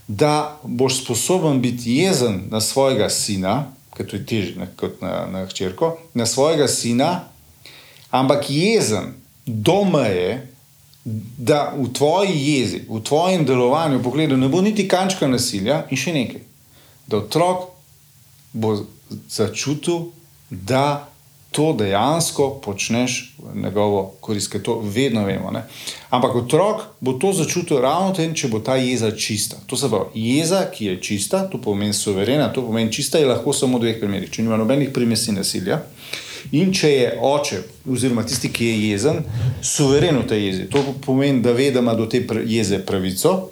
da 0.08 0.58
boš 0.62 1.02
sposoben 1.04 1.60
biti 1.62 1.94
jezen 1.94 2.42
na 2.50 2.60
svojega 2.60 3.10
sina, 3.10 3.72
ker 3.96 4.06
to 4.06 4.16
je 4.16 4.26
težje 4.26 4.68
kot 4.76 5.00
na, 5.00 5.26
na 5.30 5.46
hčerko, 5.46 5.96
na 6.14 6.26
svojega 6.26 6.68
sina, 6.68 7.24
ampak 8.10 8.50
jezen 8.50 9.14
do 9.46 9.84
meje, 9.84 10.46
da 11.38 11.72
v 11.76 11.88
tvoji 11.92 12.34
jezi, 12.34 12.82
v 12.88 13.00
tvojem 13.02 13.44
delovanju, 13.46 14.02
pogledu, 14.02 14.36
ne 14.36 14.48
bo 14.48 14.60
niti 14.60 14.88
kančka 14.88 15.28
nasilja 15.28 15.84
in 15.90 15.96
še 15.96 16.12
nekaj. 16.12 16.42
Da 17.06 17.22
otrok 17.22 17.70
bo 18.52 18.74
začutil, 19.28 20.10
da 20.50 21.09
to 21.50 21.72
dejansko 21.72 22.60
počneš 22.64 23.34
v 23.38 23.62
njegovo 23.62 24.14
korist, 24.20 24.56
to 24.62 24.78
vedno 24.84 25.24
vemo. 25.24 25.50
Ne? 25.50 25.62
Ampak 26.10 26.34
otrok 26.34 26.82
bo 27.00 27.12
to 27.12 27.32
začutil 27.32 27.80
ravno 27.80 28.14
tem, 28.14 28.34
če 28.34 28.48
bo 28.48 28.58
ta 28.58 28.76
jeza 28.76 29.10
čista. 29.10 29.56
To 29.66 29.76
se 29.76 29.88
pravi, 29.88 30.10
jeza, 30.14 30.64
ki 30.70 30.86
je 30.86 31.00
čista, 31.02 31.42
to 31.50 31.58
pomeni 31.58 31.92
suverena, 31.92 32.52
to 32.52 32.62
pomeni 32.62 32.92
čista, 32.92 33.18
je 33.18 33.26
lahko 33.26 33.52
samo 33.52 33.78
v 33.78 33.86
dveh 33.86 33.98
primerih. 34.00 34.30
Če 34.30 34.46
nima 34.46 34.56
nobenih 34.56 34.92
primesi 34.94 35.34
nasilja. 35.34 35.82
In 36.56 36.72
če 36.72 36.90
je 36.90 37.08
oče, 37.20 37.62
oziroma 37.90 38.22
tisti, 38.24 38.48
ki 38.48 38.66
je 38.66 38.90
jezen, 38.90 39.18
suveren 39.62 40.22
v 40.22 40.26
tej 40.30 40.46
jezi, 40.46 40.68
to 40.72 40.82
pomeni, 41.04 41.42
da 41.42 41.52
ve, 41.52 41.70
da 41.74 41.82
ima 41.82 41.94
do 41.94 42.06
te 42.08 42.22
jeze 42.46 42.78
pravico, 42.86 43.50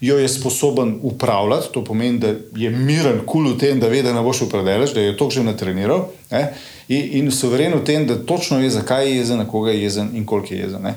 jo 0.00 0.18
je 0.18 0.28
sposoben 0.28 0.98
upravljati, 1.02 1.72
to 1.72 1.84
pomeni, 1.84 2.18
da 2.18 2.34
je 2.56 2.70
miren, 2.70 3.20
kul 3.26 3.52
v 3.54 3.58
tem, 3.58 3.80
da 3.80 3.88
ve, 3.88 4.02
da 4.02 4.12
ne 4.12 4.22
boš 4.22 4.42
upravljal, 4.46 4.86
da 4.94 5.00
je 5.00 5.16
to 5.16 5.30
že 5.30 5.44
natreniral. 5.44 6.08
Eh? 6.30 6.52
in, 6.88 7.26
in 7.26 7.30
suveren 7.32 7.74
v 7.74 7.84
tem, 7.84 8.06
da 8.06 8.18
točno 8.26 8.58
ve, 8.58 8.70
zakaj 8.70 9.08
je 9.08 9.16
jezen, 9.16 9.38
na 9.38 9.48
koga 9.48 9.70
je 9.70 9.82
jezen 9.82 10.10
in 10.14 10.26
koliko 10.26 10.54
je 10.54 10.60
jezen. 10.60 10.82
Ne? 10.82 10.94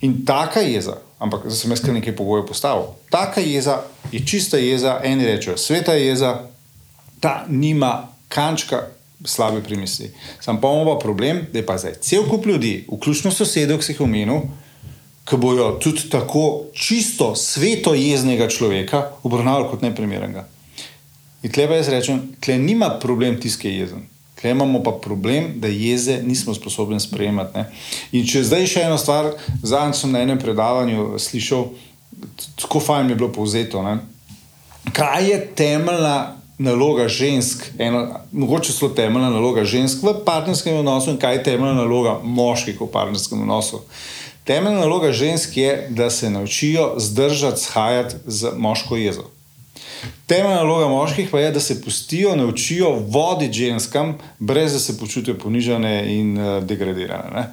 In 0.00 0.24
taka 0.26 0.60
jeza, 0.60 0.96
ampak 1.18 1.40
zdaj 1.44 1.56
sem 1.56 1.70
jaz 1.70 1.82
kar 1.84 1.94
nekaj 1.94 2.16
pogojev 2.16 2.46
postavil. 2.48 2.92
Taka 3.10 3.40
jeza 3.40 3.82
je 4.12 4.20
čista 4.26 4.58
jeza, 4.58 5.00
eni 5.04 5.26
rečejo, 5.26 5.56
sveta 5.56 5.94
jeza, 5.94 6.38
ta 7.20 7.44
nima 7.48 8.08
kančka 8.28 8.86
slabe 9.24 9.62
primisli. 9.62 10.10
Sam 10.40 10.60
pa 10.60 10.68
imamo 10.68 10.98
problem, 10.98 11.46
da 11.52 11.58
je 11.58 11.66
pa 11.66 11.78
zdaj 11.78 11.94
cel 12.00 12.28
kup 12.28 12.46
ljudi, 12.46 12.86
vključno 12.92 13.30
sosedov, 13.30 13.78
ki 13.78 13.84
si 13.84 13.92
jih 13.92 14.00
omenil, 14.00 14.40
ki 15.30 15.36
bojo 15.36 15.72
tudi 15.78 16.08
tako 16.10 16.62
čisto 16.74 17.36
sveto 17.38 17.94
jeznega 17.94 18.48
človeka 18.48 19.04
obravnavali 19.22 19.68
kot 19.70 19.82
neprimernega. 19.82 20.48
In 21.42 21.52
tle 21.52 21.68
pa 21.68 21.78
jaz 21.78 21.88
rečem, 21.88 22.22
tle 22.42 22.58
nima 22.58 22.90
problem 23.00 23.38
tiske 23.40 23.70
jezen. 23.70 24.02
Tle 24.40 24.50
imamo 24.50 24.82
pa 24.82 24.92
problem, 25.02 25.52
da 25.60 25.68
jeze 25.68 26.18
nismo 26.22 26.54
sposobni 26.54 27.00
sprejemati. 27.00 27.58
Ne? 27.58 27.64
In 28.12 28.26
če 28.26 28.42
zdaj 28.48 28.66
še 28.66 28.84
ena 28.88 28.98
stvar, 28.98 29.30
zadnjič 29.62 30.02
sem 30.02 30.12
na 30.12 30.24
enem 30.24 30.40
predavanju 30.40 31.18
slišal, 31.20 31.68
tako 32.60 32.80
fajn 32.82 33.12
je 33.12 33.18
bilo 33.20 33.30
povzeto. 33.32 33.84
Ne? 33.86 34.00
Kaj 34.96 35.30
je 35.30 35.40
temeljna 35.56 36.36
naloga 36.58 37.06
žensk, 37.08 37.70
eno, 37.78 38.06
mogoče 38.32 38.72
celo 38.72 38.90
temeljna 38.96 39.30
naloga 39.30 39.64
žensk 39.64 40.02
v 40.02 40.18
partnerskem 40.26 40.80
odnosu, 40.82 41.14
in 41.14 41.20
kaj 41.20 41.38
je 41.38 41.44
temeljna 41.52 41.84
naloga 41.84 42.18
moških 42.24 42.80
v 42.80 42.90
partnerskem 42.92 43.46
odnosu? 43.46 43.84
Temeljna 44.44 44.80
naloga 44.80 45.12
žensk 45.12 45.56
je, 45.56 45.86
da 45.90 46.10
se 46.10 46.30
naučijo 46.30 46.94
zdržati, 46.98 47.60
shajati 47.60 48.16
z 48.26 48.50
moško 48.56 48.96
jezo. 48.96 49.24
Temeljna 50.26 50.54
naloga 50.54 50.88
moških 50.88 51.28
pa 51.30 51.40
je, 51.40 51.50
da 51.50 51.60
se 51.60 51.82
pustijo, 51.82 52.36
naučijo 52.36 52.90
voditi 52.90 53.52
ženskam, 53.52 54.18
brez 54.38 54.72
da 54.72 54.78
se 54.78 54.98
počutijo 54.98 55.38
ponižene 55.38 56.14
in 56.14 56.38
uh, 56.38 56.64
degradirane. 56.64 57.30
Ne? 57.34 57.46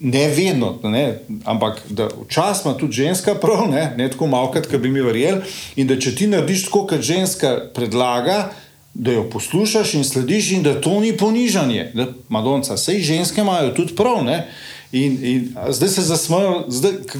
Ne 0.00 0.28
vedno, 0.28 0.78
ne, 0.82 1.18
ampak 1.44 1.80
včasih 2.26 2.66
ima 2.66 2.76
tudi 2.76 2.92
ženska 2.92 3.34
prav, 3.34 3.70
ne, 3.70 3.94
ne 3.96 4.10
tako 4.10 4.26
malo, 4.26 4.52
kot 4.52 4.76
bi 4.76 4.88
mi 4.88 5.00
verjeli. 5.00 5.40
In 5.76 5.86
da 5.86 5.96
če 5.98 6.14
ti 6.14 6.26
narediš 6.26 6.66
tako, 6.66 6.86
kot 6.86 7.00
ženska 7.00 7.70
predlaga, 7.74 8.50
da 8.94 9.12
jo 9.12 9.24
poslušaš 9.30 9.94
in 9.94 10.04
slediš, 10.04 10.50
in 10.52 10.62
da 10.62 10.80
to 10.80 11.00
ni 11.00 11.16
ponižanje. 11.16 11.90
Da, 11.94 12.06
Madonca, 12.28 12.74
vse 12.74 12.98
ženske 13.00 13.40
imajo 13.40 13.72
tudi 13.76 13.96
prav. 13.96 14.24
Ne. 14.24 14.48
In, 14.92 15.18
in 15.22 15.56
zdaj 15.68 15.88
se 15.88 16.02
zasmejijo, 16.02 16.64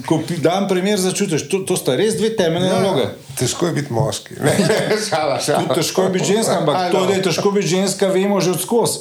ko 0.06 0.20
dam 0.38 0.68
primer, 0.68 1.00
začutiš, 1.00 1.48
to, 1.50 1.58
to 1.66 1.76
sta 1.76 1.96
res 1.98 2.14
dve 2.18 2.30
temeljne 2.36 2.68
ja, 2.68 2.78
naloge. 2.78 3.08
Težko 3.38 3.66
je 3.66 3.72
biti 3.80 3.92
moški. 3.92 4.38
Ne, 4.44 4.98
šala, 5.08 5.40
šala. 5.42 5.74
Težko 5.74 6.06
je 6.06 6.10
biti 6.14 6.32
ženska, 6.34 6.60
ampak 6.60 6.92
to, 6.92 7.02
da 7.06 7.18
je 7.18 7.22
težko 7.26 7.50
biti 7.50 7.74
ženska, 7.74 8.06
vemo 8.14 8.40
že 8.40 8.54
odskos. 8.54 8.98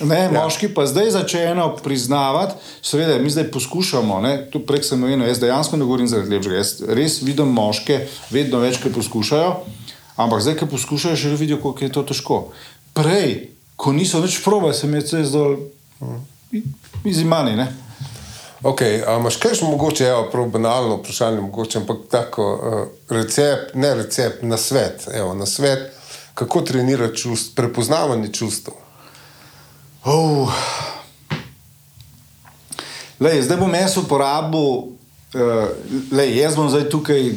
Ne, 0.00 0.18
ja. 0.18 0.30
Moški 0.32 0.70
pa 0.74 0.86
zdaj 0.88 1.10
začnejo 1.10 1.66
priznavati, 1.84 2.56
seveda, 2.82 3.18
mi 3.20 3.30
zdaj 3.30 3.50
poskušamo. 3.52 4.20
Ne, 4.24 4.32
tu 4.50 4.62
prek 4.64 4.84
sem 4.84 5.02
omenil, 5.02 5.28
jaz 5.28 5.42
dejansko 5.42 5.76
ne 5.76 5.84
govorim 5.84 6.08
zaradi 6.08 6.32
lepšega. 6.32 6.56
Jaz 6.56 6.72
res 6.88 7.18
vidim 7.22 7.52
moške, 7.52 8.06
vedno 8.32 8.62
več, 8.64 8.80
ki 8.80 8.92
poskušajo, 8.96 9.52
ampak 10.16 10.40
zdaj, 10.40 10.56
ki 10.62 10.70
poskušajo, 10.72 11.20
že 11.20 11.36
vidijo, 11.36 11.60
kako 11.60 11.84
je 11.84 11.92
to 11.92 12.06
težko. 12.14 12.40
Prej, 12.96 13.52
ko 13.76 13.92
niso 13.92 14.24
več 14.24 14.40
probe, 14.44 14.72
se 14.74 14.88
mi 14.88 15.02
je 15.02 15.06
to 15.10 15.22
zdelo, 15.28 15.60
izimani. 17.04 17.68
Okay, 18.60 19.00
Imáš 19.00 19.38
kaj 19.40 19.54
še 19.56 19.64
mogoče, 19.64 20.04
evo, 20.04 20.26
prav 20.28 20.50
banalno 20.52 20.98
vprašanje, 20.98 21.40
mogoče, 21.40 21.78
ampak 21.80 22.02
tako 22.12 22.48
uh, 22.52 22.82
recept, 23.08 23.72
ne 23.74 23.94
recept, 23.96 24.42
na 24.44 24.58
svet, 24.60 25.06
evo, 25.16 25.32
na 25.34 25.46
svet, 25.48 25.86
kako 26.36 26.60
trenirati 26.68 27.16
čust, 27.22 27.54
prepoznavanje 27.56 28.28
čustev. 28.36 28.76
Oh. 30.04 30.52
Lej, 33.20 33.46
zdaj 33.48 33.62
bom 33.62 33.72
jaz 33.74 33.96
uporabil, 33.96 34.68
uh, 35.40 35.72
lej, 36.12 36.36
jaz 36.42 36.60
bom 36.60 36.68
zdaj 36.68 36.90
tukaj, 36.92 37.32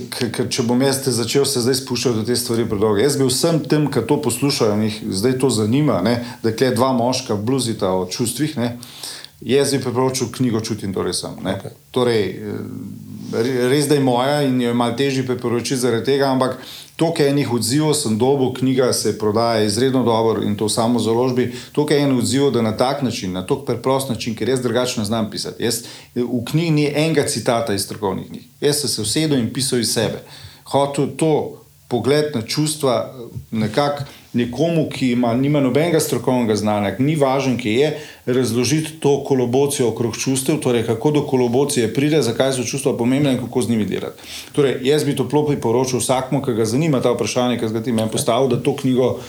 če 0.51 0.67
bom 0.67 0.84
jaz 0.84 1.05
začel 1.07 1.47
se 1.47 1.63
zdaj 1.63 1.80
spuščati 1.86 2.19
do 2.19 2.28
te 2.28 2.36
stvari 2.36 2.67
predolgo. 2.67 2.99
Jaz 2.99 3.15
bi 3.15 3.32
vsem 3.32 3.63
tem, 3.63 3.88
ki 3.88 4.03
to 4.11 4.19
poslušajo, 4.28 4.76
jih 4.89 4.99
zdaj 5.24 5.39
to 5.39 5.55
zanima, 5.55 6.03
ne, 6.03 6.19
da 6.43 6.51
je 6.51 6.76
dva 6.76 6.91
moška 6.91 7.39
bluzita 7.39 7.95
o 7.95 8.09
čustvih. 8.11 8.59
Ne, 8.59 8.74
uh, 8.76 9.12
Jaz 9.45 9.71
bi 9.71 9.81
priporočil 9.81 10.27
knjigo 10.31 10.61
Čutim, 10.61 10.93
torej 10.93 11.13
sem. 11.13 11.35
Okay. 11.43 11.75
Torej, 11.91 12.29
eh, 12.29 13.67
res 13.69 13.87
da 13.87 13.95
je 13.95 14.03
moja 14.03 14.41
in 14.41 14.61
jo 14.61 14.67
je 14.67 14.73
malo 14.73 14.95
težje 14.95 15.25
priporočiti 15.27 15.77
zaradi 15.81 16.05
tega, 16.05 16.31
ampak 16.31 16.57
toliko 16.95 17.23
enih 17.23 17.51
odzivov 17.53 17.93
sem 17.93 18.17
dobil, 18.17 18.53
knjiga 18.53 18.93
se 18.93 19.17
prodaja 19.19 19.63
izredno 19.63 20.03
dobro 20.03 20.43
in 20.43 20.55
to 20.55 20.69
samo 20.69 20.99
založbi. 20.99 21.51
Toliko 21.71 21.93
enih 21.93 22.17
odzivov, 22.17 22.51
da 22.51 22.61
na 22.61 22.77
tak 22.77 23.01
način, 23.01 23.33
na 23.33 23.41
tako 23.41 23.65
preprost 23.65 24.09
način, 24.09 24.35
ker 24.35 24.49
jaz 24.49 24.61
drugače 24.61 24.99
ne 24.99 25.05
znam 25.05 25.31
pisati. 25.31 25.63
Jaz, 25.63 25.83
v 26.15 26.43
knjigi 26.45 26.71
ni 26.71 26.91
enega 26.95 27.27
citata 27.27 27.73
iz 27.73 27.83
strokovnih 27.83 28.27
knjig. 28.27 28.43
Jaz 28.61 28.79
sem 28.79 28.89
se 28.89 29.01
usedel 29.01 29.39
in 29.39 29.53
pisal 29.53 29.79
iz 29.79 29.93
sebe. 29.93 30.23
Hotel 30.63 31.07
to 31.17 31.63
pogled 31.87 32.35
na 32.35 32.41
čustva 32.41 33.13
nekako 33.51 34.03
nekomu, 34.34 34.88
ki 34.89 35.11
ima, 35.11 35.34
nima 35.34 35.61
nobenega 35.61 35.99
strokovnega 35.99 36.55
znanja, 36.55 36.95
ni 36.99 37.15
važen, 37.15 37.57
ki 37.57 37.69
je, 37.69 37.89
razložiti 38.25 38.99
to 38.99 39.23
kolobocijo 39.27 39.89
okrog 39.89 40.17
čustev, 40.17 40.59
torej 40.63 40.86
kako 40.86 41.11
do 41.11 41.25
kolobocije 41.27 41.93
pride, 41.93 42.21
zakaj 42.21 42.53
so 42.53 42.63
čustva 42.63 42.97
pomembna 42.97 43.31
in 43.31 43.41
kako 43.41 43.61
z 43.61 43.69
njimi 43.69 43.86
delati. 43.86 44.21
Torej, 44.51 44.79
jaz 44.81 45.03
bi 45.03 45.15
to 45.15 45.23
toplo 45.23 45.45
priporočil 45.47 45.99
vsakmu, 45.99 46.41
ki 46.43 46.53
ga 46.53 46.65
zanima 46.65 47.01
ta 47.01 47.11
vprašanje, 47.11 47.59
ki 47.59 47.69
ga 47.73 47.84
ti 47.84 47.91
meni 47.91 48.11
postavil, 48.11 48.49
da 48.49 48.61
to 48.63 48.75
knjigo 48.75 49.19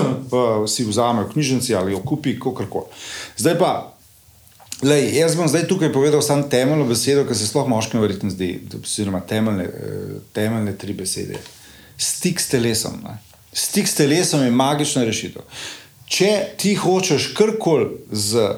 si 0.72 0.84
vzame 0.84 1.24
v 1.24 1.32
knjižnici 1.32 1.74
ali 1.74 1.92
jo 1.92 2.00
kupi, 2.04 2.38
kako 2.38 2.66
koli. 2.70 3.04
Zdaj 3.36 3.58
pa. 3.58 3.92
Lej, 4.84 5.14
jaz 5.16 5.32
bom 5.36 5.48
zdaj 5.48 5.64
tukaj 5.70 5.88
povedal 5.92 6.20
samo 6.22 6.42
temeljno 6.52 6.84
besedo, 6.84 7.24
ki 7.24 7.34
se 7.34 7.46
sploh 7.46 7.68
moškim 7.68 8.00
verjetno 8.00 8.30
zdi, 8.30 8.60
oziroma 8.76 9.22
temeljne, 9.24 9.64
eh, 9.64 10.18
temeljne 10.36 10.76
tri 10.76 10.92
besede. 10.92 11.40
Stik 11.96 12.40
s 12.40 12.48
telesom. 12.52 13.00
Ne? 13.04 13.16
Stik 13.56 13.88
s 13.88 13.94
telesom 13.94 14.44
je 14.44 14.50
magična 14.50 15.04
rešitev. 15.08 15.42
Če 16.12 16.30
ti 16.60 16.74
hočeš 16.76 17.30
karkoli 17.34 17.88
z 18.12 18.50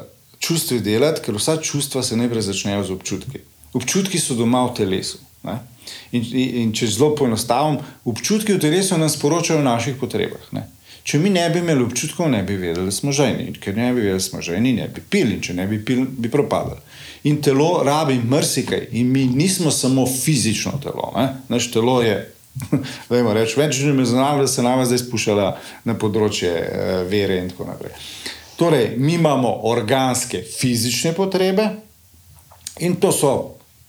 čustvi 0.42 0.80
delati, 0.82 1.22
ker 1.22 1.38
vsa 1.38 1.56
čustva 1.62 2.02
se 2.02 2.16
najprej 2.18 2.48
začnejo 2.50 2.82
z 2.84 2.96
občutki. 2.96 3.42
Občutki 3.78 4.18
so 4.18 4.34
doma 4.34 4.64
v 4.66 4.74
telesu. 4.80 5.20
In, 6.12 6.24
in, 6.24 6.48
in 6.62 6.72
če 6.74 6.90
zelo 6.90 7.12
poenostavim, 7.16 7.78
občutki 8.04 8.56
v 8.56 8.60
telesu 8.60 8.98
nam 8.98 9.10
sporočajo 9.12 9.60
o 9.62 9.64
naših 9.64 9.96
potrebah. 10.00 10.50
Ne? 10.52 10.66
Če 11.08 11.20
mi 11.22 11.30
ne 11.30 11.46
bi 11.48 11.62
imeli 11.62 11.86
občutkov, 11.86 12.26
ne 12.28 12.42
bi 12.44 12.58
vedeli, 12.58 12.90
da 12.90 12.92
smo 12.92 13.14
ženi. 13.14 13.52
Ker 13.56 13.76
ne 13.78 13.92
bi 13.94 14.02
vedeli, 14.02 14.18
da 14.18 14.24
smo 14.24 14.42
ženi, 14.44 14.74
ne 14.76 14.88
bi 14.92 15.00
pili. 15.00 15.38
Če 15.40 15.54
ne 15.56 15.64
bi 15.70 15.78
pili, 15.84 16.04
bi 16.04 16.28
propadali. 16.28 16.82
In 17.30 17.38
telo 17.42 17.84
rabi 17.86 18.18
mrsikaj. 18.18 18.88
In 18.98 19.14
mi 19.14 19.24
nismo 19.30 19.70
samo 19.70 20.04
fizično 20.10 20.74
telo. 20.82 21.14
Naš 21.48 21.70
telo 21.72 22.02
je 22.02 22.18
Dajmo 23.10 23.34
reči, 23.36 23.58
več 23.60 23.76
že 23.78 23.92
me 23.92 24.06
zanima, 24.08 24.42
da 24.42 24.48
se 24.50 24.62
nama 24.62 24.86
zdaj 24.88 25.04
spuščala 25.04 25.50
na 25.86 25.94
področje 25.98 26.50
uh, 26.50 27.02
vere 27.10 27.38
in 27.42 27.52
tako 27.52 27.68
naprej. 27.70 27.94
Torej, 28.58 28.96
mi 28.98 29.14
imamo 29.14 29.52
organske, 29.70 30.42
fizične 30.42 31.12
potrebe 31.14 31.68
in 32.82 32.96
to 32.98 33.12
so 33.14 33.32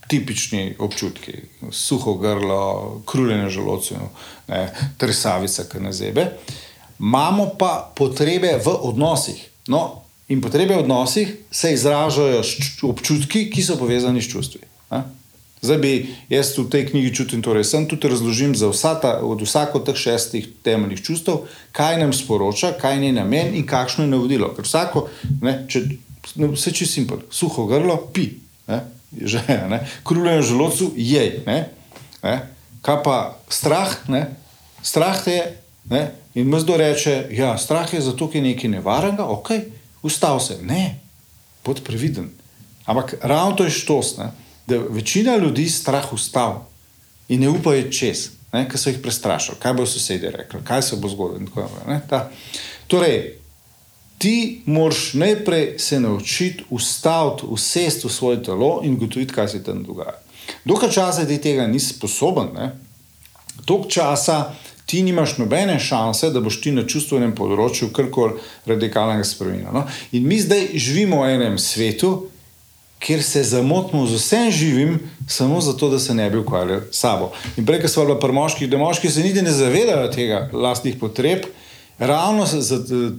tipični 0.09 0.75
občutki, 0.79 1.33
suho 1.71 2.13
grlo, 2.13 3.01
kruljenje 3.05 3.49
želodcev, 3.49 3.97
tresavica, 4.97 5.65
ki 5.69 5.81
ne 5.85 5.93
zebe. 5.93 6.25
Imamo 6.99 7.51
pa 7.57 7.91
potrebe 7.95 8.55
v 8.65 8.73
odnosih. 8.89 9.41
No, 9.67 10.01
in 10.27 10.41
potrebe 10.41 10.75
v 10.75 10.85
odnosih 10.85 11.35
se 11.51 11.73
izražajo 11.73 12.41
s 12.43 12.81
občutki, 12.83 13.47
ki 13.53 13.63
so 13.63 13.77
povezani 13.77 14.21
s 14.21 14.31
čustvi. 14.31 14.68
Zdaj 15.61 15.77
bi 15.77 16.15
jaz 16.29 16.53
v 16.57 16.69
tej 16.71 16.85
knjigi 16.87 17.15
čutil, 17.15 17.41
torej 17.43 17.67
sem 17.67 17.83
tudi 17.83 18.07
razložil 18.07 18.55
za 18.55 18.71
ta, 18.95 19.19
od 19.19 19.43
vsako 19.43 19.83
teh 19.83 19.95
šestih 19.95 20.47
temeljnih 20.63 21.03
čustev, 21.03 21.49
kaj 21.75 21.99
nam 21.99 22.13
sporoča, 22.15 22.71
kaj 22.79 23.03
je 23.03 23.11
namen 23.11 23.51
in 23.55 23.67
kakšno 23.67 24.07
je 24.07 24.13
navodilo. 24.13 24.53
Ker 24.55 24.63
vsako, 24.63 25.09
ne, 25.43 25.65
če, 25.67 25.83
ne, 26.39 26.51
vse 26.55 26.71
če 26.71 26.87
simpel, 26.87 27.27
suho 27.31 27.67
grlo, 27.67 27.97
pi, 28.15 28.29
ne, 28.71 28.79
že, 29.11 29.43
ne, 29.67 29.83
kruljenje 30.07 30.47
želodcu, 30.47 30.93
jej. 30.95 31.43
Ne, 31.43 31.59
ne, 32.23 32.39
kaj 32.81 33.03
pa 33.03 33.17
strah, 33.51 33.99
ne, 34.07 34.29
strah 34.79 35.19
te 35.23 35.35
je. 35.35 35.47
Ne, 35.89 36.03
in 36.37 36.47
mrzdo 36.47 36.75
reče, 36.77 37.13
ja, 37.33 37.57
strah 37.57 37.89
je 37.89 37.99
zato, 38.05 38.29
ker 38.29 38.39
je 38.39 38.53
nekaj 38.53 38.69
nevarnega, 38.77 39.25
ok, 39.27 39.49
ustav 40.07 40.39
se, 40.39 40.61
ne, 40.63 40.99
pod 41.67 41.81
previden. 41.83 42.29
Ampak 42.85 43.17
ravno 43.21 43.57
to 43.57 43.65
je 43.67 43.73
štos. 43.73 44.15
Ne, 44.21 44.29
da 44.69 44.77
večina 44.89 45.37
ljudi 45.37 45.69
strah 45.69 46.13
ustavi 46.13 46.59
in 47.27 47.41
ne 47.41 47.49
upajo 47.49 47.91
čez, 47.91 48.29
ker 48.51 48.77
so 48.77 48.89
jih 48.89 49.01
prestrašili, 49.03 49.57
kaj 49.61 49.73
bo 49.73 49.85
sosedje 49.85 50.31
rekli, 50.31 50.59
kaj 50.63 50.81
se 50.81 50.95
bo 50.95 51.09
zgodilo. 51.09 51.67
Torej, 52.87 53.39
ti 54.17 54.61
moraš 54.65 55.13
najprej 55.13 55.75
se 55.79 55.99
naučiti 55.99 56.63
ustaviti, 56.69 57.45
usesti 57.45 58.07
v 58.07 58.11
svoje 58.11 58.43
telo 58.43 58.81
in 58.83 58.93
ugotoviti, 58.93 59.33
kaj 59.33 59.47
se 59.47 59.63
tam 59.63 59.83
dogaja. 59.83 60.17
Dokaj 60.65 60.89
časa 60.89 61.25
ti 61.25 61.37
tega 61.37 61.67
nisi 61.67 61.93
sposoben, 61.93 62.49
toliko 63.65 63.89
časa 63.89 64.53
ti 64.85 65.03
nimaš 65.03 65.37
nobene 65.37 65.79
šanse, 65.79 66.29
da 66.29 66.41
boš 66.41 66.61
ti 66.61 66.71
na 66.73 66.81
čustvenem 66.87 67.35
področju 67.37 67.91
karkoli 67.93 68.39
radikalnega 68.65 69.23
spremenil. 69.23 69.69
No? 69.73 69.83
In 70.17 70.25
mi 70.25 70.39
zdaj 70.41 70.71
živimo 70.73 71.21
v 71.21 71.35
enem 71.35 71.59
svetu, 71.61 72.28
ker 72.99 73.23
se 73.23 73.43
zamotimo 73.43 74.07
z 74.07 74.15
vsem 74.15 74.51
živim, 74.51 74.99
samo 75.27 75.61
zato, 75.61 75.89
da 75.89 75.99
se 75.99 76.13
ne 76.13 76.29
bi 76.29 76.37
ukvarjali 76.37 76.81
s 76.91 76.99
sabo. 76.99 77.31
In 77.57 77.65
prej, 77.65 77.81
ko 77.81 77.87
smo 77.87 78.05
bili 78.05 78.19
pri 78.19 78.33
moških, 78.33 78.69
da 78.69 78.77
moški 78.77 79.09
se 79.09 79.23
niti 79.23 79.41
ne 79.41 79.51
zavedajo 79.51 80.11
tega 80.11 80.49
lastnih 80.53 80.97
potreb, 80.99 81.45
ravno 81.99 82.45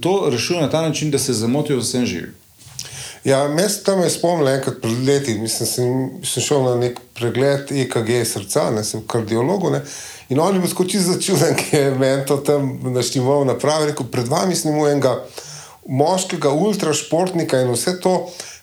to 0.01 0.29
rešujejo 0.29 0.61
na 0.61 0.69
ta 0.69 0.81
način, 0.81 1.11
da 1.11 1.19
se 1.19 1.33
zamotijo 1.33 1.81
z 1.81 1.87
vsem 1.87 2.05
živim. 2.05 2.35
Ja, 3.23 3.47
mest 3.47 3.85
tam 3.85 4.01
je 4.01 4.09
spomnil 4.09 4.47
enkrat 4.49 4.79
pred 4.81 5.07
leti, 5.07 5.33
mislim, 5.37 5.67
sem, 5.67 6.09
sem 6.25 6.43
šel 6.43 6.63
na 6.63 6.75
nek 6.75 6.99
pregled 7.13 7.69
EKG 7.71 8.23
srca, 8.25 8.71
ne 8.73 8.83
sem 8.83 9.03
kardiolog. 9.07 9.67
In 10.29 10.39
on 10.39 10.55
je 10.55 10.61
bil 10.61 10.69
skoči 10.69 10.99
začuden, 10.99 11.53
ki 11.59 11.77
je 11.77 11.91
meni 12.01 12.25
to 12.25 12.37
tam 12.37 12.79
naštimoval 12.93 13.45
napravi, 13.45 13.91
rekel, 13.91 14.09
pred 14.09 14.27
vami 14.27 14.57
snimujem 14.57 15.01
ga 15.01 15.19
moškega 15.85 16.49
ultrašportnika 16.49 17.61
in 17.61 17.71
vse 17.73 17.99
to 18.01 18.15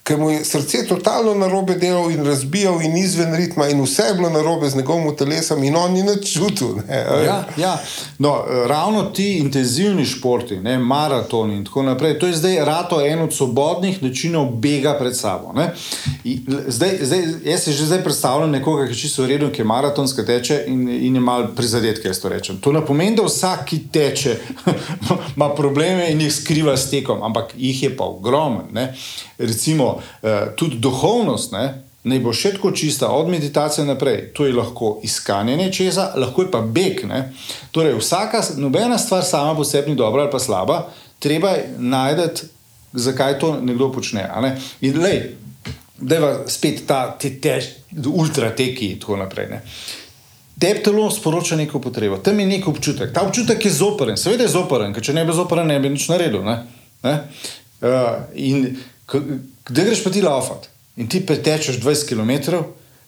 ker 0.08 0.18
mu 0.18 0.30
je 0.30 0.44
srce 0.44 0.86
totalno 0.86 1.34
narobe 1.34 1.74
delal 1.74 2.10
in 2.10 2.24
razbijal 2.24 2.82
in 2.82 2.96
izven 2.96 3.34
ritma, 3.36 3.68
in 3.68 3.82
vse 3.82 4.02
je 4.02 4.14
bilo 4.14 4.30
narobe 4.30 4.68
z 4.68 4.76
njegovim 4.76 5.16
telesom, 5.16 5.62
in 5.64 5.76
on 5.76 5.92
ni 5.92 6.02
več 6.02 6.32
čutil. 6.32 6.78
Ja, 6.88 7.44
ja. 7.56 7.74
No, 8.18 8.44
ravno 8.66 9.02
ti 9.02 9.38
intenzivni 9.38 10.06
športi, 10.06 10.56
ne, 10.64 10.78
maratoni 10.78 11.56
in 11.56 11.64
tako 11.64 11.82
naprej, 11.82 12.18
to 12.18 12.26
je 12.26 12.38
zdaj 12.40 12.56
rato 12.64 13.02
en 13.04 13.22
od 13.22 13.34
svobodnih 13.34 14.02
načinov 14.02 14.48
bega 14.64 14.94
pred 14.98 15.16
sabo. 15.16 15.52
Zdaj, 16.66 16.98
zdaj, 17.02 17.24
jaz 17.44 17.68
si 17.68 17.72
že 17.72 17.86
zdaj 17.86 18.02
predstavljam 18.04 18.50
nekoga, 18.50 18.86
ki 18.86 18.96
je 18.96 19.02
čisto 19.02 19.26
redu, 19.26 19.52
ki 19.52 19.60
je 19.60 19.68
maratonska 19.68 20.24
teče 20.24 20.62
in, 20.66 20.88
in 20.88 21.14
je 21.14 21.20
mal 21.20 21.50
prizadet, 21.56 22.00
ker 22.00 22.14
jaz 22.14 22.22
to 22.24 22.32
rečem. 22.32 22.62
To 22.64 22.72
ne 22.72 22.80
pomeni, 22.86 23.16
da 23.16 23.28
vsak, 23.28 23.66
ki 23.68 23.82
teče, 23.92 24.38
ima 25.36 25.52
probleme 25.54 26.08
in 26.12 26.24
jih 26.24 26.32
skriva 26.34 26.76
s 26.76 26.88
tekom, 26.90 27.22
ampak 27.22 27.52
jih 27.56 27.82
je 27.82 27.96
pa 27.96 28.08
ogromno 28.08 28.88
recimo, 29.38 29.97
eh, 29.98 30.54
tudi 30.56 30.78
duhovnost, 30.78 31.52
ne, 31.52 31.66
ne 32.04 32.20
bo 32.20 32.32
še 32.32 32.54
tako 32.56 32.72
čista, 32.72 33.10
od 33.12 33.28
meditacije 33.28 33.86
naprej. 33.86 34.30
To 34.36 34.46
je 34.46 34.54
lahko 34.54 34.98
iskanje 35.04 35.56
nečesa, 35.56 36.12
lahko 36.16 36.46
je 36.46 36.50
pa 36.50 36.60
beg. 36.60 37.04
Ne. 37.08 37.32
Torej, 37.70 37.98
vsaka, 37.98 38.42
nobena 38.56 38.98
stvar 38.98 39.24
sama 39.24 39.56
po 39.56 39.64
sebi 39.64 39.90
ni 39.90 39.96
dobra 39.96 40.24
ali 40.24 40.32
pa 40.32 40.38
slaba, 40.38 40.86
treba 41.18 41.56
je 41.56 41.68
najti, 41.78 42.48
zakaj 42.92 43.38
to 43.38 43.56
nekdo 43.60 43.92
počne. 43.92 44.24
Ne. 44.42 44.56
In 44.80 45.00
lej, 45.02 45.22
da 45.98 46.14
je 46.14 46.34
spet 46.46 46.86
ta 46.86 47.16
te 47.18 47.34
tež, 47.40 47.72
ultra 48.06 48.50
teki 48.54 48.94
in 48.94 49.00
tako 49.00 49.16
naprej. 49.16 49.50
Ne. 49.50 49.62
Tebi 50.58 50.82
telo 50.82 51.10
sporoča 51.10 51.56
neko 51.56 51.78
potrebo, 51.80 52.16
tam 52.18 52.40
je 52.40 52.46
nek 52.46 52.66
občutek. 52.68 53.12
Ta 53.14 53.22
občutek 53.22 53.64
je 53.64 53.70
zoporen, 53.70 54.16
seveda 54.16 54.42
je 54.42 54.54
zoporen, 54.54 54.94
ker 54.94 55.04
če 55.04 55.14
ne 55.14 55.22
bi 55.24 55.34
zoporen, 55.34 55.68
ne 55.70 55.78
bi 55.78 55.90
nič 55.92 56.08
naredil. 56.10 56.42
Ne? 56.42 56.56
Ne? 57.06 57.14
Uh, 57.78 58.26
in 58.34 58.72
Kdaj 59.68 59.84
greš 59.84 60.04
pa 60.04 60.10
ti 60.10 60.22
laufat 60.24 60.68
in 60.98 61.08
ti 61.08 61.20
pretečeš 61.26 61.78
20 61.80 62.08
km, 62.08 62.56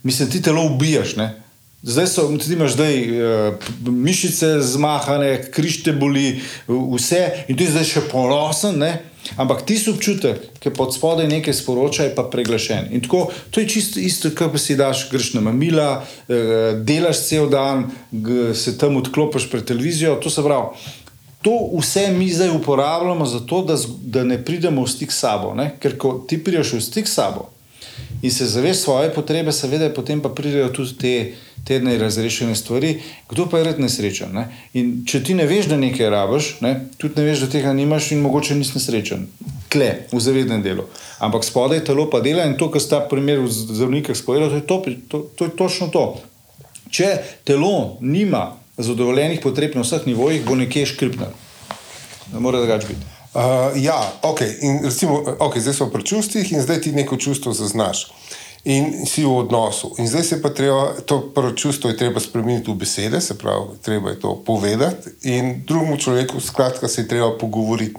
mislim, 0.02 0.30
ti 0.30 0.42
telo 0.42 0.64
ubijaš. 0.66 1.16
Ne? 1.16 1.42
Zdaj 1.82 2.06
so, 2.06 2.26
ti 2.38 2.52
imaš 2.52 2.72
zdaj, 2.76 2.96
uh, 3.10 3.54
mišice 3.86 4.60
zmahane, 4.60 5.50
križte 5.50 5.92
boli, 5.92 6.40
vse 6.68 7.46
in 7.48 7.56
ti 7.56 7.70
zdaj 7.70 7.86
še 7.88 8.02
ponosen, 8.10 8.76
ne? 8.78 8.98
ampak 9.36 9.62
ti 9.68 9.76
občutek, 9.88 10.60
ki 10.60 10.72
pod 10.76 10.94
spodaj 10.96 11.28
nekaj 11.28 11.54
sporoča, 11.54 12.06
je 12.06 12.14
pa 12.16 12.24
preglašen. 12.32 12.88
In 12.92 13.02
tako, 13.04 13.26
to 13.52 13.60
je 13.60 13.68
čisto 13.68 14.00
isto, 14.00 14.30
kot 14.36 14.52
pa 14.52 14.60
si 14.60 14.76
daš, 14.76 15.06
greš 15.12 15.32
na 15.36 15.44
mamila, 15.44 15.88
uh, 16.00 16.44
delaš 16.84 17.24
cel 17.28 17.48
dan, 17.52 17.88
se 18.54 18.76
tam 18.78 19.00
odklopiš 19.00 19.48
pred 19.50 19.64
televizijo, 19.64 20.18
to 20.20 20.30
se 20.32 20.44
pravi. 20.44 20.76
To 21.42 21.70
vse 21.78 22.10
mi 22.12 22.28
zdaj 22.28 22.50
uporabljamo 22.56 23.26
zato, 23.26 23.62
da, 23.64 23.76
da 24.02 24.24
ne 24.24 24.44
pridemo 24.44 24.84
v 24.84 24.88
stik 24.88 25.12
s 25.12 25.22
sabo. 25.24 25.54
Ne? 25.54 25.70
Ker 25.80 25.96
ko 25.98 26.18
ti 26.28 26.36
prideš 26.44 26.74
v 26.76 26.84
stik 26.84 27.08
s 27.08 27.16
sabo 27.16 27.48
in 28.22 28.30
se 28.30 28.46
zaveš 28.46 28.76
svoje 28.76 29.14
potrebe, 29.14 29.52
seveda, 29.52 29.88
potem 29.94 30.20
pa 30.20 30.28
pridejo 30.28 30.68
tudi 30.68 30.96
te, 31.00 31.12
te 31.64 31.80
nerazrešene 31.80 32.54
stvari. 32.56 32.98
Kdo 33.28 33.46
pa 33.48 33.58
je 33.58 33.64
red 33.64 33.80
nesrečen? 33.80 34.34
Ne? 34.36 34.44
In 34.76 35.06
če 35.08 35.22
ti 35.24 35.34
ne 35.34 35.46
veš, 35.48 35.70
da 35.72 35.78
nekaj 35.80 36.10
rabiš, 36.12 36.50
ne? 36.60 36.74
tudi 37.00 37.20
ne 37.20 37.30
veš, 37.30 37.46
da 37.46 37.50
tega 37.56 37.72
nimaš 37.72 38.12
in 38.12 38.20
mogoče 38.20 38.58
nisi 38.58 38.76
nesrečen. 38.76 39.24
Kle, 39.72 39.90
v 40.12 40.20
zavednem 40.20 40.60
delu. 40.62 40.84
Ampak 41.24 41.46
spodaj 41.46 41.84
telo 41.86 42.10
pa 42.12 42.20
dela 42.20 42.44
in 42.44 42.58
to, 42.60 42.68
kar 42.68 42.82
sta 42.84 43.00
primer 43.08 43.40
v 43.40 43.48
zdravnikah 43.48 44.18
spovedal, 44.18 44.52
to, 44.60 44.82
to, 44.84 44.96
to, 45.08 45.24
to 45.36 45.48
je 45.48 45.56
točno 45.56 45.88
to. 45.88 46.04
Če 46.90 47.14
telo 47.46 47.96
nima 48.02 48.59
zadovoljenih 48.82 49.40
potreb 49.40 49.74
na 49.74 49.84
vseh 49.84 50.06
nivojih, 50.06 50.44
bo 50.44 50.56
nekje 50.56 50.86
škripnil. 50.86 51.32
Ne 52.32 52.40
more 52.40 52.58
drugače 52.58 52.86
biti. 52.86 53.06
Uh, 53.34 53.42
ja, 53.82 54.12
okay. 54.22 54.82
recimo, 54.84 55.22
okay, 55.38 55.60
zdaj 55.60 55.74
smo 55.74 55.86
pri 55.86 56.04
čustvih 56.04 56.52
in 56.52 56.62
zdaj 56.62 56.80
ti 56.80 56.92
neko 56.92 57.16
čustvo 57.16 57.52
zaznaš. 57.52 58.08
In 58.64 59.06
si 59.06 59.24
v 59.24 59.36
odnosu. 59.36 59.94
In 59.98 60.08
zdaj 60.08 60.22
se 60.22 60.42
pa 60.42 60.50
treba, 60.50 60.92
to 61.06 61.20
prvo 61.34 61.52
čustvo 61.52 61.90
je 61.90 61.96
treba 61.96 62.20
spremeniti 62.20 62.70
v 62.70 62.74
besede, 62.74 63.20
se 63.20 63.38
pravi, 63.38 63.78
treba 63.82 64.10
je 64.10 64.20
to 64.20 64.34
povedati, 64.46 65.10
in 65.22 65.62
drugemu 65.66 65.96
človeku, 65.96 66.40
skratka, 66.40 66.88
se 66.88 67.00
je 67.00 67.08
treba 67.08 67.38
pogovoriti. 67.38 67.94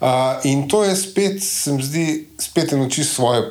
Uh, 0.00 0.08
in 0.44 0.68
to 0.68 0.84
je 0.84 0.96
spet, 0.96 1.42
se 1.42 1.72
mi 1.72 1.82
zdi, 1.82 2.28
spet 2.38 2.72
eno 2.72 2.88
čisto 2.88 3.14
svoje 3.14 3.42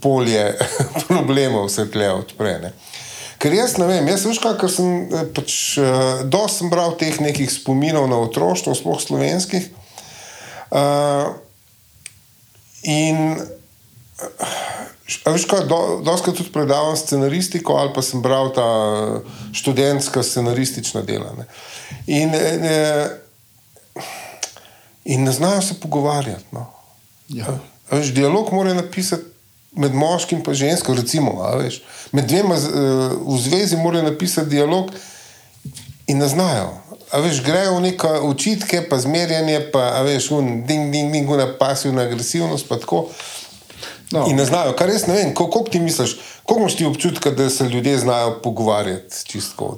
polje 0.00 0.54
problemov, 1.08 1.66
vse 1.66 1.90
tle 1.90 2.10
odprene. 2.12 2.66
Uh, 2.66 2.93
Ker 3.38 3.54
jaz 3.54 3.76
ne 3.80 3.86
vem, 3.88 4.06
jaz 4.08 4.24
veš, 4.26 4.40
kaj 4.42 4.70
sem 4.72 4.90
eh, 5.08 5.24
pač, 5.34 5.56
uh, 5.82 6.22
dosti 6.30 6.62
sem 6.62 6.70
bral 6.72 6.94
teh 7.00 7.18
nekih 7.20 7.50
spominov 7.50 8.06
na 8.10 8.20
otroštvo, 8.22 8.76
sploh 8.76 9.00
slovenskih. 9.02 9.68
Uh, 10.74 11.34
in 12.82 13.36
veš, 15.26 15.44
kaj, 15.50 15.66
do, 15.70 15.80
dosti 16.06 16.32
tudi 16.32 16.52
predavam 16.54 16.96
scenaristiko, 16.96 17.76
ali 17.80 17.92
pa 17.94 18.02
sem 18.02 18.22
bral 18.24 18.52
ta 18.54 18.68
študentska 19.52 20.22
scenaristična 20.22 21.02
dela. 21.02 21.34
Ne. 21.38 21.46
In, 22.06 22.32
ne, 22.32 22.80
in 25.04 25.24
ne 25.24 25.32
znajo 25.32 25.62
se 25.62 25.80
pogovarjati. 25.80 26.44
No. 26.52 26.66
Ja. 27.28 27.58
Veš, 27.90 28.14
dialog 28.16 28.52
mora 28.52 28.74
napisati 28.74 29.33
med 29.76 29.94
moškim 29.94 30.42
in 30.46 30.54
žensko, 30.54 30.94
recimo, 30.94 31.34
veš, 31.58 31.82
med 32.12 32.26
dvema 32.30 32.54
uh, 32.54 33.34
v 33.34 33.38
zvezi 33.40 33.76
morajo 33.76 34.04
napisati 34.04 34.50
dialog 34.50 34.90
in 36.06 36.18
ne 36.18 36.28
znajo. 36.28 36.70
A 37.10 37.18
veš, 37.18 37.42
grejo 37.42 37.76
v 37.76 37.80
neke 37.80 38.10
učitke, 38.22 38.82
pa 38.88 38.98
zmerjanje, 38.98 39.60
pa 39.72 40.02
veš, 40.02 40.30
un, 40.30 40.64
ding, 40.66 40.92
ding, 40.92 41.12
ding, 41.12 41.30
una 41.30 41.46
pasivna 41.58 42.02
agresivnost, 42.02 42.68
pa 42.68 42.78
tako. 42.78 43.08
No. 44.10 44.26
In 44.28 44.36
ne 44.36 44.44
znajo, 44.44 44.74
kar 44.78 44.90
res 44.90 45.06
ne 45.06 45.14
vem, 45.14 45.34
koliko 45.34 45.64
ti 45.70 45.80
misliš, 45.80 46.16
koliko 46.42 46.60
imaš 46.60 46.76
ti 46.76 46.86
občutka, 46.86 47.30
da 47.30 47.50
se 47.50 47.68
ljudje 47.68 47.98
znajo 47.98 48.38
pogovarjati 48.42 49.26
čistko. 49.26 49.76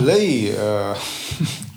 Lej, 0.00 0.52
uh, 0.52 0.96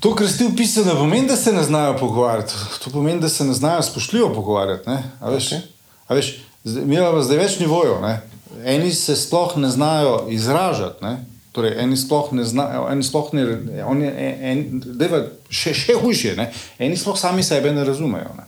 To, 0.00 0.14
kar 0.14 0.28
ste 0.28 0.46
opisali, 0.46 0.86
ne 0.86 0.94
pomeni, 0.94 1.28
da 1.28 1.36
se 1.36 1.52
ne 1.52 1.62
znajo 1.62 1.96
pogovarjati. 1.98 2.52
To 2.84 2.90
pomeni, 2.90 3.20
da 3.20 3.28
se 3.28 3.44
ne 3.44 3.54
znajo 3.54 3.82
spoštljivo 3.82 4.34
pogovarjati. 4.34 4.90
Veš, 5.20 5.50
okay. 5.50 5.60
veš, 6.08 6.36
mi 6.64 6.94
imamo 6.94 7.22
zdaj 7.22 7.38
več 7.38 7.58
nivojev. 7.58 8.04
Eni 8.64 8.92
se 8.94 9.16
sploh 9.16 9.56
ne 9.56 9.70
znajo 9.70 10.26
izražati. 10.30 11.04
Ne? 11.04 11.24
Torej, 11.52 11.78
eni 11.80 11.96
sploh 11.96 12.32
ne 12.32 12.44
znajo, 12.44 12.88
eni 12.92 13.04
sploh 13.04 13.32
ne, 13.32 13.46
oni, 13.86 14.10
en, 14.50 14.66
deva, 14.84 15.22
še, 15.48 15.72
še 15.74 15.96
hujše, 16.02 16.34
ne? 16.36 16.50
eni 16.78 16.96
sploh 17.00 17.16
sami 17.18 17.44
sebe 17.46 17.72
ne 17.72 17.84
razumejo. 17.84 18.34
Ne? 18.36 18.44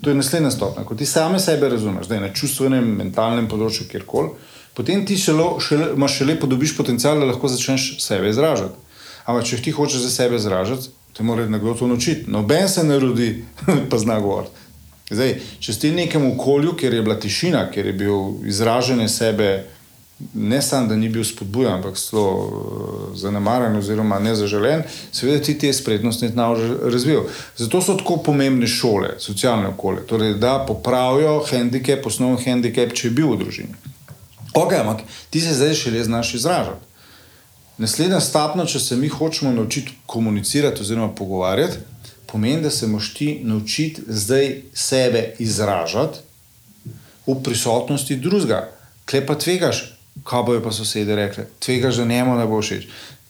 To 0.00 0.10
je 0.10 0.16
naslednja 0.16 0.50
stopnja. 0.50 0.86
Ko 0.88 0.96
ti 0.96 1.06
sami 1.06 1.40
sebe 1.40 1.68
razumeš, 1.68 2.08
da 2.08 2.16
je 2.16 2.24
na 2.24 2.32
čustvenem, 2.32 2.88
mentalnem 2.96 3.48
področju, 3.48 3.88
kjerkoli, 3.92 4.32
potem 4.76 5.04
ti 5.06 5.18
šele, 5.20 5.50
šele, 5.64 5.92
imaš 5.96 6.20
šele 6.22 6.38
podobiš 6.40 6.76
potencial, 6.76 7.20
da 7.20 7.28
lahko 7.28 7.50
začneš 7.52 7.98
sebe 8.04 8.32
izražati. 8.32 8.87
Ampak, 9.28 9.44
če 9.44 9.60
ti 9.60 9.74
hočeš 9.76 10.06
za 10.06 10.10
sebe 10.10 10.38
izražati, 10.40 10.88
te 11.12 11.22
mora 11.22 11.44
nekdo 11.48 11.74
to 11.76 11.86
naučiti. 11.86 12.30
Noben 12.30 12.68
se 12.68 12.84
ne 12.84 12.98
rodi, 12.98 13.44
pa 13.90 13.98
zna 13.98 14.20
govoriti. 14.20 14.66
Zdaj, 15.10 15.34
če 15.60 15.72
si 15.72 15.90
v 15.90 15.96
nekem 16.02 16.24
okolju, 16.32 16.74
kjer 16.76 16.94
je 16.94 17.02
bila 17.02 17.16
tišina, 17.20 17.66
kjer 17.72 17.86
je 17.86 17.92
bil 17.96 18.48
izražanje 18.48 19.08
sebe, 19.08 19.48
ne 20.34 20.62
samo, 20.62 20.88
da 20.88 20.96
ni 20.96 21.08
bil 21.08 21.24
spodbujen, 21.24 21.78
ampak 21.78 21.96
zelo 21.96 22.24
uh, 22.32 23.16
zanemaren 23.16 23.76
oziroma 23.76 24.18
nezaželen, 24.18 24.82
seveda 25.12 25.44
ti 25.44 25.54
te 25.58 25.72
spretnosti 25.72 26.26
ne 26.26 26.32
znaš 26.32 26.64
razvijati. 26.82 27.38
Zato 27.56 27.80
so 27.84 27.96
tako 28.00 28.16
pomembne 28.16 28.66
šole, 28.66 29.14
socialne 29.18 29.68
okolje, 29.68 30.06
torej, 30.08 30.34
da 30.34 30.58
popravijo 30.68 31.38
handicap, 31.50 32.06
osnovni 32.06 32.44
handicap, 32.44 32.92
če 32.92 33.08
je 33.08 33.14
bil 33.20 33.32
v 33.32 33.40
družini. 33.44 33.80
Ok, 34.54 34.72
ampak 34.80 35.06
ti 35.30 35.40
se 35.40 35.54
zdaj 35.54 35.74
še 35.78 35.94
le 35.94 36.04
znaš 36.04 36.34
izražati. 36.40 36.87
Naslednja 37.78 38.18
stopnja, 38.20 38.66
če 38.66 38.80
se 38.82 38.96
mi 38.96 39.08
hočemo 39.08 39.52
naučiti 39.54 39.92
komunicirati 40.06 40.82
oziroma 40.82 41.12
pogovarjati, 41.14 41.78
pomeni, 42.26 42.62
da 42.62 42.70
se 42.70 42.86
moš 42.86 43.12
ti 43.14 43.40
naučiti 43.44 44.02
zdaj 44.06 44.62
sebe 44.74 45.34
izražati 45.38 46.18
v 47.26 47.36
prisotnosti 47.44 48.16
drugega. 48.16 48.64
Kaj 49.04 49.26
pa 49.26 49.38
tvegaš, 49.38 49.82
kaj 50.24 50.42
bojo 50.42 50.62
pa 50.64 50.72
sosedi 50.72 51.14
rekli, 51.14 51.44
tvegaš, 51.58 52.02
da 52.02 52.04
njemu 52.04 52.34
ne 52.38 52.46
bo 52.46 52.60
všeč. 52.62 52.88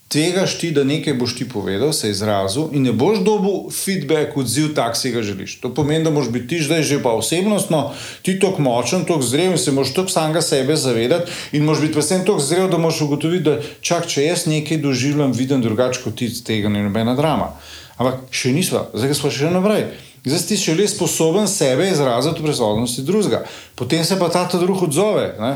Tvegaš 0.09 0.59
ti, 0.59 0.70
da 0.70 0.84
nekaj 0.84 1.14
boš 1.14 1.34
ti 1.36 1.48
povedal, 1.48 1.92
se 1.92 2.11
izrazil 2.11 2.72
in 2.72 2.82
ne 2.82 2.92
boš 2.92 3.18
dobil 3.24 3.68
feedback, 3.72 4.36
odziv, 4.36 4.72
tak 4.74 4.96
si 4.96 5.12
ga 5.12 5.22
želiš. 5.22 5.59
To 5.61 5.74
pomeni, 5.74 6.04
da 6.04 6.11
moraš 6.11 6.30
biti 6.32 6.48
ti 6.48 6.62
zdaj 6.64 6.82
že 6.82 7.02
pa 7.02 7.12
osebnostno, 7.12 7.90
ti 8.22 8.38
tako 8.40 8.62
močen, 8.62 9.04
tako 9.04 9.22
zrel 9.22 9.52
in 9.52 9.59
se 9.59 9.72
moraš 9.72 9.94
tako 9.94 10.09
samega 10.09 10.42
sebe 10.42 10.76
zavedati 10.76 11.30
in 11.52 11.64
moraš 11.64 11.80
biti 11.80 11.92
predvsem 11.92 12.24
tako 12.24 12.40
zrel, 12.40 12.70
da 12.70 12.78
moraš 12.78 13.00
ugotoviti, 13.00 13.44
da 13.44 13.61
čak, 13.80 14.06
če 14.06 14.24
jaz 14.24 14.46
nekaj 14.46 14.78
doživljam, 14.78 15.32
vidim 15.32 15.62
drugače 15.62 16.00
kot 16.04 16.16
ti, 16.16 16.30
tega 16.44 16.68
ni 16.68 16.82
nobena 16.82 17.14
drama. 17.14 17.52
Ampak 17.98 18.30
še 18.30 18.52
nismo, 18.52 18.86
zdaj 18.94 19.14
smo 19.14 19.30
še 19.30 19.50
naprej. 19.52 19.90
Zdaj 20.24 20.40
si 20.40 20.56
še 20.61 20.74
le 20.74 20.88
sposoben 20.88 21.48
sebe 21.48 21.88
izraziti 21.90 22.40
v 22.40 22.48
prisotnosti 22.48 23.02
drugega, 23.02 23.44
potem 23.76 24.04
se 24.04 24.16
pa 24.18 24.28
ta 24.28 24.48
drug 24.52 24.82
odzove. 24.88 25.34
Ne? 25.40 25.52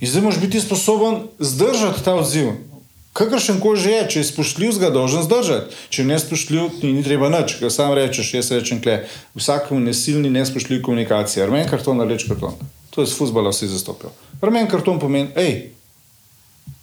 In 0.00 0.08
zdaj 0.08 0.22
moraš 0.22 0.40
biti 0.40 0.60
sposoben 0.60 1.22
zdržati 1.38 2.02
ta 2.02 2.14
odziv. 2.18 2.71
Kakršen 3.12 3.60
koli 3.60 3.76
že 3.76 3.90
je, 3.92 4.02
če 4.08 4.20
je 4.20 4.28
spoštljiv, 4.30 4.78
ga 4.80 4.88
dolžen 4.92 5.24
zdržati. 5.26 5.76
Če 5.92 6.04
ne 6.08 6.16
spoštljiv, 6.16 6.80
ti 6.80 6.92
ni 6.96 7.04
treba 7.04 7.28
nič. 7.28 7.58
Ker 7.60 7.68
sam 7.68 7.92
rečeš, 7.92 8.32
jaz 8.38 8.48
rečem, 8.56 8.80
kle, 8.80 9.02
vsak 9.36 9.68
nesilni, 9.76 10.32
nespoštljiv 10.32 10.80
komunikacija. 10.86 11.44
Rumen 11.48 11.68
karton 11.68 12.00
reč 12.08 12.24
karton. 12.28 12.56
To 12.96 13.04
je 13.04 13.10
z 13.12 13.16
futbola 13.16 13.52
vsi 13.52 13.68
zastopijo. 13.68 14.12
Rumen 14.40 14.68
karton 14.68 15.00
pomeni, 15.00 15.28
hej, 15.36 15.76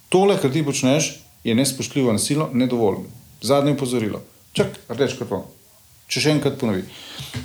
tole, 0.06 0.38
kar 0.38 0.54
ti 0.54 0.62
počneš, 0.62 1.16
je 1.42 1.54
nespoštljivo, 1.58 2.14
nasilno, 2.14 2.46
nedovoljno. 2.54 3.10
Zadnje 3.42 3.74
upozorilo. 3.74 4.22
Čak, 4.54 4.78
reč 4.94 5.18
karton. 5.18 5.42
Če 6.10 6.22
še 6.22 6.34
enkrat 6.38 6.58
ponovi. 6.62 6.86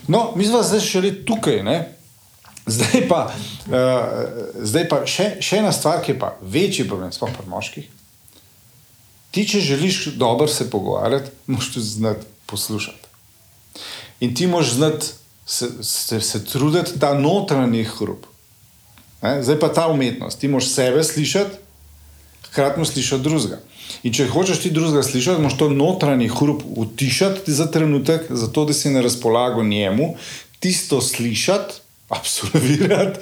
No, 0.10 0.32
mi 0.38 0.46
smo 0.46 0.62
zdaj 0.66 0.86
še 0.86 1.02
le 1.02 1.14
tukaj. 1.26 1.62
Ne? 1.66 1.78
Zdaj 2.66 3.06
pa, 3.10 3.28
uh, 3.30 4.56
zdaj 4.66 4.88
pa 4.90 5.04
še, 5.10 5.36
še 5.42 5.62
ena 5.62 5.74
stvar, 5.74 6.02
ki 6.06 6.14
je 6.16 6.22
pa 6.22 6.34
večji 6.42 6.86
problem, 6.90 7.14
sploh 7.14 7.34
pri 7.34 7.50
moških. 7.50 7.95
Ti, 9.36 9.44
če 9.48 9.60
želiš 9.60 10.06
dobro 10.16 10.48
se 10.48 10.70
pogovarjati, 10.70 11.32
moraš 11.48 11.74
tudi 11.74 11.86
znati 11.86 12.26
poslušati. 12.46 13.08
In 14.20 14.36
ti 14.36 14.48
moraš 14.48 14.72
znati 14.74 15.08
se, 15.46 15.68
se, 15.84 16.22
se 16.22 16.46
truditi 16.46 17.00
ta 17.00 17.14
notranji 17.20 17.84
hrup. 17.84 18.26
Ne? 19.22 19.44
Zdaj 19.44 19.60
pa 19.60 19.74
ta 19.74 19.88
umetnost. 19.92 20.40
Ti 20.40 20.48
moraš 20.48 20.70
sebe 20.72 21.04
slišati, 21.04 21.58
hkrati 22.48 22.86
slišati 22.86 23.24
drugega. 23.24 23.60
In 24.08 24.14
če 24.16 24.30
hočeš 24.32 24.62
ti 24.64 24.72
drugega 24.72 25.04
slišati, 25.04 25.44
moraš 25.44 25.58
to 25.60 25.70
notranji 25.70 26.30
hrup 26.32 26.64
utišati 26.66 27.54
za 27.54 27.68
trenutek, 27.72 28.30
zato 28.30 28.66
da 28.66 28.74
si 28.74 28.90
na 28.90 29.04
razpolago 29.04 29.64
njemu, 29.64 30.14
tisto 30.60 31.02
slišati, 31.02 31.82
absolvirati. 32.20 33.20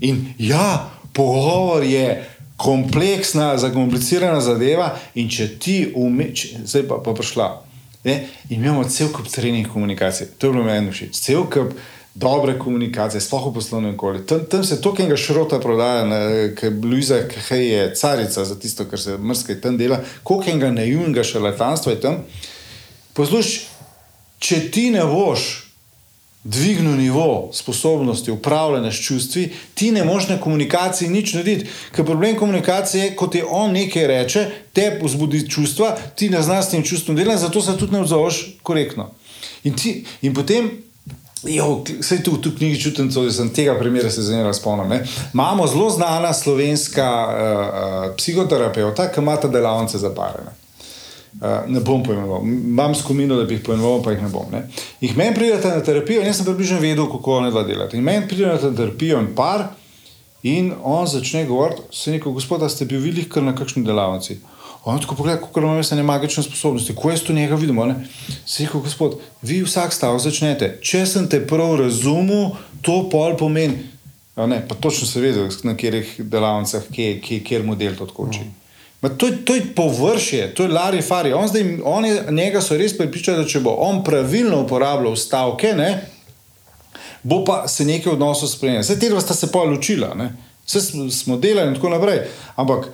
In 0.00 0.34
ja, 0.38 0.90
pogovor 1.12 1.88
je 1.88 2.36
kompleksna, 2.60 3.54
zakomplicirana 3.58 4.40
zadeva, 4.44 4.92
in 5.14 5.30
če 5.32 5.46
ti 5.58 5.76
umeš, 5.96 6.50
zdaj 6.68 6.84
pa 6.90 7.00
pa 7.04 7.14
prišla. 7.16 7.48
Ne? 8.04 8.16
In 8.50 8.60
imamo 8.60 8.84
cel 8.88 9.08
kup 9.12 9.28
trening 9.28 9.68
komunikacije, 9.68 10.28
to 10.38 10.48
je 10.48 10.52
bilo 10.52 10.64
meni 10.64 10.92
všeč, 10.92 11.16
cel 11.20 11.46
kup 11.48 11.72
dobre 12.14 12.58
komunikacije, 12.58 13.20
sploh 13.20 13.48
v 13.48 13.54
poslovnem 13.54 13.94
okolju. 13.94 14.24
Tam, 14.28 14.44
tam 14.50 14.64
se 14.64 14.80
to, 14.80 14.92
ki 14.96 15.08
ga 15.08 15.16
šrota 15.16 15.60
prodaja, 15.60 16.04
ki 16.58 16.66
je 16.66 16.72
Luisa, 16.84 17.22
ki 17.28 17.60
je 17.60 17.88
carica 17.96 18.44
za 18.44 18.58
tisto, 18.60 18.84
kar 18.90 19.00
se 19.00 19.16
mrske 19.18 19.60
tam 19.60 19.78
dela, 19.80 20.00
koliko 20.22 20.58
ga 20.60 20.72
naivnega 20.74 21.24
šarlatanstva 21.24 21.96
je 21.96 22.00
tam. 22.00 22.20
Poslušaj, 23.16 23.64
če 24.40 24.60
ti 24.72 24.90
ne 24.90 25.04
boš 25.08 25.69
dvignil 26.44 26.96
nivo 26.96 27.50
sposobnosti 27.52 28.30
upravljanja 28.30 28.92
s 28.92 29.00
čustvi, 29.06 29.52
ti 29.74 29.90
ne 29.92 30.04
moš 30.04 30.28
na 30.28 30.40
komunikaciji 30.40 31.08
nič 31.08 31.34
narediti. 31.34 31.70
Ker 31.96 32.04
problem 32.04 32.36
komunikacije 32.36 33.04
je, 33.04 33.16
ko 33.16 33.26
ti 33.26 33.42
on 33.48 33.72
nekaj 33.72 34.06
reče, 34.06 34.46
te 34.72 34.98
vzbudi 35.02 35.50
čustva, 35.50 35.96
ti 36.14 36.30
ne 36.30 36.42
znaš 36.42 36.66
s 36.66 36.70
tem 36.70 36.82
čustvom 36.82 37.16
delati, 37.16 37.40
zato 37.40 37.62
se 37.62 37.76
tudi 37.78 37.92
ne 37.92 38.00
odzoveš 38.00 38.56
korektno. 38.62 39.10
In, 39.64 39.76
ti, 39.76 40.04
in 40.22 40.34
potem 40.34 40.70
Vse 41.42 42.20
tu 42.22 42.36
v 42.36 42.56
knjigi 42.56 42.80
čutim, 42.80 43.08
da 43.08 43.30
sem 43.32 43.48
tega 43.48 43.72
primera 43.78 44.10
se 44.10 44.22
zelo 44.22 44.52
spomnil. 44.52 45.00
Imamo 45.34 45.66
zelo 45.66 45.90
znana 45.90 46.32
slovenska 46.32 47.08
uh, 47.26 48.16
psihoterapeuta, 48.16 49.08
ki 49.08 49.20
ima 49.20 49.36
ta 49.36 49.48
delavnice 49.48 49.98
za 49.98 50.12
pare. 50.14 50.59
Ne 51.68 51.80
bom 51.80 52.02
pojmenoval, 52.02 52.42
imam 52.42 52.94
skomino, 52.94 53.36
da 53.36 53.44
bi 53.44 53.54
jih 53.54 53.62
pojmenoval, 53.64 54.02
pa 54.02 54.10
jih 54.10 54.22
ne 54.22 54.28
bom. 54.28 54.48
Ne? 54.52 54.64
Jih 55.00 55.16
meni 55.16 55.34
pridete 55.34 55.68
na 55.68 55.82
terapijo, 55.84 56.24
jaz 56.26 56.40
sem 56.40 56.46
približno 56.46 56.80
vedel, 56.82 57.06
kako 57.10 57.40
ne 57.44 57.52
dva 57.54 57.62
delati. 57.62 57.96
In 57.96 58.04
meni 58.04 58.26
pridete 58.28 58.66
na 58.66 58.76
terapijo 58.76 59.20
in 59.22 59.28
par, 59.36 59.68
in 60.42 60.72
on 60.82 61.06
začne 61.06 61.44
govoriti, 61.46 61.86
se 61.92 62.10
neko 62.10 62.32
gospod, 62.32 62.66
ste 62.70 62.84
bili 62.84 63.28
kar 63.28 63.46
na 63.46 63.54
kakšni 63.54 63.84
delavnici. 63.86 64.40
On 64.84 65.00
tako 65.00 65.14
pogleda, 65.14 65.40
kako 65.40 65.60
imamo 65.60 65.80
vse 65.80 65.96
ne 65.96 66.02
magične 66.02 66.42
sposobnosti, 66.42 66.94
ko 66.96 67.10
jaz 67.10 67.22
to 67.22 67.32
njega 67.32 67.54
vidim. 67.54 67.78
Se 68.46 68.64
reče, 68.64 68.78
gospod, 68.78 69.18
vi 69.42 69.62
vsak 69.62 69.92
stav 69.92 70.18
začnete. 70.18 70.78
Če 70.82 71.04
sem 71.06 71.28
te 71.28 71.46
prav 71.46 71.76
razumel, 71.82 72.56
to 72.82 73.08
pol 73.12 73.36
pomeni. 73.36 73.86
Ne, 74.36 74.62
pa 74.68 74.74
točno 74.74 75.06
se 75.06 75.20
vidi, 75.20 75.38
na 75.62 75.74
katerih 75.76 76.14
delavnicah, 76.18 76.82
kje, 76.92 77.20
kje, 77.20 77.40
kjer 77.44 77.64
model 77.64 77.96
to 77.96 78.04
odkoči. 78.04 78.40
Mm. 78.40 78.59
To, 79.00 79.30
to 79.44 79.54
je 79.54 79.62
površje, 79.76 80.54
to 80.54 80.62
je 80.62 80.68
Lari 80.68 81.02
Fari. 81.02 81.32
On 81.32 81.48
zdaj, 81.48 81.78
on 81.84 82.04
je, 82.04 82.24
njega 82.30 82.60
so 82.60 82.76
res 82.76 82.92
pripričali, 82.98 83.40
da 83.40 83.48
če 83.48 83.62
bo 83.64 83.72
on 83.80 84.02
pravilno 84.04 84.60
uporabljal 84.60 85.16
stavke, 85.16 85.72
ne, 85.72 85.88
bo 87.22 87.40
pa 87.44 87.62
se 87.68 87.84
nekaj 87.84 88.12
odnosov 88.12 88.48
spremenil. 88.52 88.84
Vse 88.84 88.98
te 89.00 89.08
dva 89.08 89.20
sta 89.24 89.34
se 89.34 89.48
pa 89.52 89.64
ločila, 89.64 90.12
vse 90.66 90.80
smo 91.10 91.36
delali 91.40 91.68
in 91.68 91.74
tako 91.74 91.94
naprej. 91.96 92.26
Ampak 92.60 92.90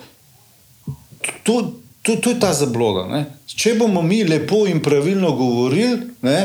to, 1.43 1.73
to, 2.03 2.17
to 2.17 2.31
je 2.31 2.41
ta 2.41 2.53
zabloda. 2.55 3.09
Ne? 3.11 3.25
Če 3.47 3.75
bomo 3.75 4.03
mi 4.03 4.23
lepo 4.25 4.63
in 4.71 4.83
pravilno 4.83 5.33
govorili, 5.35 5.99
ne, 6.23 6.39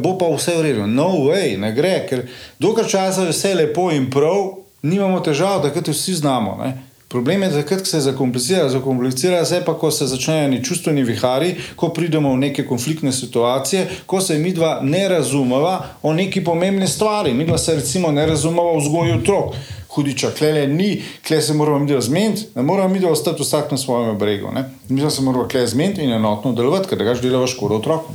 bo 0.00 0.16
pa 0.16 0.28
vse 0.32 0.56
v 0.56 0.68
redu. 0.70 0.86
No, 0.88 1.10
way, 1.28 1.58
ne 1.60 1.74
gre, 1.76 1.98
ker 2.08 2.24
dokaj 2.58 2.88
časa 2.88 3.28
je 3.28 3.36
vse 3.36 3.54
lepo 3.60 3.90
in 3.92 4.08
prav, 4.12 4.54
nimamo 4.82 5.20
težav, 5.20 5.60
da 5.66 5.72
te 5.72 5.92
vsi 5.92 6.22
znamo. 6.22 6.56
Ne? 6.64 6.78
Problem 7.10 7.42
je, 7.42 7.48
da 7.48 7.84
se 7.84 8.00
zakomplicira, 8.00 8.68
zakomplicira 8.68 9.44
se 9.44 9.62
pa, 9.66 9.74
ko 9.74 9.90
se 9.90 10.06
začnejo 10.06 10.48
neki 10.48 10.64
čustveni 10.64 11.02
vihari, 11.02 11.56
ko 11.76 11.88
pridemo 11.88 12.30
v 12.32 12.38
neke 12.38 12.66
konfliktne 12.66 13.12
situacije, 13.12 13.88
ko 14.06 14.20
se 14.20 14.38
mi 14.38 14.52
dva 14.54 14.78
ne 14.82 15.08
razumeva 15.08 15.86
o 16.02 16.12
neki 16.14 16.44
pomembni 16.44 16.86
stvari. 16.86 17.34
Mi 17.34 17.46
dva 17.46 17.58
se 17.58 17.74
recimo 17.74 18.12
ne 18.12 18.26
razumeva 18.26 18.70
o 18.70 18.78
vzgoju 18.78 19.18
otrok 19.18 19.54
hudiča, 19.90 20.30
klele 20.38 20.66
ni, 20.66 21.02
kle 21.26 21.42
se 21.42 21.54
moramo 21.54 21.78
mi 21.78 22.00
zmeniti, 22.00 22.46
ne 22.54 22.62
moramo 22.62 22.94
mi 22.94 23.04
ostati 23.04 23.42
vsak 23.42 23.70
na 23.70 23.78
svojem 23.78 24.18
bregu. 24.18 24.52
Ne? 24.54 24.70
Mi 24.88 25.10
se 25.10 25.22
moramo 25.22 25.48
kle 25.48 25.66
zmeniti 25.66 26.02
in 26.02 26.12
enotno 26.12 26.52
delovati, 26.52 26.88
ker 26.88 27.04
ga 27.04 27.14
že 27.14 27.26
delava 27.26 27.46
škodo 27.46 27.74
otrokom. 27.74 28.14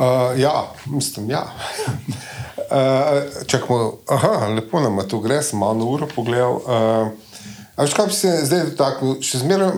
Uh, 0.00 0.40
ja, 0.40 0.72
mislim, 0.86 1.30
ja. 1.30 1.46
Uh, 2.70 3.44
čakamo, 3.46 3.92
aha, 4.08 4.48
lepo 4.54 4.80
nam 4.80 4.98
tu 5.08 5.20
gre, 5.20 5.42
sem 5.42 5.58
malo 5.58 5.84
uro 5.84 6.08
pogledal. 6.14 6.60
Uh, 6.64 7.08
Veš, 7.80 7.94
kaj 7.96 8.06
bi 8.06 8.12
se 8.12 8.30
zdaj 8.44 8.64
dotaknil? 8.68 9.14
Še 9.24 9.38
zmeraj 9.40 9.70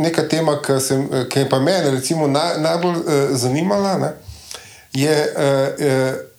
neka 0.00 0.22
tema, 0.32 0.54
ki, 0.64 0.78
sem, 0.80 1.02
ki 1.28 1.42
je 1.42 1.48
pa 1.50 1.58
meni 1.60 2.00
naj, 2.32 2.56
najbolj 2.64 2.96
uh, 2.96 3.34
zanimala, 3.36 3.98
ne, 4.00 4.10
je 4.96 5.12
uh, 5.12 6.29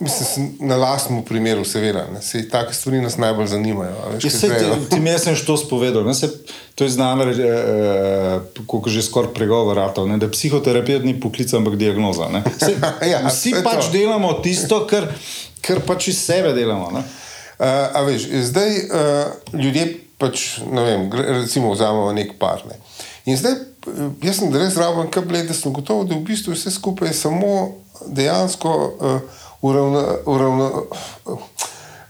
Mislim, 0.00 0.56
na 0.60 0.76
lastnem 0.76 1.24
primeru, 1.24 1.64
seveda, 1.64 2.06
se 2.20 2.48
take 2.48 2.74
stvari 2.74 3.00
nas 3.00 3.16
najbolj 3.18 3.46
zanimajo. 3.46 3.94
Veš, 4.12 4.24
ja, 4.24 4.30
se, 4.30 4.48
ti, 4.48 4.90
ti 4.90 5.00
mi 5.00 5.18
sem 5.18 5.34
že 5.34 5.42
to 5.46 5.56
spovedal. 5.56 6.04
Ne, 6.06 6.14
se, 6.14 6.30
to 6.74 6.84
je 6.84 6.90
znano, 6.90 7.24
eh, 7.24 7.40
eh 7.40 8.40
kako 8.70 8.90
že 8.90 9.02
skoraj 9.02 9.34
pregovor, 9.34 9.80
da 10.18 10.30
psihoterapija 10.30 10.98
ni 10.98 11.20
poklic, 11.20 11.52
ampak 11.52 11.74
diagnoza. 11.76 12.30
Se, 12.58 12.76
ja, 13.10 13.24
vsi 13.28 13.54
pač 13.64 13.86
to. 13.86 13.92
delamo 13.92 14.32
tisto, 14.32 14.86
kar, 14.86 15.08
kar 15.60 15.80
pač 15.80 16.08
iz 16.08 16.22
sebe 16.22 16.52
delamo. 16.52 17.02
Uh, 17.58 18.06
veš, 18.06 18.28
zdaj 18.52 18.70
uh, 18.70 19.58
ljudje 19.60 19.96
pač, 20.18 20.60
ne 20.70 20.82
vem, 20.82 21.10
recimo 21.42 21.72
vzamemo 21.74 22.12
nek 22.12 22.36
par. 22.38 22.62
Ne. 22.70 22.78
In 23.26 23.36
zdaj, 23.36 23.52
eh, 23.90 23.98
jaz 24.22 24.38
sem 24.38 24.54
res 24.54 24.78
raven, 24.78 25.10
da 25.10 25.54
sem 25.54 25.74
gotovo, 25.74 26.06
da 26.06 26.14
v 26.14 26.22
bistvu 26.22 26.54
vse 26.54 26.70
skupaj 26.70 27.10
je 27.10 27.18
samo 27.18 27.82
dejansko. 28.06 28.78
Uh, 29.00 29.37
uravna, 29.60 30.04
uravna, 30.26 30.70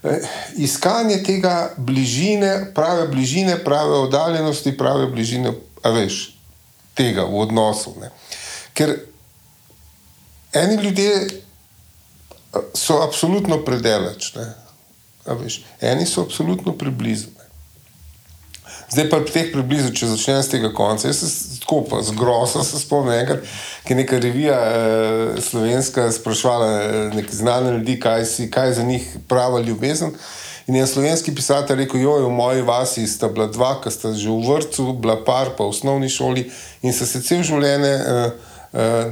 eh, 0.03 0.27
iskanje 0.55 1.23
tega 1.23 1.71
bližine, 1.77 2.71
prave 2.75 3.07
bližine, 3.07 3.63
prave 3.63 3.95
oddaljenosti, 3.95 4.77
prave 4.77 5.07
bližine, 5.07 5.53
a 5.83 5.89
veš, 5.89 6.37
tega 6.93 7.23
v 7.23 7.39
odnosu. 7.39 7.95
Ne. 8.01 8.11
Ker 8.73 8.95
eni 10.53 10.83
ljudje 10.83 11.11
eh, 11.15 11.29
so 12.73 13.01
absolutno 13.03 13.63
predaleč, 13.65 14.33
eni 15.81 16.05
so 16.05 16.21
absolutno 16.21 16.77
preblizu. 16.77 17.38
Zdaj 18.89 19.05
pa 19.09 19.19
pri 19.21 19.31
teh 19.31 19.49
približno, 19.53 19.91
če 19.93 20.09
začnem 20.09 20.41
z 20.41 20.49
tega 20.55 20.71
konca. 20.73 21.11
Jaz 21.11 21.21
se 21.21 21.59
tako 21.61 21.83
pa 21.85 22.01
z 22.01 22.15
grozo 22.17 22.63
se 22.65 22.79
spomnim, 22.81 23.13
enkrat, 23.21 23.45
ki 23.85 23.93
je 23.93 23.97
neka 24.01 24.19
revija 24.19 24.57
eh, 24.57 25.41
slovenska 25.45 26.07
sprašvala 26.11 26.69
eh, 26.73 27.01
neke 27.13 27.35
znane 27.35 27.77
ljudi, 27.77 27.99
kaj, 28.01 28.25
si, 28.25 28.49
kaj 28.51 28.71
je 28.71 28.77
za 28.81 28.83
njih 28.83 29.05
prava 29.27 29.61
ljubezen. 29.61 30.15
In 30.67 30.75
je 30.75 30.87
slovenski 30.87 31.35
pisatelj 31.35 31.83
rekel: 31.83 32.01
Jo, 32.01 32.17
v 32.25 32.33
moji 32.33 32.61
vasi 32.61 33.07
sta 33.07 33.29
bila 33.29 33.47
dva, 33.47 33.75
ki 33.81 33.93
sta 33.93 34.13
že 34.13 34.29
v 34.29 34.41
vrtu, 34.45 34.93
bila 34.93 35.19
par 35.25 35.53
pa 35.57 35.65
v 35.65 35.73
osnovni 35.73 36.09
šoli 36.09 36.49
in 36.81 36.93
so 36.93 37.05
se 37.05 37.21
cel 37.21 37.45
življenje. 37.45 37.93
Eh, 37.93 38.48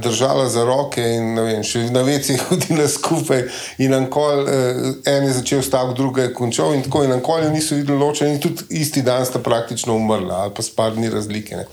držala 0.02 0.48
za 0.48 0.64
roke 0.64 1.02
in 1.02 1.34
vem, 1.34 1.62
še 1.66 1.88
na 1.90 2.04
veci 2.06 2.36
hodila 2.48 2.86
skupaj. 2.88 3.42
In 3.82 3.94
ankol, 3.94 4.44
uh, 4.44 4.82
en 5.06 5.26
je 5.26 5.32
začel 5.40 5.62
stavek, 5.66 5.96
druga 5.98 6.28
je 6.28 6.34
končal, 6.34 6.74
in 6.74 6.84
tako 6.86 7.02
in 7.04 7.12
ankoli 7.12 7.50
niso 7.50 7.74
videli 7.74 7.98
ločene, 7.98 8.36
in 8.36 8.42
tudi 8.42 8.68
isti 8.78 9.02
dan 9.02 9.26
sta 9.26 9.42
praktično 9.42 9.96
umrla, 9.98 10.44
ali 10.44 10.54
pa 10.54 10.62
spar 10.62 10.96
ni 10.96 11.10
razlike. 11.10 11.56
Ne. 11.56 11.66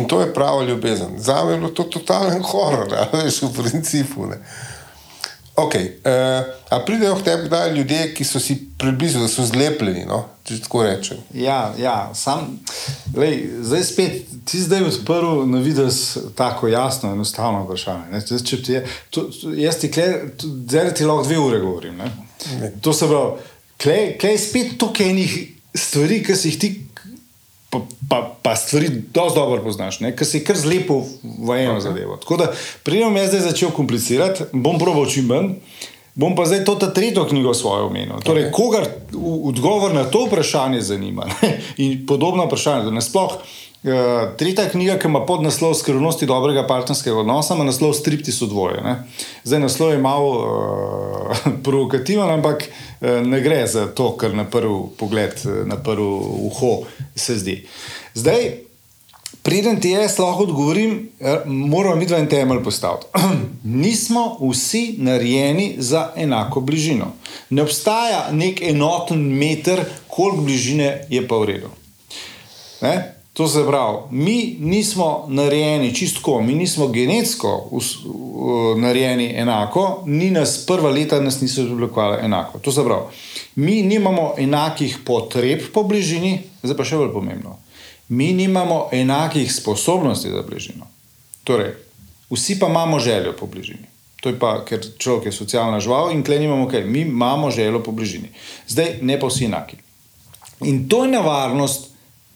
In 0.00 0.08
to 0.08 0.20
je 0.20 0.32
prava 0.34 0.64
ljubezen. 0.64 1.18
Za 1.18 1.44
me 1.44 1.52
je 1.52 1.58
bilo 1.58 1.74
to 1.76 1.84
totalen 1.84 2.42
horor, 2.42 2.94
veš, 3.12 3.42
v 3.42 3.52
principu. 3.60 4.30
Ne. 4.32 4.40
Okay, 5.56 5.96
uh, 6.04 6.44
a 6.68 6.80
pridejo 6.84 7.14
k 7.16 7.22
tebi 7.24 7.46
kdaj 7.48 7.72
ljudje, 7.72 8.14
ki 8.14 8.24
so 8.24 8.40
si 8.40 8.58
približali, 8.78 9.24
da 9.24 9.28
so 9.28 9.44
zlepljeni, 9.46 10.04
no? 10.04 10.26
če 10.44 10.58
tako 10.66 10.82
rečem? 10.84 11.22
Ja, 11.34 11.72
ja 11.80 12.10
sam, 12.14 12.58
lej, 13.16 13.38
zdaj 13.64 13.84
spet 13.88 14.34
ti 14.44 14.60
zdaj 14.60 14.84
odprl 14.84 15.46
na 15.48 15.62
vides 15.64 16.18
tako 16.36 16.68
jasno, 16.68 17.14
enostavno 17.16 17.64
vprašanje. 17.64 18.20
Zdaj, 18.20 18.42
če 18.46 18.60
ti 18.62 18.76
je, 18.76 18.84
to, 19.10 19.24
to, 19.32 19.54
jaz 19.56 19.80
ti 19.80 19.90
zdaj 19.90 20.92
ti 20.94 21.08
lahko 21.08 21.24
dve 21.24 21.38
ure 21.40 21.60
govorim. 21.64 21.96
Ne? 22.04 22.12
Ne. 22.60 22.70
To 22.84 22.92
se 22.92 23.08
pravi, 23.08 23.48
klej, 23.82 24.04
klej 24.20 24.38
spet 24.38 24.76
toliko 24.78 25.08
enih 25.08 25.38
stvari, 25.74 26.20
ki 26.22 26.36
si 26.36 26.52
jih 26.52 26.60
ti 26.60 26.72
pa, 27.70 27.80
pa, 28.08 28.36
pa 28.42 28.56
stvari 28.56 28.88
dosti 29.14 29.38
dobro 29.38 29.62
poznaš, 29.62 29.98
ker 29.98 30.26
si 30.26 30.44
kar 30.44 30.56
zlepo 30.56 31.02
v 31.22 31.58
eno 31.58 31.76
okay. 31.76 31.88
zadevo. 31.88 32.16
Tako 32.16 32.36
da, 32.36 32.52
pridem 32.86 33.16
jaz 33.16 33.28
zdaj 33.34 33.44
začel 33.50 33.74
komplicirati, 33.76 34.50
bom 34.52 34.78
proval 34.78 35.10
čim 35.10 35.30
manj. 35.32 35.54
Bom 36.16 36.32
pa 36.32 36.46
zdaj 36.48 36.62
to 36.64 36.74
tretjo 36.96 37.26
knjigo 37.28 37.52
svojo 37.54 37.90
omenil. 37.90 38.22
Torej, 38.24 38.46
okay. 38.48 38.52
kogar 38.52 38.86
odgovor 39.44 39.92
na 39.94 40.06
to 40.08 40.24
vprašanje 40.24 40.80
zanima 40.80 41.26
ne? 41.28 41.50
in 41.76 42.06
podobno 42.08 42.46
vprašanje, 42.46 42.84
da 42.88 42.90
ne 42.90 43.02
sploh. 43.04 43.36
Uh, 43.86 43.92
tretja 44.36 44.64
knjiga, 44.68 44.96
ki 44.98 45.06
ima 45.06 45.20
pod 45.26 45.44
naslov 45.46 45.76
Skrivnosti 45.78 46.26
dobrega 46.26 46.64
partnerskega 46.66 47.20
odnosa, 47.20 47.54
ima 47.54 47.64
naslov 47.64 47.92
Stripti 47.94 48.32
so 48.34 48.48
dvoje. 48.50 48.80
Ne? 48.82 48.96
Zdaj 49.44 49.60
naslov 49.62 49.92
je 49.92 49.98
malo 50.02 50.32
uh, 50.32 51.36
provokativen, 51.64 52.30
ampak 52.30 52.66
uh, 52.66 53.22
ne 53.22 53.40
gre 53.40 53.60
za 53.70 53.86
to, 53.86 54.10
kar 54.18 54.34
na 54.34 54.42
prvi 54.50 54.80
pogled, 54.98 55.38
na 55.70 55.78
prvi 55.78 56.02
uho 56.50 56.72
se 57.14 57.38
zdi. 57.38 57.60
Zdaj, 58.14 58.50
preden 59.46 59.78
ti 59.80 59.94
jaz 59.94 60.18
lahko 60.18 60.50
odgovorim, 60.50 61.08
moramo 61.46 61.96
mi 61.96 62.10
dva 62.10 62.18
en 62.18 62.26
temelj 62.26 62.64
postaviti. 62.66 63.06
Nismo 63.86 64.32
vsi 64.40 64.96
narejeni 64.98 65.74
za 65.78 66.08
enako 66.16 66.60
bližino. 66.60 67.12
Ne 67.50 67.62
obstaja 67.62 68.32
nek 68.32 68.62
enoten 68.62 69.22
meter, 69.22 69.84
koliko 70.08 70.42
bližine 70.42 71.04
je 71.10 71.28
pa 71.28 71.38
v 71.38 71.54
redu. 71.54 71.70
Ne? 72.82 73.15
To 73.36 73.48
se 73.48 73.66
pravi, 73.66 73.98
mi 74.10 74.56
nismo 74.60 75.26
narejeni 75.28 75.94
čistko, 75.94 76.40
mi 76.42 76.54
nismo 76.54 76.88
genetsko 76.88 77.68
uh, 77.70 77.82
narejeni 78.80 79.34
enako, 79.36 80.02
ni 80.06 80.30
nas 80.30 80.66
prva 80.66 80.90
leta, 80.90 81.20
nas 81.20 81.40
niso 81.40 81.62
oblikovali 81.62 82.24
enako. 82.24 82.58
To 82.58 82.72
se 82.72 82.84
pravi, 82.84 83.02
mi 83.56 83.82
nimamo 83.82 84.32
enakih 84.38 84.98
potreb 85.04 85.60
po 85.74 85.82
bližini, 85.82 86.38
zdaj 86.62 86.76
pa 86.76 86.86
še 86.88 86.96
bolj 86.96 87.12
pomembno. 87.12 87.58
Mi 88.08 88.30
nimamo 88.32 88.86
enakih 88.92 89.52
sposobnosti 89.52 90.32
za 90.32 90.40
bližino. 90.46 90.88
Torej, 91.44 91.74
vsi 92.32 92.56
pa 92.58 92.70
imamo 92.72 92.98
željo 92.98 93.34
po 93.36 93.46
bližini. 93.46 93.84
To 94.24 94.32
je 94.32 94.38
pa, 94.38 94.62
ker 94.64 94.80
človek 94.98 95.28
je 95.28 95.32
socialna 95.36 95.80
žival 95.80 96.08
in 96.14 96.24
klej 96.24 96.46
imamo 96.46 96.70
kaj, 96.72 96.88
mi 96.88 97.04
imamo 97.04 97.50
željo 97.50 97.82
po 97.84 97.92
bližini. 97.92 98.32
Zdaj, 98.68 98.96
ne 99.02 99.20
pa 99.20 99.28
vsi 99.28 99.44
enaki. 99.44 99.76
In 100.64 100.88
to 100.88 101.04
je 101.04 101.12
nevarnost 101.12 101.85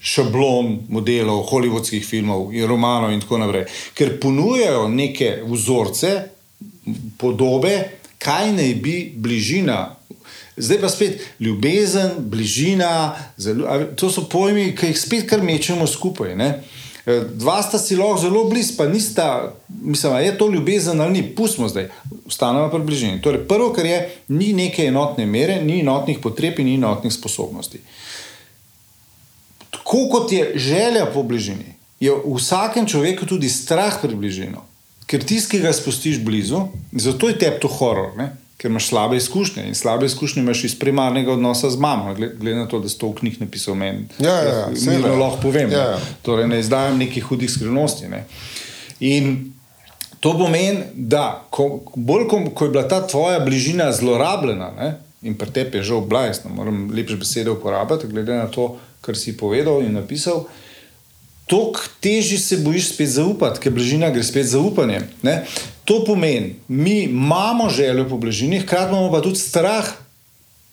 šablon 0.01 0.79
modelov, 0.89 1.45
holivudskih 1.51 2.05
filmov 2.07 2.55
in 2.57 2.67
romanov, 2.69 3.13
in 3.13 3.21
tako 3.21 3.39
naprej, 3.43 3.67
ker 3.95 4.17
ponujajo 4.21 4.89
neke 4.89 5.41
vzorce, 5.45 6.13
podobe, 7.21 7.75
kaj 8.19 8.53
naj 8.57 8.75
bi 8.81 8.97
bližina. 9.17 9.97
Zdaj 10.57 10.81
pa 10.81 10.89
spet 10.89 11.21
ljubezen, 11.41 12.17
bližina, 12.19 13.15
zelo, 13.37 13.69
to 13.97 14.11
so 14.13 14.27
pojmi, 14.29 14.73
ki 14.77 14.93
jih 14.93 14.99
spet 14.99 15.29
kar 15.29 15.45
mečemo 15.45 15.87
skupaj. 15.89 16.35
Ne? 16.37 16.49
E, 17.07 17.21
dva 17.41 17.61
sta 17.65 17.79
si 17.81 17.97
lahko 17.97 18.21
zelo 18.25 18.45
blizu, 18.49 18.77
pa 18.77 18.89
nista, 18.89 19.55
mislim, 19.69 20.17
je 20.25 20.37
to 20.39 20.51
ljubezen 20.53 21.01
ali 21.01 21.13
ni, 21.13 21.23
pustimo 21.37 21.69
zdaj, 21.69 21.89
ostanemo 22.27 22.69
pri 22.73 22.83
bližini. 22.89 23.23
Torej, 23.23 23.45
prvo, 23.49 23.71
kar 23.77 23.87
je, 23.87 24.01
ni 24.29 24.53
neke 24.53 24.89
enotne 24.89 25.27
mere, 25.27 25.61
ni 25.65 25.81
enotnih 25.81 26.21
potreb 26.21 26.61
in 26.61 26.73
ni 26.73 26.75
enotnih 26.81 27.13
sposobnosti. 27.13 27.79
Uh, 27.79 27.97
tako 29.91 30.09
kot 30.09 30.33
je 30.33 30.53
želja 30.55 31.07
po 31.15 31.23
bližini, 31.23 31.75
je 32.01 32.13
v 32.13 32.37
vsakem 32.37 32.87
človeku 32.87 33.27
tudi 33.27 33.49
strah 33.49 33.99
pred 34.03 34.15
bližino. 34.15 34.63
Ker 35.07 35.25
tisti, 35.27 35.57
ki 35.57 35.65
ga 35.65 35.73
spustiš 35.73 36.21
blizu, 36.23 36.69
zato 36.93 37.29
je 37.29 37.39
tebi 37.39 37.59
to 37.61 37.69
horor, 37.69 38.15
ne? 38.17 38.31
ker 38.61 38.71
imaš 38.71 38.91
slabe 38.93 39.17
izkušnje 39.17 39.63
in 39.67 39.75
slabe 39.75 40.07
izkušnje 40.07 40.43
imaš 40.43 40.65
iz 40.65 40.75
primarnega 40.79 41.33
odnosa 41.33 41.71
z 41.71 41.81
mamo, 41.81 42.15
glede 42.15 42.57
na 42.57 42.69
to, 42.69 42.79
da 42.79 42.89
si 42.89 42.99
to 42.99 43.09
v 43.09 43.15
knjigi 43.15 43.41
napisal 43.41 43.75
meni. 43.75 44.05
Ja, 44.19 44.35
ja, 44.35 44.55
ja, 44.55 44.67
mi 44.71 45.01
ja, 45.01 45.15
lahko 45.17 45.41
povem. 45.43 45.73
Ja, 45.73 45.79
ja. 45.79 46.01
Torej, 46.23 46.47
ne 46.49 46.59
izdajam 46.61 46.99
nekih 46.99 47.25
hudih 47.25 47.51
skrivnosti. 47.51 48.09
Ne? 48.09 48.27
In 49.01 49.53
to 50.21 50.35
pomeni, 50.39 50.85
da 50.95 51.47
ko, 51.51 51.81
bolj 51.97 52.29
ko, 52.29 52.43
ko 52.55 52.69
je 52.69 52.75
bila 52.77 52.85
ta 52.89 53.01
tvoja 53.07 53.41
bližina 53.41 53.93
zlorabljena 53.93 54.71
ne? 54.77 54.93
in 55.23 55.35
pri 55.41 55.51
tebi 55.51 55.81
je 55.81 55.83
že 55.83 55.95
oblajst, 55.95 56.45
moram 56.53 56.91
lepše 56.93 57.17
besede 57.17 57.51
uporabiti, 57.51 58.13
glede 58.13 58.37
na 58.37 58.47
to, 58.47 58.77
kar 59.01 59.17
si 59.17 59.37
povedal 59.37 59.83
in 59.83 59.93
napisal, 59.93 60.45
toliko 61.47 61.81
težje 62.01 62.39
se 62.39 62.57
bojiš 62.57 62.93
spet 62.95 63.09
zaupati, 63.09 63.61
ker 63.61 63.73
bližina 63.73 64.11
gre 64.11 64.23
spet 64.25 64.47
zaupanje. 64.47 65.01
Ne? 65.23 65.45
To 65.85 66.05
pomeni, 66.07 66.55
mi 66.69 67.03
imamo 67.03 67.71
željo 67.71 68.09
po 68.09 68.19
bližini, 68.19 68.61
hkrati 68.61 68.93
imamo 68.93 69.11
pa 69.13 69.21
tudi 69.21 69.39
strah 69.39 69.89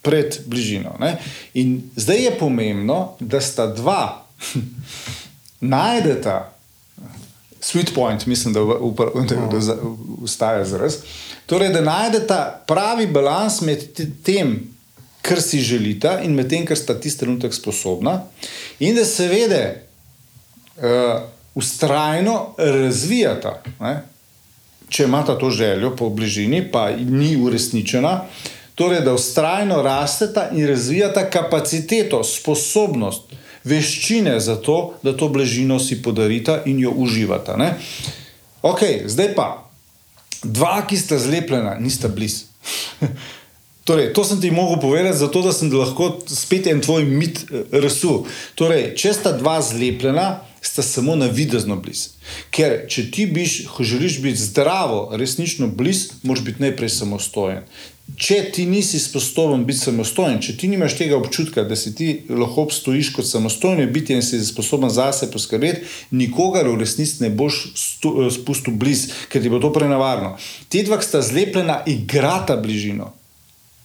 pred 0.02 0.40
bližino. 0.46 0.96
Ne? 1.00 1.18
In 1.54 1.82
zdaj 1.96 2.24
je 2.24 2.38
pomembno, 2.40 3.16
da 3.20 3.42
sta 3.42 3.68
dva 3.68 4.26
najdeta. 5.60 6.54
Sweet 7.62 7.94
point, 7.96 8.26
mislim, 8.26 8.54
da 8.54 8.62
ustaja 10.22 10.66
zraz. 10.66 10.96
Torej, 11.46 11.70
da 11.74 11.82
najdete 11.82 12.38
pravi 12.68 13.08
balans 13.08 13.62
med 13.62 13.84
tem, 14.24 14.77
kar 15.22 15.41
si 15.41 15.61
želita 15.61 16.20
in 16.24 16.36
med 16.36 16.49
tem, 16.49 16.65
kar 16.65 16.78
sta 16.78 16.95
ti 16.99 17.11
trenutek 17.18 17.53
sposobna, 17.53 18.22
in 18.80 18.95
da 18.95 19.05
se 19.05 19.28
vede, 19.28 19.63
uh, 20.78 21.22
ustrajno 21.55 22.53
razvijata. 22.57 23.61
Ne? 23.80 24.01
Če 24.89 25.03
imata 25.03 25.36
to 25.39 25.49
željo 25.51 25.95
po 25.95 26.09
bližini, 26.09 26.61
pa 26.72 26.91
ni 26.91 27.36
uresničena, 27.36 28.22
torej 28.76 29.01
da 29.01 29.13
ustrajno 29.13 29.82
rasteta 29.82 30.49
in 30.53 30.68
razvijata 30.68 31.26
kapaciteto, 31.30 32.24
sposobnost, 32.24 33.34
veščine 33.63 34.39
za 34.39 34.55
to, 34.61 34.93
da 35.03 35.18
to 35.18 35.28
bližino 35.34 35.80
si 35.80 36.01
podarita 36.01 36.61
in 36.65 36.80
jo 36.80 36.93
uživata. 36.95 37.57
Ne? 37.57 37.74
Ok, 38.61 38.84
zdaj 39.05 39.34
pa, 39.36 39.47
dva, 40.43 40.86
ki 40.88 40.97
sta 40.97 41.18
zlepljena, 41.20 41.76
nista 41.80 42.07
blizu. 42.07 42.45
Torej, 43.88 44.12
to 44.14 44.24
sem 44.28 44.42
ti 44.42 44.52
mogel 44.52 44.82
povedati, 44.82 45.18
zato 45.18 45.42
da 45.42 45.54
sem 45.56 45.72
lahko 45.72 46.18
spet 46.28 46.68
en 46.68 46.82
tvoj 46.84 47.06
mit 47.08 47.46
eh, 47.48 47.64
rasul. 47.80 48.26
Torej, 48.60 48.92
če 49.00 49.14
sta 49.16 49.32
dva 49.32 49.62
zlepljena, 49.64 50.42
sta 50.62 50.84
samo 50.84 51.16
na 51.16 51.30
videzno 51.32 51.78
blizu. 51.80 52.18
Ker 52.52 52.82
če 52.92 53.06
ti 53.16 53.26
biš, 53.32 53.62
želiš 53.80 54.18
biti 54.22 54.42
zdravo, 54.42 55.16
resnično 55.16 55.70
blizu, 55.72 56.18
moraš 56.28 56.44
biti 56.44 56.66
najprej 56.66 56.92
samostojen. 56.98 57.64
Če 58.16 58.38
ti 58.56 58.66
nisi 58.68 59.00
sposoben 59.00 59.64
biti 59.68 59.80
samostojen, 59.86 60.42
če 60.44 60.56
ti 60.60 60.68
nimaš 60.72 60.98
tega 61.00 61.16
občutka, 61.16 61.64
da 61.68 61.76
si 61.80 61.94
ti 61.96 62.08
lahko 62.28 62.66
obstojiš 62.68 63.14
kot 63.16 63.28
samostojno 63.28 63.86
biti 63.92 64.16
in 64.16 64.24
si 64.24 64.40
sposoben 64.44 64.92
zase 64.92 65.30
poskrbeti, 65.32 65.88
nikogar 66.12 66.68
v 66.68 66.76
resnici 66.82 67.24
ne 67.24 67.32
boš 67.32 67.62
eh, 67.72 68.28
spustil 68.36 68.76
blizu, 68.76 69.16
ker 69.32 69.44
ti 69.44 69.52
bo 69.54 69.64
to 69.64 69.72
prenavarno. 69.76 70.36
Ti 70.68 70.84
dva 70.88 71.00
sta 71.04 71.24
zlepljena, 71.24 71.86
igrata 71.88 72.60
bližino. 72.60 73.14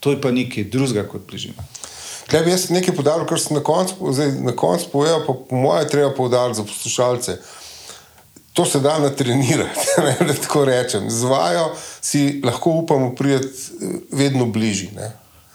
To 0.03 0.11
je 0.11 0.19
pa 0.21 0.31
nekaj 0.35 0.65
drugega 0.65 1.07
kot 1.09 1.23
bližina. 1.31 1.63
Kaj 2.27 2.43
bi 2.43 2.51
jaz 2.51 2.69
nekaj 2.75 2.95
podaril, 2.97 3.27
kar 3.29 3.39
sem 3.41 3.55
na 3.57 3.63
koncu, 3.63 3.95
na 4.43 4.55
koncu 4.57 4.89
povedal, 4.93 5.21
pa 5.27 5.35
po 5.35 5.57
mojem, 5.57 5.89
treba 5.89 6.11
poudariti 6.15 6.59
za 6.59 6.65
poslušalce. 6.65 7.37
To 8.53 8.65
se 8.65 8.81
da 8.81 8.99
natrenirati, 8.99 9.81
da 10.27 10.35
tako 10.35 10.65
rečem. 10.65 11.11
Z 11.11 11.25
vajo 11.25 11.71
si 12.01 12.41
lahko 12.45 12.71
upamo 12.71 13.15
priti 13.15 13.47
eh, 13.47 13.87
vedno 14.13 14.47
bližje. 14.47 14.91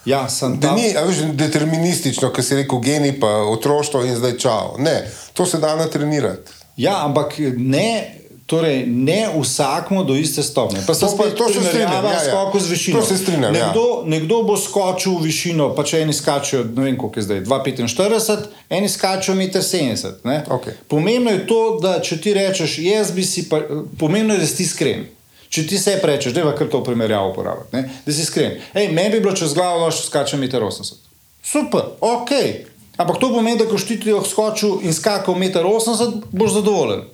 Ja, 0.04 0.28
sem 0.28 0.60
Da 0.60 0.68
tam. 0.68 0.76
ni 0.76 0.96
a 0.96 1.04
veš, 1.04 1.16
deterministično, 1.36 2.30
ker 2.32 2.44
si 2.44 2.56
rekel 2.56 2.78
geni, 2.80 3.12
pa 3.20 3.28
otroštvo 3.52 4.04
in 4.04 4.16
zdaj 4.16 4.38
čau. 4.38 4.78
Ne, 4.78 5.10
to 5.32 5.46
se 5.46 5.58
da 5.58 5.76
natrenirati. 5.76 6.52
Ja, 6.76 7.04
ampak 7.04 7.34
ne. 7.56 8.17
Torej, 8.48 8.86
ne 8.86 9.28
vsakmo 9.40 10.04
do 10.04 10.14
iste 10.16 10.42
stopnje. 10.42 10.80
Pa 10.86 10.94
To 10.94 11.00
pa- 11.00 11.08
spet 11.08 11.34
to 11.36 11.48
se 11.48 11.60
strinjam, 11.62 12.04
ja, 12.04 12.12
ja. 12.12 12.20
skoku 12.28 12.60
z 12.60 12.70
višino. 12.70 13.00
To 13.00 13.06
se 13.06 13.18
strinjam, 13.18 13.54
ja. 13.54 13.66
nekdo, 13.66 14.02
nekdo 14.06 14.42
bo 14.42 14.56
skočil 14.56 15.18
v 15.18 15.28
višino, 15.28 15.74
pa 15.76 15.84
če 15.84 16.00
eni 16.00 16.16
skačejo, 16.16 16.62
ne 16.64 16.86
vem 16.86 16.96
koliko 16.96 17.20
je 17.20 17.22
zdaj, 17.22 17.40
2,45, 17.44 18.46
eni 18.70 18.88
skačejo 18.88 19.36
1,70 19.36 20.24
m. 20.24 20.40
Okej. 20.48 20.74
Pomembno 20.88 21.30
je 21.30 21.42
to, 21.46 21.60
da 21.82 21.98
če 22.00 22.16
ti 22.24 22.32
rečeš, 22.32 22.78
jaz 22.78 23.12
bi 23.12 23.24
si, 23.24 23.44
pa, 23.52 23.60
pomembno 24.00 24.32
je, 24.34 24.40
da 24.40 24.48
si 24.48 24.64
iskren. 24.64 25.04
Če 25.52 25.66
ti 25.66 25.76
se 25.78 25.98
rečeš, 26.02 26.32
da 26.32 26.40
je 26.40 26.56
kar 26.56 26.72
to 26.72 26.80
primerjavo 26.84 27.34
uporabljati, 27.34 27.76
ne? 27.76 27.84
da 28.06 28.12
si 28.12 28.24
iskren. 28.24 28.56
Ej, 28.72 28.88
meni 28.88 29.10
bi 29.10 29.20
bilo 29.20 29.36
čez 29.36 29.52
glavo, 29.52 29.84
da 29.84 29.92
skačem 29.92 30.40
1,80 30.40 30.96
m. 30.96 30.98
Super, 31.44 31.84
ok. 32.00 32.32
Ampak 32.96 33.20
to 33.20 33.28
pomeni, 33.28 33.60
da 33.60 33.68
ko 33.68 33.76
ti 33.76 34.00
ti 34.00 34.16
skočil 34.24 34.80
in 34.88 34.96
skakal 34.96 35.36
1,80 35.36 36.08
m, 36.08 36.22
boš 36.32 36.56
zadovoljen. 36.56 37.04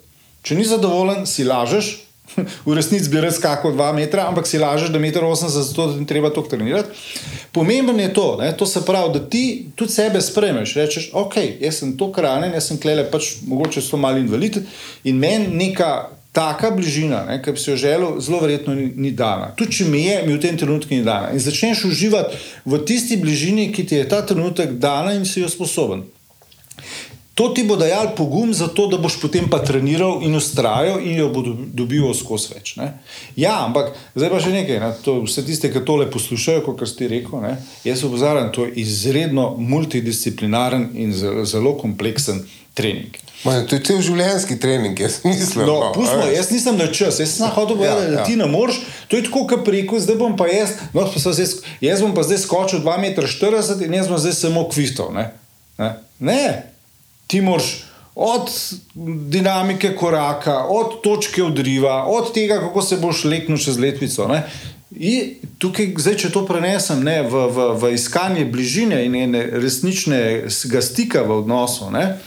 Če 0.45 0.59
ni 0.59 0.65
zadovoljen, 0.69 1.25
si 1.27 1.47
lažeš. 1.49 1.95
V 2.67 2.75
resnici 2.77 3.11
bi 3.13 3.21
res 3.21 3.37
skakal 3.37 3.75
2 3.77 3.91
metra, 3.97 4.27
ampak 4.29 4.49
si 4.49 4.59
lažeš, 4.61 4.91
da 4.93 5.01
je 5.01 5.13
1,80 5.13 5.45
m, 5.45 5.51
zato 5.53 5.87
da 5.91 5.99
ti 5.99 6.07
treba 6.09 6.31
to 6.33 6.43
trenirati. 6.43 6.97
Pomembno 7.53 7.95
je 8.01 8.11
to, 8.15 8.27
ne? 8.41 8.51
to 8.57 8.67
se 8.67 8.83
pravi, 8.85 9.13
da 9.15 9.21
ti 9.31 9.45
tudi 9.77 9.93
sebe 9.93 10.21
spremeš. 10.21 10.75
Rečeš, 10.75 11.11
ok, 11.13 11.37
jaz 11.61 11.81
sem 11.81 11.95
to 11.97 12.11
kranen, 12.13 12.53
jaz 12.57 12.69
sem 12.73 12.81
klele, 12.81 13.07
pač 13.11 13.37
mogoče 13.47 13.85
so 13.85 14.01
malo 14.01 14.19
invalid 14.19 14.61
in 15.05 15.21
meni 15.21 15.53
neka 15.53 15.91
taka 16.35 16.73
bližina, 16.75 17.23
ne, 17.29 17.39
ki 17.43 17.53
bi 17.55 17.61
si 17.63 17.71
jo 17.71 17.77
želel, 17.79 18.17
zelo 18.21 18.41
verjetno 18.43 18.75
ni, 18.75 18.89
ni 18.97 19.13
dana. 19.15 19.53
Tudi 19.57 19.79
če 19.79 19.85
mi 19.87 20.03
je, 20.03 20.17
mi 20.27 20.35
v 20.35 20.41
tem 20.43 20.59
trenutku 20.59 20.91
ni 20.91 21.05
dana. 21.07 21.31
In 21.31 21.39
začneš 21.39 21.85
uživati 21.87 22.41
v 22.67 22.81
tisti 22.89 23.21
bližini, 23.23 23.69
ki 23.73 23.87
ti 23.87 24.01
je 24.01 24.09
ta 24.11 24.25
trenutek 24.27 24.75
dana 24.83 25.15
in 25.15 25.23
si 25.31 25.45
jo 25.45 25.49
sposoben. 25.49 26.03
To 27.35 27.49
ti 27.49 27.65
bo 27.65 27.75
dajal 27.75 28.13
pogum 28.15 28.55
za 28.55 28.69
to, 28.69 28.87
da 28.87 28.97
boš 28.97 29.17
potem 29.19 29.49
pa 29.51 29.59
treniral 29.59 30.23
in 30.23 30.35
ustrajal 30.35 31.01
in 31.01 31.17
jo 31.17 31.29
bo 31.29 31.41
dob- 31.41 31.65
dobival 31.75 32.15
skozi 32.15 32.55
več. 32.55 32.77
Ne? 32.77 32.93
Ja, 33.35 33.65
ampak 33.65 33.89
zdaj 34.15 34.31
pa 34.31 34.39
še 34.39 34.53
nekaj. 34.53 34.79
Ne? 34.79 34.91
To, 35.03 35.17
vse 35.23 35.43
tiste, 35.43 35.67
ki 35.69 35.83
tole 35.83 36.07
poslušajo, 36.07 36.63
kot 36.63 36.85
ste 36.85 37.09
rekel, 37.09 37.41
ne? 37.41 37.57
jaz 37.83 38.05
opozarjam, 38.05 38.53
to 38.53 38.65
je 38.65 38.79
izredno 38.79 39.49
multidisciplinaren 39.59 40.91
in 40.95 41.11
zelo, 41.45 41.75
kompleksen 41.75 42.45
trening. 42.73 43.15
Man, 43.43 43.67
to 43.67 43.77
je 43.77 43.83
cel 43.83 43.99
življenjski 44.01 44.57
trening, 44.57 44.95
jaz 44.97 45.19
mislim. 45.25 45.67
No, 45.67 45.91
pustimo, 45.93 46.23
a 46.23 46.27
veš. 46.27 46.37
jaz 46.37 46.51
nisem 46.51 46.79
na 46.79 46.87
čas, 46.89 47.19
jaz 47.19 47.35
sem 47.35 47.49
hotel 47.49 47.75
Ja, 47.75 47.79
povedati, 47.93 48.07
da 48.09 48.17
ja. 48.17 48.25
ti 48.25 48.37
ne 48.37 48.47
moreš. 48.47 48.79
To 49.09 49.17
je 49.17 49.25
tako, 49.25 49.43
kot 49.47 49.69
rekel, 49.69 49.99
zdaj 50.01 50.17
bom 50.17 50.37
pa 50.37 50.47
jaz, 50.47 50.71
no, 50.93 51.05
pa 51.05 51.19
zdaj, 51.21 51.47
sk- 51.49 51.67
jaz 51.81 52.01
bom 52.01 52.15
pa 52.15 52.23
zdaj 52.23 52.39
skočil 52.41 52.81
2,40 52.81 53.27
m 53.81 53.85
in 53.85 53.95
jaz 53.95 54.07
bom 54.07 54.19
zdaj 54.19 54.33
samo 54.35 54.65
kvistov. 54.67 55.11
Ne? 55.13 55.29
Ne? 55.77 55.91
ne, 56.21 56.41
ti 57.27 57.41
moraš 57.41 57.85
od 58.15 58.51
dinamike 59.29 59.97
koraka, 59.97 60.59
od 60.69 61.01
točke 61.03 61.43
odriva, 61.43 62.05
od 62.05 62.35
tega, 62.35 62.61
kako 62.61 62.83
se 62.83 62.97
boš 62.97 63.25
leknil 63.25 63.59
čez 63.59 63.79
letvico. 63.79 64.29
Ne? 64.29 64.43
In 64.95 65.35
tukaj, 65.59 65.95
zdaj, 65.99 66.17
če 66.23 66.31
to 66.31 66.45
prenesem 66.47 67.03
ne, 67.03 67.23
v, 67.27 67.47
v, 67.51 67.69
v 67.83 67.93
iskanje 67.97 68.45
bližine 68.47 69.01
in 69.05 69.35
resničnega 69.35 70.83
stika 70.83 71.25
v 71.27 71.41
odnosu, 71.43 71.91
ne, 71.91 72.21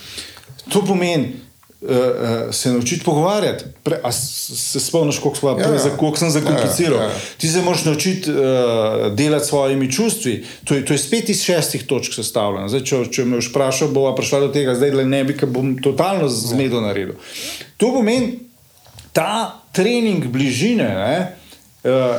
to 0.67 0.83
pomeni 0.83 1.46
uh, 1.81 1.89
uh, 1.89 2.53
se 2.53 2.71
naučiti 2.71 3.03
pogovarjati. 3.03 3.63
Pre, 3.83 3.99
a 4.03 4.11
se 4.11 4.79
spomniš, 4.79 5.19
koliko, 5.19 5.39
smo, 5.39 5.49
Ja, 5.49 5.57
ja, 5.57 5.73
ja. 5.73 5.73
ja. 5.73 5.97
koliko 5.97 6.17
sem 6.17 6.29
zakompliciral? 6.29 6.99
Ja, 6.99 7.03
Ja, 7.03 7.09
ja. 7.09 7.15
Ti 7.37 7.47
se 7.47 7.61
moraš 7.61 7.85
naučiti 7.85 8.31
uh, 8.31 8.37
delati 9.13 9.45
s 9.45 9.49
svojimi 9.49 9.91
čustvi. 9.91 10.45
To 10.63 10.75
je, 10.75 10.85
to 10.85 10.93
je 10.93 10.97
spet 10.97 11.29
iz 11.29 11.43
šestih 11.43 11.85
točk 11.87 12.13
sestavljeno. 12.13 12.67
Zdaj, 12.67 12.83
če, 12.83 13.03
če 13.11 13.25
me 13.25 13.37
boš 13.37 13.49
vprašal, 13.49 13.87
bova 13.87 14.15
prišla 14.15 14.39
do 14.39 14.47
tega, 14.47 14.75
zdaj 14.75 14.91
le 14.91 15.05
ne 15.05 15.23
bi, 15.23 15.37
ker 15.37 15.49
bom 15.49 15.77
totalno 15.83 16.29
zmedo 16.29 16.81
naredil. 16.81 17.15
To 17.77 17.93
pomeni, 17.93 18.39
ta 19.13 19.61
trening 19.71 20.25
bližine 20.25 20.83
ne, 20.83 21.36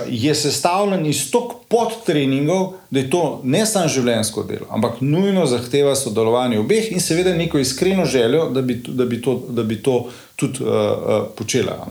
je 0.09 0.35
sestavljen 0.35 1.07
iz 1.07 1.31
toliko 1.31 1.61
podtreningov, 1.69 2.73
da 2.91 3.01
je 3.01 3.11
to 3.11 3.41
ne 3.45 3.67
samo 3.67 3.89
življenjsko 3.89 4.43
delo, 4.49 4.67
ampak 4.71 5.01
nujno 5.01 5.47
zahteva 5.47 5.97
sodelovanje 5.97 6.59
obeh 6.59 6.93
in 6.93 7.01
seveda 7.01 7.35
neko 7.37 7.59
iskreno 7.59 8.05
željo, 8.05 8.49
da 8.55 8.63
bi, 8.63 8.81
da 8.89 9.05
bi, 9.05 9.21
to, 9.23 9.35
da 9.49 9.63
bi 9.63 9.83
to 9.83 9.99
tudi 10.37 10.65
uh, 10.65 10.71
uh, 10.71 11.27
počela. 11.37 11.87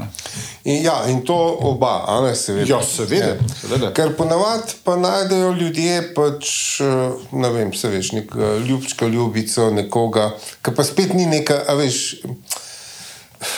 In, 0.63 0.83
ja, 0.83 1.03
in 1.07 1.21
to 1.25 1.35
oba, 1.61 2.21
ne 2.23 2.35
seveda. 2.35 2.69
Ja, 2.69 2.79
seveda, 2.83 3.35
seveda. 3.61 3.91
Ker 3.93 4.13
ponavadi 4.17 4.79
pa 4.83 4.95
najdejo 4.95 5.51
ljudje, 5.59 5.97
pač, 6.15 6.51
eh, 6.81 7.25
ne 7.31 7.49
vem, 7.51 7.73
se 7.75 7.91
veš, 7.91 8.13
nek 8.15 8.31
eh, 8.35 8.61
ljubčka, 8.69 9.07
ljubico, 9.11 9.67
nekoga, 9.75 10.29
ki 10.63 10.73
pa 10.75 10.87
spet 10.87 11.13
ni 11.13 11.27
neka, 11.27 11.59
a 11.67 11.75
veš. 11.79 11.99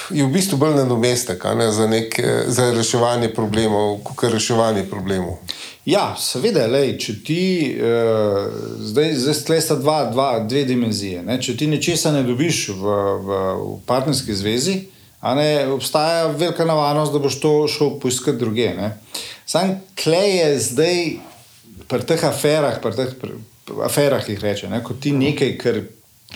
Je 0.10 0.26
v 0.26 0.32
bistvu 0.34 0.58
bolj 0.60 0.76
nadomestek 0.76 1.44
ne, 1.56 1.70
za, 1.72 1.88
nek, 1.88 2.20
eh, 2.20 2.44
za 2.48 2.72
reševanje 2.76 3.30
problemov, 3.34 4.00
kot 4.04 4.28
reševanje 4.34 4.84
problemov. 4.90 5.40
Ja, 5.88 6.12
seveda, 6.20 6.68
lej, 6.70 6.98
če 7.02 7.14
ti, 7.26 7.44
uh, 7.80 8.50
zdaj, 8.84 9.14
zdaj 9.24 9.38
tle 9.48 9.58
sta 9.64 9.78
dva, 9.80 10.04
dva, 10.12 10.28
dve 10.46 10.66
dimenzije. 10.68 11.24
Ne? 11.26 11.40
Če 11.42 11.56
ti 11.58 11.70
nečesa 11.72 12.12
ne 12.14 12.22
dobiš 12.28 12.60
v, 12.78 12.98
v, 13.26 13.40
v 13.58 13.78
partnerski 13.90 14.36
zvezi, 14.38 14.76
ne, 15.24 15.48
obstaja 15.74 16.28
velika 16.36 16.68
nevarnost, 16.68 17.16
da 17.16 17.24
boš 17.24 17.40
to 17.42 17.54
šel 17.72 17.96
poiskati 18.04 18.38
druge. 18.38 18.68
Ne? 18.78 18.92
Sam 19.50 19.80
klej 19.98 20.36
je 20.36 20.50
zdaj 20.68 21.00
pri 21.90 22.06
teh 22.06 22.28
aferah, 22.28 22.78
pri 22.84 22.94
teh 23.00 23.16
aferah 23.88 24.30
jih 24.30 24.44
reče, 24.44 24.70
ne? 24.70 24.84
ko 24.84 24.94
ti 24.94 25.16
nekaj, 25.16 25.56
kar 25.64 25.82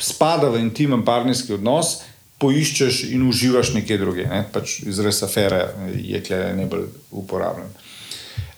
spada 0.02 0.50
v 0.50 0.64
intimen 0.64 1.06
partnerski 1.06 1.54
odnos, 1.60 2.00
poiščeš 2.41 3.03
in 3.13 3.27
uživaš 3.27 3.73
nekje 3.73 3.97
druge. 3.97 4.25
Ne? 4.27 4.43
Pač 4.51 4.79
izraz 4.88 5.23
afere 5.23 5.67
je 5.95 6.21
klej 6.23 6.53
najbolj 6.57 6.88
uporabljen. 7.11 7.69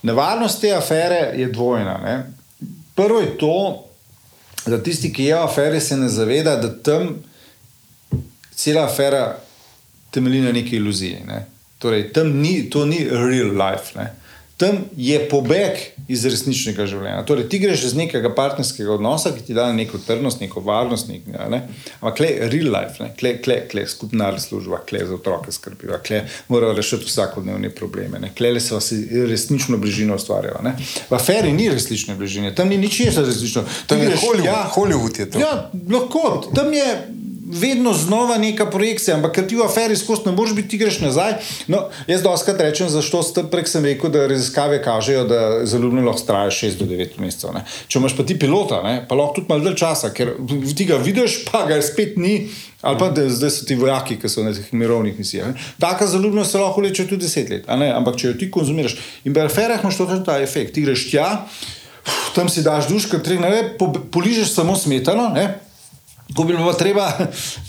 Nevarnost 0.06 0.60
te 0.60 0.72
afere 0.74 1.32
je 1.38 1.48
dvojna. 1.52 1.98
Ne? 2.02 2.16
Prvo 2.94 3.20
je 3.20 3.38
to, 3.38 3.56
da 4.66 4.82
tisti, 4.82 5.12
ki 5.12 5.30
je 5.30 5.34
v 5.34 5.46
aferi, 5.46 5.80
se 5.80 5.96
ne 5.96 6.08
zaveda, 6.08 6.56
da 6.56 6.70
tam 6.82 7.16
cela 8.54 8.86
afera 8.86 9.36
temelji 10.10 10.40
na 10.40 10.52
neki 10.52 10.76
iluziji. 10.76 11.20
Ne? 11.26 11.44
Torej, 11.78 12.08
tam 12.12 12.32
ni, 12.40 12.70
to 12.70 12.86
ni 12.86 13.04
real 13.04 13.52
life. 13.52 13.98
Ne? 13.98 14.10
Tam 14.56 14.78
je 14.96 15.18
pobeg 15.28 15.76
iz 16.08 16.22
resničnega 16.24 16.86
življenja. 16.88 17.24
Torej, 17.28 17.44
ti 17.52 17.58
greš 17.60 17.82
iz 17.90 17.94
nekega 17.98 18.30
partnerskega 18.32 18.94
odnosa, 18.94 19.34
ki 19.36 19.42
ti 19.44 19.56
da 19.56 19.66
neko 19.76 19.98
trdnost, 20.00 20.40
neko 20.40 20.62
varnost, 20.64 21.10
nek, 21.10 21.26
ne? 21.28 21.58
ampak 22.00 22.22
le 22.24 22.30
real 22.48 22.70
life, 22.72 22.96
ne? 23.02 23.10
kle, 23.18 23.34
kle, 23.44 23.58
kle 23.68 23.84
skupna 23.90 24.30
služba, 24.40 24.80
kle 24.88 25.02
za 25.04 25.18
otroke 25.18 25.52
skrbiva, 25.52 25.98
kle 26.06 26.22
morajo 26.48 26.78
rešiti 26.78 27.10
vsakodnevne 27.10 27.68
probleme, 27.76 28.22
ne? 28.22 28.32
kle 28.38 28.54
se 28.60 28.80
si 28.80 29.02
resnično 29.28 29.76
bližino 29.82 30.16
ustvarjala. 30.16 30.64
Ne? 30.64 30.72
V 31.10 31.18
aferi 31.18 31.52
ni 31.52 31.68
resnične 31.68 32.16
bližine, 32.16 32.54
tam 32.54 32.72
ni 32.72 32.80
ničesar 32.80 33.28
resnično. 33.28 33.66
Tam 33.86 34.00
je 34.00 34.08
greš- 34.08 34.24
Hollywood, 34.24 34.72
Hollywood 34.78 35.20
je 35.20 35.30
to. 35.30 35.42
Ja, 35.44 35.70
lahko, 35.90 36.46
tam 36.54 36.72
je 36.72 36.88
vedno 37.52 37.92
znova 37.92 38.38
neka 38.38 38.66
projekcija, 38.70 39.16
ampak 39.16 39.34
ker 39.38 39.46
ti 39.46 39.56
v 39.56 39.64
aferi 39.64 39.96
skozi 39.96 40.26
ne 40.26 40.32
moreš 40.32 40.54
biti, 40.54 40.68
ti 40.68 40.78
greš 40.78 40.98
nazaj. 41.00 41.34
No, 41.70 41.86
jaz 42.06 42.22
doskrat 42.22 42.60
rečem, 42.60 42.88
zašto 42.90 43.22
ste 43.22 43.44
prej 43.50 43.68
sem 43.70 43.84
rekel, 43.84 44.10
da 44.10 44.26
raziskave 44.26 44.80
kažejo, 44.82 45.24
da 45.30 45.40
zaljubljen 45.66 46.06
lahko 46.06 46.26
traja 46.26 46.50
6 46.50 46.78
do 46.80 46.88
9 46.90 47.20
mesecev. 47.22 47.54
Ne. 47.54 47.62
Če 47.88 48.00
imaš 48.00 48.16
pa 48.16 48.26
ti 48.26 48.38
pilota, 48.38 48.82
ne, 48.82 48.98
pa 49.08 49.18
lahko 49.18 49.40
tudi 49.40 49.52
malo 49.52 49.64
dalj 49.66 49.78
časa, 49.78 50.10
ker 50.14 50.34
ti 50.76 50.88
ga 50.88 50.98
vidiš, 51.02 51.44
pa 51.50 51.66
ga 51.68 51.78
spet 51.82 52.16
ni. 52.16 52.48
Ali 52.86 52.98
pa 53.00 53.08
da, 53.10 53.24
zdaj 53.30 53.50
so 53.50 53.64
ti 53.66 53.74
vojaki, 53.74 54.18
ki 54.20 54.28
so 54.30 54.44
na 54.44 54.52
teh 54.54 54.66
mirovnih 54.70 55.16
misijah. 55.18 55.48
ne. 55.48 55.54
Taka 55.82 56.06
zaljubljenost 56.06 56.52
se 56.52 56.58
lahko 56.58 56.80
leče 56.80 57.06
tudi 57.08 57.24
deset 57.24 57.50
let, 57.50 57.64
a 57.66 57.76
ne? 57.76 57.88
ampak 57.90 58.18
če 58.20 58.28
jo 58.28 58.34
ti 58.38 58.50
konzumiraš. 58.50 58.98
In 59.24 59.34
pri 59.34 59.48
aferah 59.48 59.82
imaš 59.82 59.96
točno 59.96 60.20
ta 60.26 60.38
efekt. 60.42 60.74
Ti 60.74 60.84
greš 60.84 61.08
tja, 61.10 61.46
tam 62.34 62.48
si 62.52 62.62
daš 62.62 62.88
duška, 62.88 63.18
trene, 63.18 63.74
po, 63.78 63.90
poližeš 64.12 64.52
samo 64.54 64.76
smetano, 64.76 65.30
ne? 65.34 65.65
Ko 66.34 66.42
bi 66.42 66.56
bilo 66.56 66.72
treba 66.74 67.06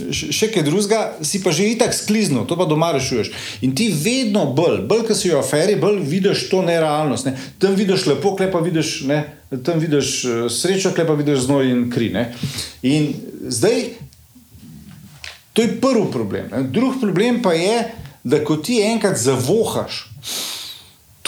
še 0.10 0.48
kaj 0.50 0.64
drugega, 0.66 1.02
si 1.22 1.44
pa 1.44 1.54
že 1.54 1.68
itak 1.70 1.94
sklizno, 1.94 2.42
to 2.50 2.58
pa 2.58 2.66
doma 2.66 2.90
rešuješ. 2.96 3.30
In 3.62 3.76
ti 3.78 3.92
vedno 3.94 4.48
bolj, 4.58 4.82
bolj, 4.90 5.04
ko 5.06 5.18
si 5.18 5.30
v 5.30 5.38
aferi, 5.38 5.76
bolj 5.78 6.02
vidiš 6.02 6.48
to 6.50 6.64
nerealnost. 6.66 7.30
Ne? 7.30 7.36
Tam 7.62 7.78
vidiš 7.78 8.08
lepo, 8.10 8.34
klepa 8.40 8.64
vidiš, 8.66 9.06
ne? 9.06 9.22
tam 9.62 9.78
vidiš 9.78 10.10
eh, 10.26 10.42
srečo, 10.50 10.96
klepa 10.98 11.14
vidiš 11.20 11.46
znoj 11.46 11.70
in 11.70 11.86
kri. 11.94 12.10
Ne? 12.16 12.32
In 12.82 13.14
zdaj, 13.46 13.92
to 15.54 15.62
je 15.62 15.78
prvi 15.78 16.10
problem. 16.12 16.50
Ne? 16.50 16.66
Drugi 16.74 17.02
problem 17.06 17.44
pa 17.46 17.54
je, 17.54 17.78
da 18.28 18.42
ko 18.44 18.58
ti 18.58 18.82
enkrat 18.82 19.22
zavohaš 19.22 20.08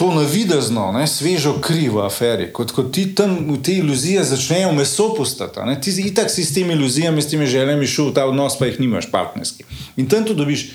to 0.00 0.14
navidezno, 0.14 0.92
ne, 0.92 1.04
svežo 1.06 1.58
kri 1.60 1.90
v 1.92 2.00
aferi, 2.00 2.46
kot, 2.56 2.70
kot 2.72 2.86
ti 2.96 3.02
tam 3.14 3.34
v 3.50 3.58
te 3.60 3.74
iluzije 3.82 4.22
začnejo 4.24 4.70
meso 4.72 5.10
postati. 5.12 5.60
ne. 5.68 5.74
Ti 5.80 5.92
si 5.92 6.06
itak 6.08 6.30
si 6.32 6.44
s 6.44 6.54
temi 6.56 6.72
iluzijami, 6.72 7.22
s 7.22 7.28
temi 7.28 7.46
željami 7.46 7.86
šel 7.86 8.08
v 8.08 8.14
ta 8.16 8.24
odnos, 8.24 8.56
pa 8.58 8.70
jih 8.70 8.80
nimaš 8.80 9.10
partnerski. 9.12 9.66
In 10.00 10.08
tam 10.08 10.24
to 10.24 10.32
dobiš. 10.34 10.70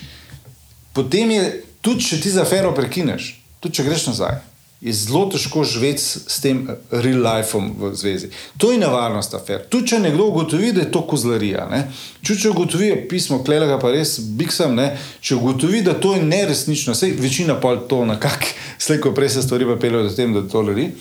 Potem 0.93 1.31
je, 1.31 1.63
tudi 1.81 2.05
če 2.05 2.21
ti 2.21 2.29
za 2.29 2.45
afero 2.45 2.69
prekineš, 2.77 3.31
tudi 3.59 3.79
če 3.79 3.87
greš 3.89 4.05
nazaj, 4.11 4.37
je 4.81 4.93
zelo 4.93 5.25
težko 5.31 5.63
živeti 5.63 6.01
s, 6.01 6.39
tem 6.41 6.67
real 6.91 7.23
lifeom 7.23 7.71
v 7.79 7.91
zvezi. 7.95 8.29
To 8.57 8.71
je 8.71 8.77
nevarnost 8.77 9.33
afer. 9.33 9.63
Tu, 9.69 9.81
če 9.87 9.99
nekdo 10.03 10.27
ugotovi, 10.29 10.73
da 10.75 10.83
je 10.83 10.91
to 10.91 11.01
kozlarija, 11.07 11.67
ne? 11.71 11.85
če, 12.25 12.35
ugotovi, 12.51 12.91
pismo 13.09 13.39
Klelega 13.43 13.79
pa 13.81 13.93
res 13.95 14.17
biksam, 14.19 14.75
ne? 14.75 14.91
če 15.21 15.39
ugotovi, 15.39 15.81
da 15.85 15.95
to 15.99 16.13
je 16.15 16.25
neresnično, 16.25 16.93
vse 16.93 17.13
večina 17.19 17.55
pa 17.61 17.75
to 17.89 18.03
nekako, 18.05 18.51
slejko 18.85 19.13
prej 19.15 19.37
se 19.37 19.45
stvari 19.45 19.65
pa 19.69 19.79
peljejo 19.79 20.09
do 20.09 20.13
tem, 20.15 20.35
da 20.35 20.43
to 20.43 20.61
lari. 20.61 20.91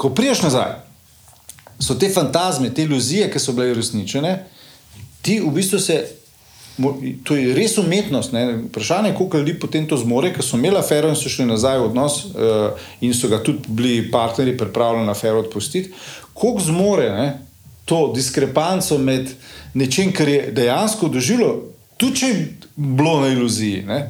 Ko 0.00 0.10
priješ 0.16 0.42
nazaj, 0.48 0.80
so 1.78 1.94
te 1.98 2.08
fantazme, 2.10 2.72
te 2.74 2.88
iluzije, 2.88 3.28
ki 3.30 3.38
so 3.38 3.54
bile 3.54 3.76
uresničene, 3.76 4.34
ti 5.22 5.38
v 5.40 5.52
bistvu 5.54 5.78
se 5.78 6.00
To 7.24 7.36
je 7.36 7.54
res 7.54 7.76
umetnost. 7.78 8.32
Ne? 8.32 8.56
Vprašanje 8.68 9.08
je, 9.10 9.14
koliko 9.14 9.38
ljudi 9.38 9.54
potem 9.60 9.86
to 9.88 9.96
zmore, 9.96 10.32
ker 10.32 10.44
so 10.44 10.56
imeli 10.56 10.78
afero 10.80 11.10
in 11.12 11.16
so 11.16 11.28
šli 11.28 11.44
nazaj 11.46 11.78
v 11.78 11.88
odnos 11.90 12.16
uh, 12.24 12.86
in 13.04 13.12
so 13.14 13.28
ga 13.28 13.42
tudi 13.44 13.68
bili 13.68 14.10
partnerji 14.10 14.56
pripravljeni 14.56 15.06
na 15.06 15.12
afero 15.12 15.42
odpustiti. 15.44 15.92
Koliko 16.32 16.60
zmore 16.60 17.10
ne? 17.10 17.28
to 17.84 18.12
diskrepanco 18.14 18.98
med 18.98 19.28
nečem, 19.74 20.12
kar 20.12 20.28
je 20.28 20.50
dejansko 20.52 21.08
doživelo, 21.08 21.62
tudi 21.96 22.16
če 22.16 22.26
je 22.26 22.42
bilo 22.76 23.20
na 23.20 23.28
iluziji. 23.28 23.82
Ne? 23.86 24.00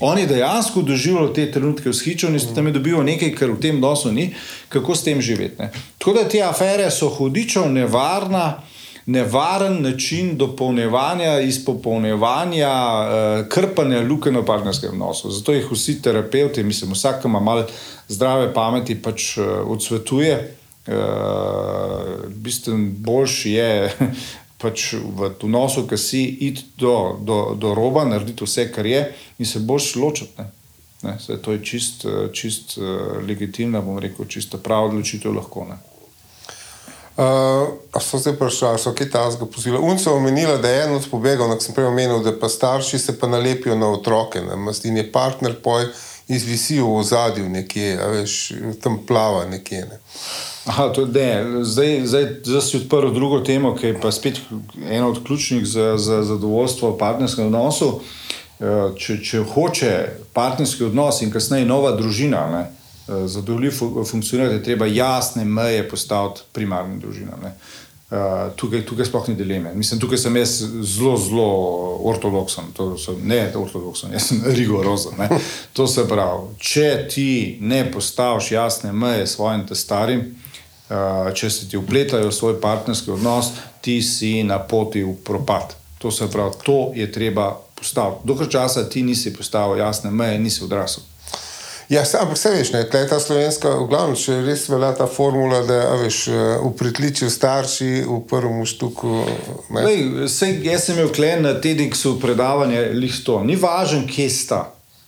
Oni 0.00 0.26
dejansko 0.26 0.82
doživljajo 0.82 1.32
te 1.36 1.44
trenutke 1.52 1.88
v 1.88 1.94
skiču 1.94 2.28
in 2.28 2.40
tam 2.54 2.66
je 2.66 2.72
dobil 2.72 3.02
nekaj, 3.04 3.34
kar 3.36 3.52
v 3.52 3.60
tem 3.60 3.80
nosu 3.80 4.12
ni, 4.12 4.30
kako 4.68 4.96
s 4.96 5.04
tem 5.04 5.20
živeti. 5.20 5.60
Ne? 5.60 5.70
Tako 5.98 6.14
da 6.16 6.28
te 6.28 6.42
afere 6.42 6.90
so 6.90 7.08
hudičev, 7.08 7.68
nevarna 7.72 8.62
nevaren 9.06 9.82
način 9.82 10.36
dopolnjevanja, 10.36 11.40
izpopolnjevanja, 11.40 12.70
uh, 12.70 13.48
krpanja 13.48 14.00
luke 14.00 14.32
na 14.32 14.44
partnerskem 14.44 14.90
odnosu. 14.90 15.30
Zato 15.30 15.52
jih 15.52 15.72
vsi 15.72 16.02
terapeuti, 16.02 16.62
mislim, 16.62 16.92
vsak, 16.92 17.24
ima 17.24 17.40
malo 17.40 17.66
zdrave 18.08 18.54
pameti, 18.54 19.02
pač 19.02 19.36
uh, 19.38 19.46
odsvetuje. 19.66 20.56
Uh, 20.86 20.94
Bistveno 22.28 22.90
boljši 22.98 23.52
je 23.52 23.92
pač 24.62 24.92
v 24.92 25.32
odnosu, 25.42 25.86
ki 25.88 25.96
si 25.96 26.24
id 26.48 26.62
do, 26.78 27.16
do, 27.20 27.42
do 27.56 27.74
roba, 27.74 28.04
narediti 28.04 28.44
vse, 28.44 28.68
kar 28.72 28.86
je, 28.86 29.04
in 29.38 29.46
se 29.46 29.60
boš 29.60 29.94
ločiti. 29.96 30.42
Ne, 31.02 31.16
to 31.42 31.52
je 31.52 31.62
čist, 31.64 32.04
čist 32.36 32.74
legitimna, 33.24 33.80
bom 33.80 33.96
rekel, 33.98 34.26
čisto 34.28 34.58
prav 34.60 34.90
odločitev 34.90 35.32
lahko. 35.32 35.64
Ne. 35.64 35.78
Uh, 37.20 38.00
so 38.00 38.18
zdaj 38.18 38.36
prišli, 38.40 38.78
so 38.78 38.94
kaj 38.96 39.10
tasga 39.12 39.46
pozivali. 39.46 39.82
Unca 39.84 40.12
omenila, 40.12 40.56
da 40.56 40.68
je 40.68 40.84
en 40.84 40.94
od 40.96 41.08
pobegov, 41.10 41.50
kot 41.52 41.66
sem 41.66 41.74
prej 41.76 41.90
omenil, 41.90 42.22
da 42.24 42.32
pa 42.32 42.48
starši 42.48 42.98
se 42.98 43.18
pa 43.20 43.28
nalepijo 43.28 43.76
na 43.76 43.90
otroke, 43.92 44.40
in 44.84 44.96
je 44.96 45.12
partner 45.12 45.54
poj 45.62 45.84
izvisijo 46.28 46.94
v 46.96 47.02
zadju 47.04 47.48
nekje, 47.48 47.98
veš, 48.12 48.52
tam 48.80 48.98
plava 49.06 49.44
nekje. 49.50 49.82
Ne. 49.90 50.00
Aha, 50.64 50.88
to, 50.96 51.04
ne. 51.06 51.44
Zdaj, 51.64 52.00
zdaj, 52.06 52.26
zdaj 52.44 52.62
si 52.62 52.76
odprl 52.76 53.12
drugo 53.12 53.40
temo, 53.44 53.74
ki 53.76 53.86
je 53.86 54.00
pa 54.00 54.12
spet 54.12 54.40
ena 54.88 55.08
od 55.08 55.20
ključnih 55.26 55.66
za, 55.66 55.98
za 55.98 56.22
zadovoljstvo 56.22 56.94
v 56.94 56.98
partnerskem 56.98 57.52
odnosu. 57.52 58.00
Uh, 58.60 58.96
če, 58.96 59.20
če 59.20 59.44
hoče 59.52 59.94
partnerski 60.32 60.88
odnos 60.88 61.20
in 61.20 61.32
kasneje 61.32 61.68
nova 61.68 61.92
družina, 61.96 62.46
ne, 62.48 62.66
Eh, 62.70 62.79
zadovoljiv 63.26 63.72
funkcionirati, 64.10 64.54
je 64.54 64.62
treba 64.62 64.86
jasne 64.86 65.44
meje 65.44 65.88
postaviti 65.88 66.40
primarnim 66.52 67.00
družinam. 67.00 67.40
Uh, 68.10 68.16
tukaj, 68.56 68.82
tukaj 68.86 69.06
sploh 69.06 69.28
ni 69.28 69.34
dileme. 69.38 69.70
Mislim, 69.74 70.00
tukaj 70.00 70.18
sem 70.18 70.36
jaz 70.36 70.56
zelo, 70.82 71.16
zelo 71.16 71.48
ortodoksen. 72.10 72.72
So, 72.98 73.14
ne, 73.22 73.52
ortodoksen, 73.54 74.12
jaz 74.12 74.30
sem 74.32 74.42
rigorozen. 74.58 75.14
Ne. 75.18 75.28
To 75.72 75.86
se 75.86 76.08
pravi, 76.08 76.56
če 76.58 76.88
ti 77.10 77.58
ne 77.60 77.84
postaviš 77.92 78.52
jasne 78.52 78.92
meje 78.92 79.26
svojim 79.26 79.62
starim, 79.74 80.24
uh, 80.26 81.30
če 81.34 81.50
se 81.50 81.68
ti 81.70 81.78
upletajo 81.78 82.28
v 82.28 82.34
svoj 82.34 82.60
partnerski 82.60 83.14
odnos, 83.14 83.52
ti 83.80 84.00
si 84.02 84.42
na 84.42 84.58
poti 84.58 85.04
v 85.06 85.14
propad. 85.24 85.76
To 85.98 86.10
se 86.10 86.26
pravi, 86.30 86.62
to 86.66 86.90
je 86.94 87.12
treba 87.12 87.52
postaviti. 87.78 88.26
Dokler 88.26 88.50
časa 88.50 88.88
ti 88.88 89.02
nisi 89.02 89.32
postavil 89.36 89.78
jasne 89.78 90.10
meje, 90.10 90.38
nisi 90.38 90.64
odrasel. 90.64 91.09
Ja, 91.90 92.04
ampak 92.20 92.36
vse 92.38 92.50
veš, 92.54 92.68
ne, 92.70 92.84
ta 92.86 93.18
slovenska, 93.18 93.72
v 93.74 93.88
glavnem, 93.90 94.14
če 94.14 94.36
res 94.46 94.68
velja 94.70 94.92
ta 94.94 95.08
formula, 95.10 95.58
da 95.66 95.96
veš, 95.98 96.18
v 96.30 96.68
eh, 96.68 96.74
pritličju 96.78 97.30
starši 97.30 97.88
v 98.06 98.18
prvem 98.30 98.62
štuku. 98.62 99.14
Lej, 99.74 100.28
sej, 100.30 100.60
jaz 100.68 100.86
sem 100.86 100.94
imel 101.00 101.10
klen 101.10 101.42
na 101.42 101.56
TEDxu 101.58 102.14
predavanje, 102.22 102.84
listo, 102.94 103.40
ni 103.42 103.58
važno, 103.58 104.04
kje 104.06 104.28
sta. 104.30 104.60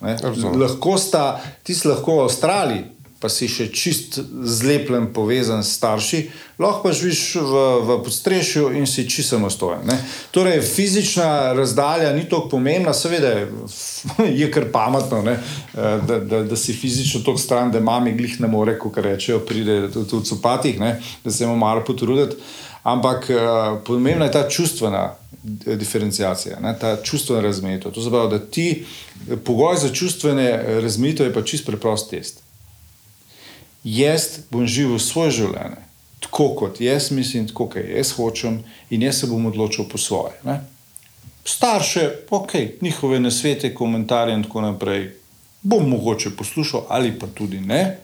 Lahko 0.03 0.97
sta, 0.99 1.39
ti 1.63 1.71
si 1.79 1.87
lahko 1.87 2.19
v 2.19 2.27
Avstraliji, 2.27 2.83
pa 3.23 3.31
si 3.31 3.47
še 3.47 3.69
čist 3.71 4.19
zlepljen, 4.43 5.13
povezan 5.15 5.63
s 5.63 5.77
starši, 5.77 6.25
lahko 6.59 6.89
pa 6.89 6.95
živiš 6.97 7.21
v, 7.39 7.61
v 7.87 7.99
podstrešju 8.03 8.73
in 8.75 8.89
si 8.91 9.05
čisto 9.07 9.37
samostojen. 9.37 9.93
Torej, 10.35 10.59
fizična 10.67 11.53
razdalja 11.55 12.11
ni 12.17 12.27
tako 12.27 12.51
pomembna, 12.57 12.95
seveda 12.95 13.31
je 14.27 14.51
kar 14.55 14.67
pametno, 14.75 15.23
eh, 15.31 15.39
da, 16.09 16.19
da, 16.19 16.43
da 16.51 16.59
si 16.59 16.75
fizično 16.75 17.23
tako 17.23 17.39
stran, 17.39 17.71
da 17.71 17.81
mami 17.81 18.17
glih 18.19 18.41
ne 18.43 18.51
more, 18.51 18.75
kot 18.79 18.99
rečejo, 18.99 19.39
pride 19.47 19.87
tudi 19.95 20.19
v 20.19 20.27
copatih, 20.33 20.83
ne? 20.83 20.97
da 21.23 21.31
se 21.31 21.47
mu 21.47 21.57
malo 21.57 21.87
potruditi. 21.87 22.43
Ampak 22.83 23.29
uh, 23.31 23.77
pomembna 23.87 24.27
je 24.27 24.33
ta 24.35 24.49
čustvena 24.51 25.13
diferencijacija, 25.79 26.59
ne? 26.61 26.75
ta 26.75 26.97
čustvena 26.99 27.47
razmejitev. 27.47 27.95
To 27.95 28.03
znači, 28.03 28.31
da 28.31 28.39
ti 28.43 28.85
pogoj 29.45 29.77
za 29.79 29.95
čustvene 29.95 30.81
razmejitve 30.83 31.27
je 31.27 31.35
pa 31.35 31.45
čist 31.47 31.67
preprost 31.67 32.11
test 32.11 32.42
jaz 33.85 34.45
bom 34.51 34.67
živel 34.67 34.99
svoje 34.99 35.31
življenje, 35.31 35.81
tako 36.21 36.49
kot 36.59 36.81
jaz 36.81 37.11
mislim, 37.11 37.49
tako 37.49 37.69
kot 37.75 37.89
jaz 37.89 38.13
hočem, 38.17 38.63
in 38.91 39.03
jaz 39.03 39.23
se 39.23 39.27
bom 39.27 39.47
odločil 39.47 39.89
po 39.91 39.99
svoje. 39.99 40.37
Ne? 40.45 40.61
Starše, 41.45 42.11
ok, 42.31 42.53
njihove 42.81 43.21
nasvete, 43.21 43.75
komentarje 43.75 44.35
in 44.35 44.45
tako 44.47 44.61
naprej 44.61 45.11
bom 45.63 45.89
mogoče 45.89 46.37
poslušal, 46.37 46.87
ali 46.89 47.19
pa 47.19 47.27
tudi 47.27 47.61
ne, 47.61 47.99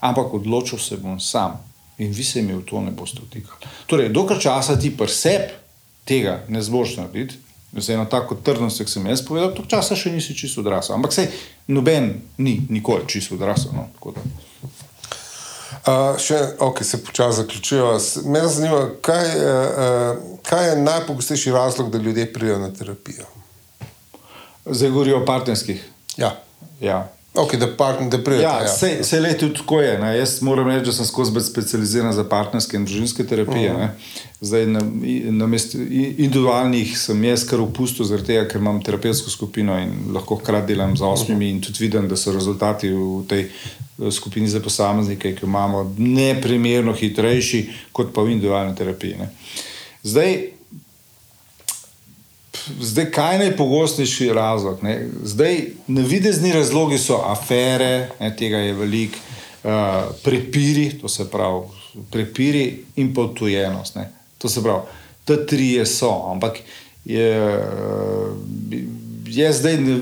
ampak 0.00 0.34
odločil 0.34 0.78
se 0.78 0.96
bom 0.96 1.20
sam 1.20 1.60
in 1.98 2.10
vi 2.12 2.24
se 2.24 2.42
mi 2.42 2.54
v 2.54 2.64
to 2.64 2.80
ne 2.80 2.90
boste 2.90 3.20
vtikali. 3.22 3.70
Torej, 3.86 4.08
dokaj 4.08 4.38
časa 4.38 4.78
ti 4.80 4.90
preseb 4.96 5.52
tega 6.04 6.44
ne 6.48 6.62
zboš 6.62 6.96
narediti. 6.96 7.36
Zdaj, 7.72 7.96
na 7.96 8.04
tako 8.04 8.34
trdnost, 8.34 8.78
kot 8.78 8.88
sem 8.88 9.06
jaz 9.06 9.22
povedal, 9.24 9.54
to 9.56 9.64
časa 9.64 9.96
še 9.96 10.10
nisi 10.12 10.34
čisto 10.36 10.60
odrasel. 10.60 10.92
Ampak 10.98 11.14
sej, 11.14 11.30
noben 11.72 12.10
ni 12.36 12.58
nikoli 12.68 13.08
čisto 13.08 13.38
odrasel. 13.38 13.72
No? 13.72 13.86
Uh, 15.82 16.14
še, 16.18 16.36
ok, 16.62 16.84
se 16.86 17.00
počasi 17.04 17.36
zaključuje. 17.36 17.82
Me 18.30 18.42
zanima, 18.46 18.84
kaj, 19.02 19.24
uh, 19.34 20.20
kaj 20.46 20.68
je 20.68 20.76
najpogostejši 20.82 21.52
razlog, 21.52 21.90
da 21.90 21.98
ljudje 21.98 22.32
pridejo 22.32 22.58
na 22.58 22.70
terapijo? 22.74 23.26
Zdaj 24.66 24.90
govorijo 24.90 25.22
o 25.22 25.26
partnerskih. 25.26 25.82
Ja. 26.16 26.36
ja. 26.80 27.08
Ok, 27.34 27.56
da 27.56 27.66
partner, 27.76 28.10
da 28.10 28.18
pridejo. 28.18 28.42
Ja, 28.42 28.60
ja. 28.60 28.68
Se, 28.68 29.04
se 29.04 29.20
le 29.20 29.38
tudi 29.38 29.54
tako 29.54 29.80
je. 29.80 29.98
Ne? 29.98 30.18
Jaz 30.18 30.42
moram 30.42 30.68
reči, 30.68 30.84
da 30.84 30.92
sem 30.92 31.06
skozi 31.06 31.40
specializiran 31.40 32.12
za 32.12 32.24
partnerske 32.28 32.76
in 32.76 32.84
družinske 32.84 33.24
terapije. 33.26 33.72
Uh 33.72 33.78
mhm. 33.78 33.86
-huh. 33.86 34.28
Zdaj, 34.40 34.66
na, 34.66 34.80
na 35.30 35.46
mestu 35.46 35.78
individualnih 35.78 36.98
sem 36.98 37.24
jaz 37.24 37.46
kar 37.48 37.60
upustil, 37.60 38.06
tega, 38.26 38.48
ker 38.48 38.60
imam 38.60 38.82
terapevtsko 38.82 39.30
skupino 39.30 39.78
in 39.78 39.92
lahko 40.14 40.36
hkrati 40.36 40.66
delam 40.66 40.96
z 40.96 41.02
osmimi, 41.02 41.44
uh 41.44 41.50
-huh. 41.50 41.54
in 41.54 41.60
tudi 41.60 41.78
vidim, 41.80 42.08
da 42.08 42.16
so 42.16 42.32
rezultati 42.32 42.88
v 42.88 43.24
tej 43.28 43.48
skupini 44.10 44.48
za 44.48 44.60
posameznike, 44.60 45.34
ki 45.34 45.46
imamo 45.46 45.94
neprimerno 45.98 46.92
hitrejši, 46.92 47.70
kot 47.92 48.14
pa 48.14 48.22
v 48.22 48.30
individualni 48.30 48.76
terapiji. 48.76 49.16
Ne. 49.18 49.28
Zdaj, 50.02 50.48
zdaj, 52.80 53.10
kaj 53.10 53.34
je 53.34 53.38
najpogostejši 53.38 54.28
razlog? 54.32 54.82
Ne? 54.82 55.08
Zdaj, 55.24 55.60
navidezni 55.86 56.52
razlogi 56.52 56.98
so 56.98 57.20
afere, 57.26 58.08
ne, 58.20 58.30
tega 58.36 58.56
je 58.56 58.72
veliko, 58.72 59.18
uh, 59.64 59.70
prepiri, 60.24 60.90
to 61.00 61.08
se 61.08 61.30
pravi, 61.30 61.66
prepiri 62.10 62.84
in 62.96 63.14
potujenost. 63.14 63.96
To 64.38 64.48
se 64.48 64.62
pravi, 64.62 64.80
te 65.24 65.46
tri 65.46 65.86
so, 65.86 66.12
ampak 66.30 66.58
je, 67.04 67.58
je 69.26 69.52
zdaj. 69.52 69.76
Ne, 69.76 70.00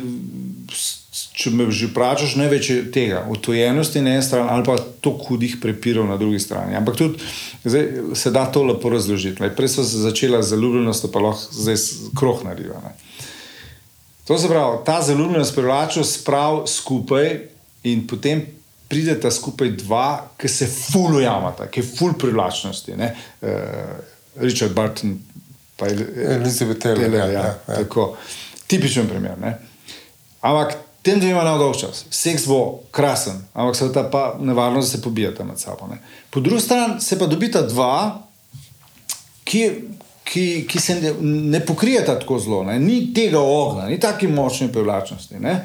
če 1.41 1.51
me 1.57 1.71
že 1.73 1.89
vprašaš, 1.89 2.37
največ 2.37 2.69
je 2.69 2.79
tega, 2.93 3.23
odtojenosti 3.33 4.03
na 4.05 4.17
eni 4.17 4.25
strani 4.25 4.53
ali 4.53 4.65
pa 4.67 4.77
to 5.01 5.15
hudih 5.25 5.57
prepirov 5.63 6.09
na 6.09 6.19
drugi 6.21 6.41
strani. 6.43 6.77
Ampak 6.77 6.99
tudi 7.01 7.31
zdaj, 7.65 7.87
se 8.15 8.33
da 8.35 8.45
to 8.53 8.65
lepo 8.69 8.93
razložiti. 8.93 9.49
Prej 9.57 9.73
so 9.73 9.85
se 9.85 10.03
začela 10.05 10.43
zaljubljenost, 10.45 11.09
pa 11.13 11.23
lahko 11.25 11.63
zdaj 11.63 11.81
kroh 12.19 12.45
naredijo. 12.45 12.81
To 14.29 14.39
se 14.39 14.49
pravi, 14.49 14.85
ta 14.87 15.01
zaljubljenost 15.03 15.57
privlača 15.57 16.05
sprav 16.05 16.65
skupaj 16.69 17.39
in 17.89 18.07
potem. 18.07 18.47
Prideta 18.91 19.31
skupaj 19.31 19.69
dva, 19.85 20.33
ki 20.35 20.49
se 20.51 20.67
fulujamata, 20.67 21.69
ki 21.71 21.79
je 21.79 21.87
ful 21.87 22.17
privlačnosti. 22.19 22.97
Uh, 22.99 23.53
Richard 24.43 24.75
Barton, 24.75 25.13
pa 25.79 25.87
Elizabeth 25.87 26.83
Taylor. 26.83 27.07
Taylor 27.07 27.31
ja, 27.31 27.45
ja, 27.71 27.77
ja. 27.79 28.09
Tipičen 28.67 29.07
primer. 29.07 29.39
Ne? 29.39 29.53
Ampak 30.43 30.75
tem 31.03 31.21
dvema 31.21 31.45
na 31.45 31.57
dolg 31.59 31.77
čas. 31.77 32.05
Seks 32.11 32.47
bo 32.47 32.81
krasen, 32.91 33.41
ampak 33.55 33.77
se 33.77 33.93
ta 33.93 34.05
pa 34.11 34.35
nevarno, 34.41 34.81
da 34.81 34.87
se 34.87 35.03
pobijata 35.03 35.45
med 35.45 35.59
sabo. 35.59 35.87
Ne. 35.91 35.99
Po 36.31 36.41
drugi 36.41 36.61
strani 36.63 37.01
se 37.01 37.19
pa 37.19 37.27
dobita 37.27 37.63
dva, 37.63 38.23
ki, 39.45 39.71
ki, 40.25 40.67
ki 40.69 40.81
se 40.81 41.01
ne, 41.01 41.15
ne 41.23 41.61
pokrijeta 41.67 42.19
tako 42.19 42.39
zelo, 42.39 42.63
ne. 42.65 42.79
ni 42.79 43.15
tega 43.15 43.41
ognja, 43.41 43.89
ni 43.89 44.01
tako 44.01 44.29
močne 44.29 44.73
privlačnosti. 44.73 45.41
Ne. 45.41 45.57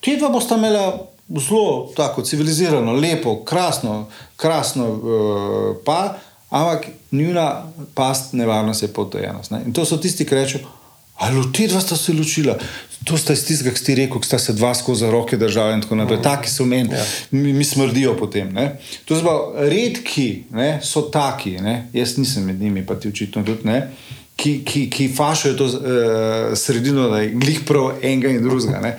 Ti 0.00 0.16
dva 0.16 0.28
bosta 0.28 0.56
imela 0.56 1.08
zelo 1.28 1.92
tako 1.96 2.22
civilizirano, 2.22 2.92
lepo, 2.92 3.42
krasno, 3.44 4.06
krasno 4.36 4.88
uh, 4.88 5.76
pa, 5.84 6.14
ampak 6.50 6.86
njuna 7.12 7.62
past 7.94 8.32
nevarnost 8.32 8.82
je 8.82 8.88
potojenost. 8.88 9.52
In 9.66 9.72
to 9.72 9.84
so 9.84 9.96
tisti, 9.96 10.24
ki 10.24 10.34
rečejo. 10.34 10.77
Ali 11.18 11.52
ti 11.52 11.66
dva 11.66 11.80
sta 11.80 11.96
se 11.96 12.12
ločila? 12.12 12.54
To 13.04 13.16
sta 13.18 13.32
iz 13.32 13.44
tistega, 13.46 13.72
ki 13.74 13.80
ste 13.80 13.94
rekli, 13.94 14.20
sta 14.22 14.38
se 14.38 14.52
dva 14.52 14.74
skozi 14.74 15.06
roke 15.10 15.36
držali 15.36 15.74
in 15.74 15.82
tako 15.82 15.96
naprej. 15.98 16.18
Mm. 16.18 16.22
Taki 16.22 16.50
so 16.50 16.66
meni, 16.66 16.94
ja. 16.94 17.04
mi, 17.30 17.52
mi 17.52 17.64
smrdijo 17.64 18.14
potem. 18.16 18.52
Ne? 18.54 18.76
To 19.04 19.14
je 19.14 19.20
zelo 19.20 19.54
redki, 19.56 20.44
ne? 20.50 20.78
so 20.82 21.08
taki, 21.10 21.56
ne? 21.62 21.88
jaz 21.92 22.16
nisem 22.18 22.44
med 22.46 22.60
njimi, 22.60 22.86
pa 22.86 22.94
ti 22.94 23.08
očitno 23.08 23.42
tudi 23.42 23.66
ne. 23.68 23.80
Ki, 24.38 24.60
ki, 24.62 24.84
ki 24.86 25.08
fašajo 25.16 25.54
to 25.58 25.64
uh, 25.66 25.80
sredino, 26.54 27.08
da 27.10 27.24
je 27.24 27.32
glih 27.34 27.64
prav 27.66 27.96
enega 28.02 28.30
in 28.30 28.42
drugega. 28.42 28.92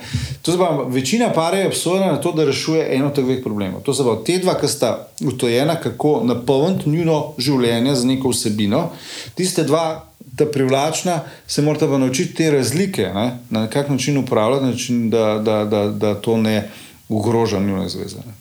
Večina 0.92 1.30
par 1.32 1.54
je 1.56 1.66
obsojena 1.66 2.10
na 2.12 2.20
to, 2.20 2.34
da 2.36 2.44
rešuje 2.44 2.84
eno 2.96 3.08
od 3.08 3.16
dveh 3.16 3.40
problemov. 3.44 3.80
To 3.86 3.94
so 3.96 4.04
pa 4.04 4.18
te 4.24 4.36
dva, 4.42 4.58
ki 4.60 4.68
sta 4.68 4.90
utojena, 5.24 5.78
kako 5.80 6.20
napolniti 6.28 6.92
njuno 6.92 7.32
življenje 7.38 7.96
z 7.96 8.12
neko 8.12 8.34
vsebino. 8.34 8.90
Tiste 9.34 9.64
dva, 9.64 10.09
ta 10.40 10.50
privlačna, 10.50 11.20
se 11.46 11.62
morate 11.62 11.86
pa 11.86 11.98
naučiti 11.98 12.34
te 12.34 12.50
razlike, 12.50 13.10
ne? 13.14 13.38
na 13.50 13.66
kak 13.70 13.88
način 13.88 14.18
upravljati, 14.18 14.64
način, 14.64 15.10
da, 15.10 15.38
da, 15.44 15.64
da, 15.64 15.86
da 15.88 16.14
to 16.14 16.36
ne 16.36 16.70
ogroža 17.08 17.60
njihove 17.60 17.88
zveze. 17.88 18.16
Ne? 18.16 18.32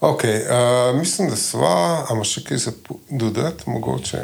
Okay, 0.00 0.40
uh, 0.44 0.98
mislim, 0.98 1.30
da 1.30 1.36
smo, 1.36 1.66
ali 2.08 2.24
še 2.24 2.42
kaj 2.44 2.58
za 2.58 2.72
dodati, 3.10 3.64
mogoče. 3.66 4.18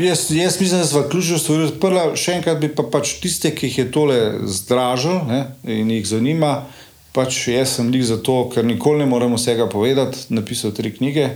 Jaz, 0.00 0.30
jaz 0.30 0.60
mislim, 0.60 0.80
da 0.80 0.86
smo 0.86 1.02
ključno 1.12 1.38
stvari 1.38 1.68
odprli. 1.68 2.16
Še 2.16 2.38
enkrat 2.38 2.58
bi 2.58 2.70
pa 2.74 2.86
pač 2.88 3.18
tiste, 3.20 3.52
ki 3.54 3.68
jih 3.68 3.78
je 3.78 3.90
tole 3.92 4.16
zdražil 4.48 5.20
ne, 5.28 5.42
in 5.68 5.92
jih 5.92 6.08
zanima. 6.08 6.54
Pač 7.12 7.44
jaz 7.52 7.76
sem 7.76 7.92
jih 7.94 8.06
zato, 8.08 8.46
ker 8.54 8.64
nikoli 8.64 9.04
ne 9.04 9.10
moremo 9.12 9.36
vsega 9.36 9.68
povedati. 9.68 10.24
Napisal 10.32 10.72
tri 10.72 10.90
knjige, 10.96 11.28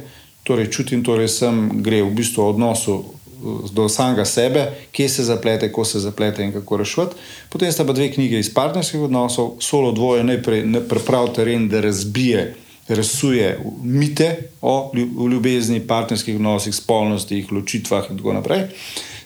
torej 0.49 0.73
čutim, 0.73 1.05
torej 1.05 1.29
sem 1.29 1.69
gre 1.85 2.01
v 2.03 2.15
bistvu 2.17 2.43
o 2.43 2.51
odnosu 2.57 2.99
do 3.73 3.89
samega 3.89 4.25
sebe, 4.25 4.67
kje 4.93 5.09
se 5.09 5.25
zaplete, 5.25 5.69
kako 5.69 5.85
se 5.85 6.01
zaplete 6.01 6.45
in 6.45 6.53
kako 6.53 6.77
rešiti. 6.77 7.17
Potem 7.49 7.73
sta 7.73 7.85
pa 7.85 7.93
dve 7.93 8.13
knjige 8.13 8.39
iz 8.39 8.55
partnerskih 8.55 9.01
odnosov, 9.01 9.57
solo 9.61 9.93
dvoje, 9.93 10.25
najprej 10.25 10.65
pravi 11.07 11.35
teren, 11.35 11.69
da 11.69 11.81
razbije, 11.81 12.55
resuje 12.89 13.59
mite 13.83 14.37
o 14.63 14.93
ljubezni, 15.31 15.81
partnerskih 15.81 16.37
odnosih, 16.37 16.75
spolnostih, 16.75 17.53
ločitvah 17.53 18.11
in 18.11 18.19
tako 18.19 18.33
naprej. 18.33 18.67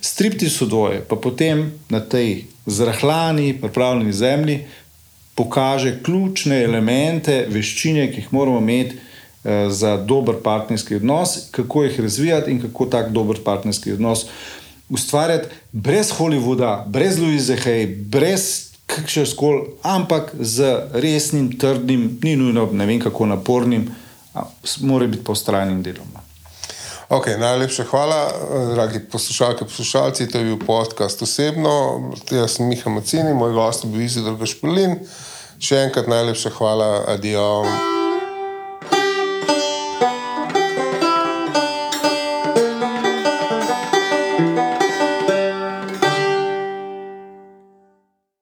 Stripti 0.00 0.50
so 0.50 0.66
dvoje, 0.66 1.00
pa 1.08 1.16
potem 1.16 1.72
na 1.88 2.00
tej 2.00 2.44
zrahljani, 2.66 3.56
pripravljeni 3.60 4.12
zemlji 4.12 4.60
pokaže 5.34 5.98
ključne 6.02 6.62
elemente, 6.62 7.44
veščine, 7.48 8.08
ki 8.12 8.24
jih 8.24 8.32
moramo 8.34 8.58
imeti. 8.58 8.96
Eh, 9.44 9.70
za 9.70 9.96
dober 9.96 10.34
partnerski 10.44 10.94
odnos, 10.94 11.38
kako 11.50 11.82
jih 11.84 12.00
razvijati 12.00 12.50
in 12.50 12.62
kako 12.62 12.86
tak 12.86 13.10
dober 13.10 13.36
partnerski 13.44 13.92
odnos 13.92 14.26
ustvarjati, 14.88 15.48
brez 15.72 16.10
Hollywooda, 16.18 16.86
brez 16.86 17.18
Louise 17.18 17.56
Hay, 17.64 18.04
brez 18.04 18.70
kakšne 18.86 19.26
skol, 19.26 19.64
ampak 19.82 20.32
z 20.40 20.76
resnim, 20.92 21.58
trdnim, 21.58 22.18
ni 22.22 22.36
nujno, 22.36 22.68
ne 22.72 22.86
vem 22.86 23.00
kako 23.00 23.26
napornim, 23.26 23.90
mora 24.80 25.06
biti 25.06 25.24
pa 25.24 25.32
ustrajnim 25.32 25.82
delom. 25.82 26.08
Okay, 27.08 27.38
najlepša 27.40 27.84
hvala, 27.84 28.32
dragi 28.74 29.00
poslušalke, 29.12 29.64
poslušalci. 29.64 30.28
To 30.28 30.38
je 30.38 30.44
bil 30.44 30.58
podcast 30.66 31.22
osebno. 31.22 31.70
Jaz 32.30 32.56
sem 32.56 32.68
Miha 32.68 32.90
Macini, 32.90 33.34
moj 33.34 33.52
gost 33.52 33.84
je 33.84 33.90
bil 33.90 34.02
Izidor 34.02 34.36
Gašpelin. 34.36 34.98
Še 35.58 35.86
enkrat 35.88 36.08
najlepša 36.08 36.52
hvala, 36.58 37.04
adijo. 37.08 37.97